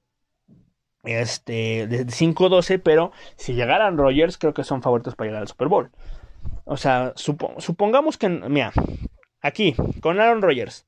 este, 1.05 1.87
de 1.89 2.07
5-12, 2.07 2.81
pero 2.83 3.13
si 3.37 3.55
llegaran 3.55 3.99
Rogers, 3.99 4.39
creo 4.39 4.55
que 4.55 4.65
son 4.65 4.83
favoritos 4.83 5.17
para 5.17 5.29
llegar 5.29 5.43
al 5.43 5.49
Super 5.49 5.69
Bowl. 5.69 5.91
O 6.65 6.77
sea, 6.77 7.13
supongamos 7.17 8.19
que, 8.19 8.29
mira, 8.29 8.73
aquí, 9.41 9.75
con 10.01 10.21
Aaron 10.21 10.43
Rodgers, 10.43 10.86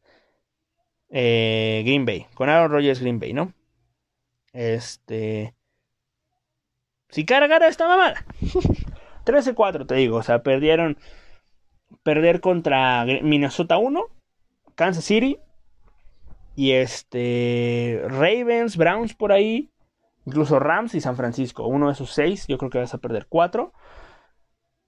eh, 1.11 1.83
Green 1.85 2.05
Bay, 2.05 2.27
con 2.35 2.49
Aaron 2.49 2.71
Rodgers 2.71 3.01
Green 3.01 3.21
Bay, 3.21 3.33
¿no? 3.33 3.53
Este... 4.53 5.55
Si 7.09 7.25
cargara 7.25 7.69
esta 7.69 7.89
mamada. 7.89 8.25
13-4, 9.25 9.87
te 9.87 9.95
digo, 9.95 10.19
o 10.19 10.23
sea, 10.23 10.43
perdieron... 10.43 10.99
Perder 12.03 12.43
contra 12.43 13.07
Minnesota 13.23 13.79
1, 13.79 14.05
Kansas 14.75 15.05
City 15.05 15.39
y 16.59 16.73
este 16.73 18.03
Ravens, 18.09 18.77
Browns 18.77 19.15
por 19.15 19.31
ahí, 19.31 19.71
incluso 20.27 20.59
Rams 20.59 20.93
y 20.97 21.01
San 21.01 21.15
Francisco. 21.15 21.69
Uno 21.69 21.87
de 21.87 21.93
esos 21.93 22.11
seis, 22.11 22.49
yo 22.49 22.59
creo 22.59 22.69
que 22.69 22.79
vas 22.79 22.95
a 22.95 22.99
perder 22.99 23.27
cuatro. 23.29 23.73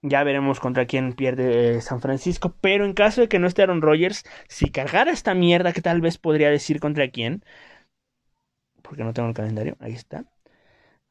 Ya 0.03 0.25
veremos 0.25 0.61
contra 0.61 0.87
quién 0.87 1.13
pierde 1.13 1.77
eh, 1.77 1.81
San 1.83 2.01
Francisco. 2.01 2.55
Pero 2.61 2.85
en 2.85 2.95
caso 2.95 3.21
de 3.21 3.29
que 3.29 3.39
no 3.39 3.47
esté 3.47 3.63
Aaron 3.63 3.83
Rodgers, 3.83 4.25
si 4.49 4.71
cargara 4.71 5.13
esta 5.13 5.35
mierda, 5.35 5.73
que 5.73 5.83
tal 5.83 6.01
vez 6.01 6.19
podría 6.19 6.51
decir 6.51 6.81
contra 6.81 7.11
quién. 7.11 7.45
Porque 8.83 9.05
no 9.05 9.13
tengo 9.13 9.29
el 9.29 9.35
calendario. 9.35 9.77
Ahí 9.81 9.93
está. 9.93 10.25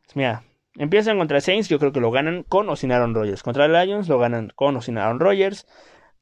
Pues 0.02 0.16
mira, 0.16 0.44
empiezan 0.76 1.18
contra 1.20 1.40
Saints. 1.40 1.70
Yo 1.70 1.78
creo 1.78 1.92
que 1.92 2.00
lo 2.00 2.10
ganan 2.12 2.44
con 2.44 2.68
o 2.70 2.76
sin 2.76 2.92
Aaron 2.92 3.14
Rodgers. 3.14 3.44
Contra 3.44 3.68
Lions 3.68 4.10
lo 4.10 4.18
ganan 4.18 4.52
con 4.56 4.76
o 4.76 4.82
sin 4.82 4.98
Aaron 4.98 5.20
Rodgers. 5.20 5.68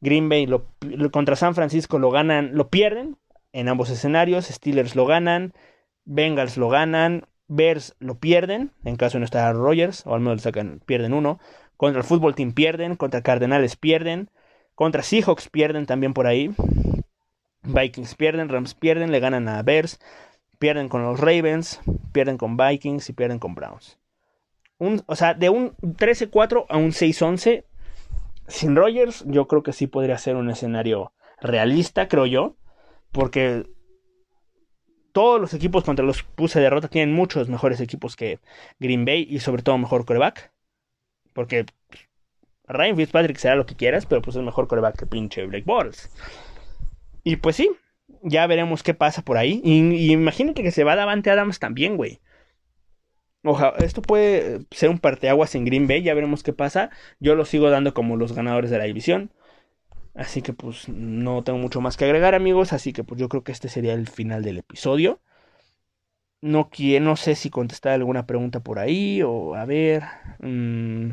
Green 0.01 0.29
Bay 0.29 0.45
lo, 0.45 0.67
contra 1.11 1.35
San 1.35 1.55
Francisco 1.55 1.97
lo 1.97 2.11
ganan, 2.11 2.51
lo 2.53 2.69
pierden 2.69 3.17
en 3.53 3.69
ambos 3.69 3.89
escenarios. 3.89 4.45
Steelers 4.45 4.95
lo 4.95 5.05
ganan. 5.05 5.53
Bengals 6.05 6.57
lo 6.57 6.69
ganan. 6.69 7.27
Bears 7.47 7.95
lo 7.99 8.19
pierden. 8.19 8.73
En 8.83 8.97
caso 8.97 9.17
de 9.17 9.19
no 9.21 9.25
estar 9.25 9.45
Aaron 9.45 9.63
Rodgers. 9.63 10.05
O 10.05 10.13
al 10.13 10.19
menos 10.19 10.41
sacan, 10.41 10.81
pierden 10.85 11.13
uno. 11.13 11.39
Contra 11.77 12.01
el 12.01 12.07
Fútbol 12.07 12.35
Team 12.35 12.53
pierden, 12.53 12.95
contra 12.95 13.21
Cardenales 13.21 13.75
pierden, 13.75 14.29
contra 14.75 15.03
Seahawks 15.03 15.49
pierden 15.49 15.85
también 15.85 16.13
por 16.13 16.27
ahí. 16.27 16.53
Vikings 17.63 18.15
pierden, 18.15 18.49
Rams 18.49 18.73
pierden, 18.73 19.11
le 19.11 19.19
ganan 19.19 19.47
a 19.47 19.61
Bears, 19.63 19.99
pierden 20.59 20.89
con 20.89 21.03
los 21.03 21.19
Ravens, 21.19 21.79
pierden 22.11 22.37
con 22.37 22.57
Vikings 22.57 23.09
y 23.09 23.13
pierden 23.13 23.39
con 23.39 23.55
Browns. 23.55 23.99
Un, 24.79 25.03
o 25.05 25.15
sea, 25.15 25.33
de 25.33 25.49
un 25.49 25.75
13-4 25.77 26.65
a 26.69 26.77
un 26.77 26.91
6-11 26.91 27.63
sin 28.47 28.75
Rogers, 28.75 29.23
yo 29.27 29.47
creo 29.47 29.63
que 29.63 29.73
sí 29.73 29.87
podría 29.87 30.17
ser 30.17 30.35
un 30.35 30.49
escenario 30.49 31.13
realista, 31.41 32.07
creo 32.07 32.25
yo, 32.25 32.55
porque 33.11 33.65
todos 35.11 35.41
los 35.41 35.53
equipos 35.53 35.83
contra 35.83 36.05
los 36.05 36.23
puse 36.23 36.59
derrota 36.59 36.87
tienen 36.87 37.13
muchos 37.13 37.49
mejores 37.49 37.81
equipos 37.81 38.15
que 38.15 38.39
Green 38.79 39.03
Bay 39.03 39.27
y 39.29 39.39
sobre 39.39 39.63
todo 39.63 39.77
mejor 39.77 40.05
coreback. 40.05 40.51
Porque 41.37 41.67
Ryan 42.67 42.97
Fitzpatrick 42.97 43.37
será 43.37 43.55
lo 43.55 43.67
que 43.67 43.75
quieras, 43.75 44.07
pero 44.07 44.23
pues 44.23 44.35
es 44.35 44.41
mejor 44.41 44.67
coreback 44.67 44.97
que 44.97 45.05
pinche 45.05 45.45
Blake 45.45 45.65
Bortles. 45.67 46.09
Y 47.23 47.35
pues 47.35 47.55
sí, 47.55 47.69
ya 48.23 48.47
veremos 48.47 48.81
qué 48.81 48.95
pasa 48.95 49.21
por 49.21 49.37
ahí. 49.37 49.61
Y, 49.63 50.11
imagínate 50.11 50.63
que 50.63 50.71
se 50.71 50.83
va 50.83 50.95
Davante 50.95 51.29
Adams 51.29 51.59
también, 51.59 51.95
güey. 51.95 52.21
Ojalá, 53.43 53.77
esto 53.77 54.01
puede 54.01 54.61
ser 54.71 54.89
un 54.89 54.97
parteaguas 54.97 55.53
en 55.53 55.65
Green 55.65 55.87
Bay, 55.87 56.01
ya 56.01 56.15
veremos 56.15 56.41
qué 56.41 56.53
pasa. 56.53 56.89
Yo 57.19 57.35
lo 57.35 57.45
sigo 57.45 57.69
dando 57.69 57.93
como 57.93 58.17
los 58.17 58.33
ganadores 58.33 58.71
de 58.71 58.79
la 58.79 58.85
división. 58.85 59.31
Así 60.15 60.41
que 60.41 60.53
pues 60.53 60.89
no 60.89 61.43
tengo 61.43 61.59
mucho 61.59 61.81
más 61.81 61.97
que 61.97 62.05
agregar, 62.05 62.33
amigos. 62.33 62.73
Así 62.73 62.93
que 62.93 63.03
pues 63.03 63.21
yo 63.21 63.29
creo 63.29 63.43
que 63.43 63.51
este 63.51 63.69
sería 63.69 63.93
el 63.93 64.07
final 64.09 64.41
del 64.41 64.57
episodio. 64.57 65.19
No, 66.41 66.69
no 67.01 67.15
sé 67.15 67.35
si 67.35 67.51
contestar 67.51 67.93
alguna 67.93 68.25
pregunta 68.25 68.59
por 68.59 68.79
ahí 68.79 69.21
o 69.23 69.55
a 69.55 69.65
ver. 69.65 70.03
Mmm, 70.39 71.11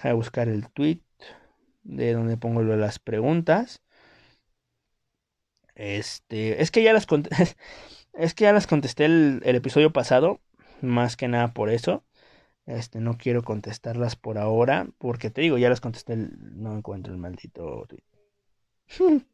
a 0.00 0.12
buscar 0.12 0.48
el 0.48 0.68
tweet 0.70 1.00
de 1.82 2.12
donde 2.12 2.36
pongo 2.36 2.62
las 2.62 2.98
preguntas. 2.98 3.82
Este, 5.74 6.62
es 6.62 6.70
que 6.70 6.82
ya 6.82 6.92
las 6.92 7.06
es 8.14 8.34
que 8.34 8.44
ya 8.44 8.52
las 8.52 8.66
contesté 8.66 9.04
el, 9.06 9.42
episodio 9.44 9.92
pasado, 9.92 10.40
más 10.80 11.16
que 11.16 11.28
nada 11.28 11.52
por 11.52 11.70
eso. 11.70 12.04
Este, 12.66 13.00
no 13.00 13.16
quiero 13.18 13.42
contestarlas 13.42 14.16
por 14.16 14.38
ahora, 14.38 14.88
porque 14.98 15.30
te 15.30 15.42
digo, 15.42 15.58
ya 15.58 15.70
las 15.70 15.80
contesté, 15.80 16.16
no 16.16 16.76
encuentro 16.76 17.12
el 17.12 17.18
maldito 17.18 17.86
tweet. 17.88 18.02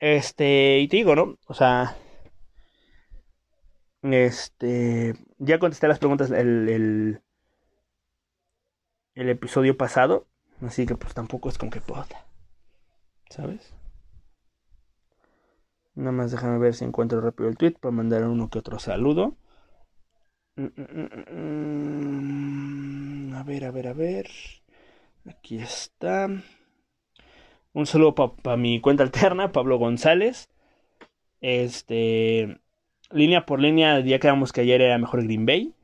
Este, 0.00 0.78
y 0.78 0.88
te 0.88 0.96
digo, 0.96 1.16
¿no? 1.16 1.36
O 1.48 1.54
sea, 1.54 1.96
este, 4.02 5.14
ya 5.38 5.58
contesté 5.58 5.88
las 5.88 5.98
preguntas 5.98 6.30
el, 6.30 7.20
el 9.18 9.28
episodio 9.28 9.76
pasado, 9.76 10.28
así 10.64 10.86
que 10.86 10.94
pues 10.94 11.12
tampoco 11.12 11.48
es 11.48 11.58
como 11.58 11.72
que 11.72 11.80
pueda, 11.80 12.06
¿sabes? 13.28 13.74
Nada 15.96 16.12
más 16.12 16.30
déjame 16.30 16.58
ver 16.58 16.74
si 16.74 16.84
encuentro 16.84 17.20
rápido 17.20 17.48
el 17.48 17.56
tweet 17.56 17.72
para 17.72 17.90
mandar 17.90 18.22
uno 18.22 18.48
que 18.48 18.60
otro 18.60 18.78
saludo. 18.78 19.34
Mm, 20.54 20.66
mm, 20.76 21.08
mm, 23.30 23.34
a 23.34 23.42
ver, 23.42 23.64
a 23.64 23.72
ver, 23.72 23.88
a 23.88 23.92
ver. 23.92 24.30
Aquí 25.28 25.58
está. 25.58 26.28
Un 27.72 27.86
saludo 27.86 28.14
para 28.14 28.56
mi 28.56 28.80
cuenta 28.80 29.02
alterna, 29.02 29.50
Pablo 29.50 29.78
González. 29.78 30.48
Este 31.40 32.60
línea 33.10 33.46
por 33.46 33.58
línea, 33.60 33.98
ya 34.00 34.20
quedamos 34.20 34.52
que 34.52 34.60
ayer 34.60 34.80
era 34.80 34.98
mejor 34.98 35.24
Green 35.24 35.44
Bay. 35.44 35.74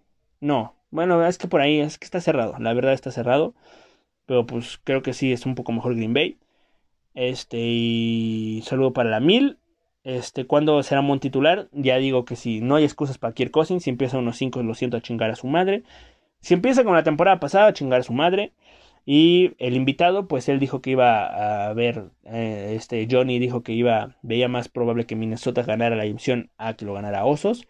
No, 0.40 0.73
bueno, 0.94 1.26
es 1.26 1.38
que 1.38 1.48
por 1.48 1.60
ahí, 1.60 1.80
es 1.80 1.98
que 1.98 2.04
está 2.04 2.20
cerrado, 2.20 2.54
la 2.60 2.72
verdad 2.72 2.92
está 2.94 3.10
cerrado. 3.10 3.54
Pero 4.26 4.46
pues 4.46 4.80
creo 4.84 5.02
que 5.02 5.12
sí 5.12 5.32
es 5.32 5.46
un 5.46 5.56
poco 5.56 5.72
mejor 5.72 5.96
Green 5.96 6.14
Bay. 6.14 6.38
Este, 7.14 7.58
y 7.60 8.62
saludo 8.64 8.92
para 8.92 9.10
la 9.10 9.20
mil. 9.20 9.58
Este, 10.04 10.46
¿cuándo 10.46 10.82
será 10.84 11.02
Mon 11.02 11.20
titular? 11.20 11.68
Ya 11.72 11.96
digo 11.98 12.24
que 12.24 12.36
si 12.36 12.60
no 12.60 12.76
hay 12.76 12.84
excusas 12.84 13.18
para 13.18 13.34
Kirk 13.34 13.50
Cousins, 13.50 13.84
si 13.84 13.90
empieza 13.90 14.18
unos 14.18 14.36
5 14.36 14.62
lo 14.62 14.74
siento 14.74 14.96
a 14.96 15.02
chingar 15.02 15.30
a 15.30 15.36
su 15.36 15.48
madre. 15.48 15.82
Si 16.40 16.54
empieza 16.54 16.84
con 16.84 16.94
la 16.94 17.02
temporada 17.04 17.40
pasada 17.40 17.68
a 17.68 17.72
chingar 17.74 18.00
a 18.00 18.04
su 18.04 18.12
madre. 18.12 18.52
Y 19.06 19.54
el 19.58 19.74
invitado, 19.76 20.28
pues 20.28 20.48
él 20.48 20.60
dijo 20.60 20.80
que 20.80 20.90
iba 20.90 21.68
a 21.68 21.74
ver, 21.74 22.10
eh, 22.24 22.74
este 22.76 23.06
Johnny 23.10 23.38
dijo 23.38 23.62
que 23.62 23.72
iba, 23.72 24.16
veía 24.22 24.48
más 24.48 24.68
probable 24.68 25.06
que 25.06 25.16
Minnesota 25.16 25.62
ganara 25.62 25.96
la 25.96 26.04
división 26.04 26.50
a 26.58 26.74
que 26.74 26.84
lo 26.86 26.94
ganara 26.94 27.24
Osos. 27.26 27.66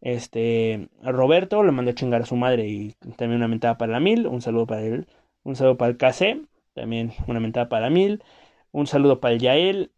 Este, 0.00 0.88
Roberto 1.02 1.62
le 1.62 1.72
mandó 1.72 1.90
a 1.90 1.94
chingar 1.94 2.22
a 2.22 2.26
su 2.26 2.36
madre 2.36 2.66
y 2.68 2.92
también 3.16 3.38
una 3.38 3.48
mentada 3.48 3.78
para 3.78 3.92
la 3.92 4.00
mil. 4.00 4.26
Un 4.26 4.40
saludo 4.40 4.66
para 4.66 4.82
él. 4.82 5.06
Un 5.42 5.56
saludo 5.56 5.76
para 5.76 5.90
el 5.90 5.96
KC. 5.96 6.46
También 6.74 7.12
una 7.26 7.40
mentada 7.40 7.68
para 7.68 7.86
la 7.86 7.90
mil. 7.90 8.22
Un 8.72 8.86
saludo 8.86 9.20
para 9.20 9.34
el 9.34 9.40
Yael. 9.40 9.92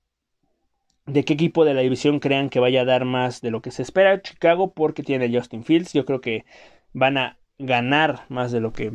¿De 1.07 1.25
qué 1.25 1.35
equipo 1.35 1.65
de 1.65 1.75
la 1.75 1.81
división 1.81 2.21
crean 2.21 2.49
que 2.49 2.61
vaya 2.61 2.83
a 2.83 2.85
dar 2.85 3.05
más 3.05 3.41
de 3.41 3.51
lo 3.51 3.61
que 3.61 3.71
se 3.71 3.83
espera? 3.83 4.23
Chicago 4.23 4.73
porque 4.73 5.03
tiene 5.03 5.35
Justin 5.37 5.65
Fields. 5.65 5.93
Yo 5.93 6.05
creo 6.05 6.21
que 6.21 6.45
van 6.93 7.19
a 7.19 7.39
ganar 7.59 8.25
más 8.29 8.53
de 8.53 8.61
lo 8.61 8.73
que 8.73 8.93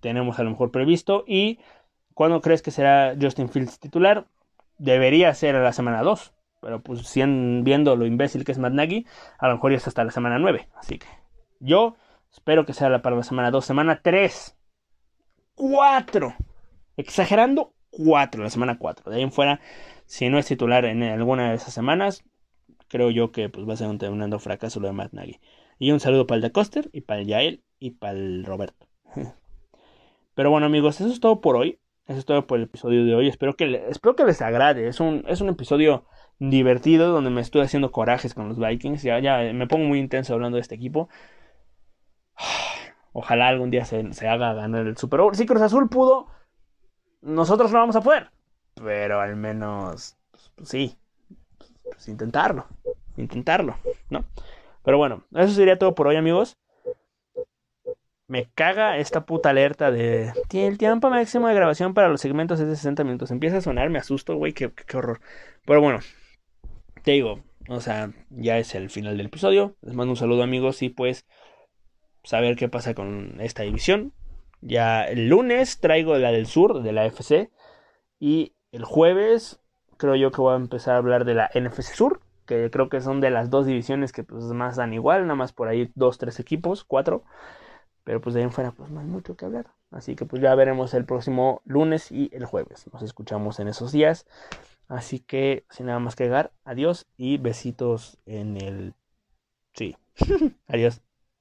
tenemos 0.00 0.38
a 0.38 0.42
lo 0.42 0.50
mejor 0.50 0.70
previsto. 0.70 1.24
¿Y 1.26 1.60
cuándo 2.14 2.40
crees 2.40 2.62
que 2.62 2.70
será 2.70 3.16
Justin 3.20 3.48
Fields 3.48 3.78
titular? 3.78 4.26
Debería 4.78 5.32
ser 5.34 5.56
a 5.56 5.62
la 5.62 5.72
semana 5.72 6.02
2. 6.02 6.33
Pero 6.64 6.82
pues 6.82 7.14
viendo 7.14 7.94
lo 7.94 8.06
imbécil 8.06 8.42
que 8.42 8.52
es 8.52 8.58
Matt 8.58 8.72
Nagy, 8.72 9.06
a 9.38 9.48
lo 9.48 9.54
mejor 9.54 9.72
ya 9.72 9.76
es 9.76 9.86
hasta 9.86 10.02
la 10.02 10.10
semana 10.10 10.38
9. 10.38 10.66
Así 10.76 10.98
que 10.98 11.06
yo 11.60 11.94
espero 12.32 12.64
que 12.64 12.72
sea 12.72 13.02
para 13.02 13.16
la 13.16 13.22
semana 13.22 13.50
2. 13.50 13.62
Semana 13.62 14.00
3. 14.02 14.56
4. 15.56 16.34
Exagerando 16.96 17.74
4. 17.90 18.42
La 18.42 18.48
semana 18.48 18.78
4. 18.78 19.10
De 19.10 19.16
ahí 19.18 19.22
en 19.22 19.30
fuera, 19.30 19.60
si 20.06 20.30
no 20.30 20.38
es 20.38 20.46
titular 20.46 20.86
en 20.86 21.02
alguna 21.02 21.50
de 21.50 21.56
esas 21.56 21.74
semanas, 21.74 22.24
creo 22.88 23.10
yo 23.10 23.30
que 23.30 23.50
pues, 23.50 23.68
va 23.68 23.74
a 23.74 23.76
ser 23.76 23.88
un 23.88 23.98
tremendo 23.98 24.38
fracaso 24.38 24.80
lo 24.80 24.86
de 24.86 24.94
Matt 24.94 25.12
Nagy. 25.12 25.40
Y 25.78 25.90
un 25.90 26.00
saludo 26.00 26.26
para 26.26 26.36
el 26.36 26.42
de 26.42 26.52
Coster 26.52 26.88
y 26.94 27.02
para 27.02 27.20
el 27.20 27.26
Yael 27.26 27.62
y 27.78 27.90
para 27.90 28.14
el 28.14 28.46
Roberto. 28.46 28.88
Pero 30.34 30.50
bueno 30.50 30.64
amigos, 30.64 30.98
eso 30.98 31.12
es 31.12 31.20
todo 31.20 31.42
por 31.42 31.56
hoy. 31.56 31.78
Eso 32.06 32.18
es 32.18 32.24
todo 32.24 32.46
por 32.46 32.56
el 32.56 32.64
episodio 32.64 33.04
de 33.04 33.14
hoy. 33.14 33.28
Espero 33.28 33.54
que, 33.54 33.84
espero 33.90 34.16
que 34.16 34.24
les 34.24 34.40
agrade. 34.40 34.88
Es 34.88 35.00
un, 35.00 35.24
es 35.28 35.42
un 35.42 35.50
episodio 35.50 36.06
divertido 36.38 37.12
donde 37.12 37.30
me 37.30 37.40
estoy 37.40 37.62
haciendo 37.62 37.92
corajes 37.92 38.34
con 38.34 38.48
los 38.48 38.58
Vikings. 38.58 39.02
Ya, 39.02 39.18
ya 39.18 39.38
me 39.52 39.66
pongo 39.66 39.86
muy 39.86 39.98
intenso 39.98 40.34
hablando 40.34 40.56
de 40.56 40.62
este 40.62 40.74
equipo. 40.74 41.08
Ojalá 43.12 43.48
algún 43.48 43.70
día 43.70 43.84
se, 43.84 44.04
haga 44.28 44.54
ganar 44.54 44.86
el 44.86 44.96
Super 44.96 45.20
Bowl. 45.20 45.34
Si 45.34 45.46
Cruz 45.46 45.62
Azul 45.62 45.88
pudo, 45.88 46.26
nosotros 47.22 47.72
no 47.72 47.78
vamos 47.78 47.96
a 47.96 48.00
poder. 48.00 48.30
Pero 48.74 49.20
al 49.20 49.36
menos, 49.36 50.16
pues 50.56 50.68
sí, 50.68 50.96
pues 51.84 52.08
intentarlo. 52.08 52.66
Intentarlo, 53.16 53.76
¿no? 54.10 54.24
Pero 54.82 54.98
bueno, 54.98 55.24
eso 55.32 55.54
sería 55.54 55.78
todo 55.78 55.94
por 55.94 56.08
hoy, 56.08 56.16
amigos. 56.16 56.58
Me 58.26 58.50
caga 58.54 58.98
esta 58.98 59.24
puta 59.26 59.50
alerta 59.50 59.92
de. 59.92 60.32
El 60.50 60.78
tiempo 60.78 61.08
máximo 61.10 61.46
de 61.46 61.54
grabación 61.54 61.94
para 61.94 62.08
los 62.08 62.20
segmentos 62.20 62.58
es 62.58 62.66
de 62.66 62.74
60 62.74 63.04
minutos. 63.04 63.30
Empieza 63.30 63.58
a 63.58 63.60
sonar, 63.60 63.90
me 63.90 63.98
asusto, 63.98 64.34
güey, 64.34 64.52
qué, 64.52 64.72
qué 64.72 64.96
horror. 64.96 65.20
Pero 65.64 65.80
bueno, 65.80 66.00
te 67.04 67.12
digo, 67.12 67.40
o 67.68 67.80
sea, 67.80 68.12
ya 68.30 68.58
es 68.58 68.74
el 68.74 68.90
final 68.90 69.16
del 69.16 69.26
episodio. 69.26 69.76
Les 69.82 69.94
mando 69.94 70.12
un 70.12 70.16
saludo 70.16 70.42
amigos 70.42 70.82
y 70.82 70.88
pues 70.88 71.26
saber 72.24 72.56
qué 72.56 72.68
pasa 72.68 72.94
con 72.94 73.40
esta 73.40 73.62
división. 73.62 74.12
Ya 74.62 75.04
el 75.04 75.28
lunes 75.28 75.80
traigo 75.80 76.16
la 76.16 76.32
del 76.32 76.46
sur, 76.46 76.82
de 76.82 76.92
la 76.92 77.04
FC. 77.04 77.50
Y 78.18 78.54
el 78.72 78.84
jueves 78.84 79.60
creo 79.98 80.16
yo 80.16 80.32
que 80.32 80.40
voy 80.40 80.54
a 80.54 80.56
empezar 80.56 80.94
a 80.94 80.98
hablar 80.98 81.26
de 81.26 81.34
la 81.34 81.50
NFC 81.54 81.94
Sur. 81.94 82.20
Que 82.46 82.70
creo 82.70 82.88
que 82.88 83.02
son 83.02 83.20
de 83.20 83.30
las 83.30 83.50
dos 83.50 83.66
divisiones 83.66 84.12
que 84.12 84.24
pues 84.24 84.44
más 84.44 84.76
dan 84.76 84.94
igual. 84.94 85.22
Nada 85.22 85.34
más 85.34 85.52
por 85.52 85.68
ahí 85.68 85.90
dos, 85.94 86.16
tres 86.16 86.40
equipos, 86.40 86.84
cuatro. 86.84 87.22
Pero 88.04 88.22
pues 88.22 88.32
de 88.32 88.40
ahí 88.40 88.44
en 88.44 88.52
fuera 88.52 88.72
pues 88.72 88.90
no 88.90 89.00
hay 89.00 89.06
mucho 89.06 89.36
que 89.36 89.44
hablar. 89.44 89.66
Así 89.90 90.16
que 90.16 90.24
pues 90.24 90.40
ya 90.40 90.54
veremos 90.54 90.94
el 90.94 91.04
próximo 91.04 91.60
lunes 91.66 92.10
y 92.10 92.30
el 92.32 92.46
jueves. 92.46 92.86
Nos 92.94 93.02
escuchamos 93.02 93.60
en 93.60 93.68
esos 93.68 93.92
días. 93.92 94.26
Así 94.88 95.20
que, 95.20 95.66
sin 95.70 95.86
nada 95.86 95.98
más 95.98 96.16
que 96.16 96.24
agregar, 96.24 96.52
adiós 96.64 97.06
y 97.16 97.38
besitos 97.38 98.18
en 98.26 98.56
el... 98.60 98.94
Sí, 99.74 99.96
adiós. 100.68 101.02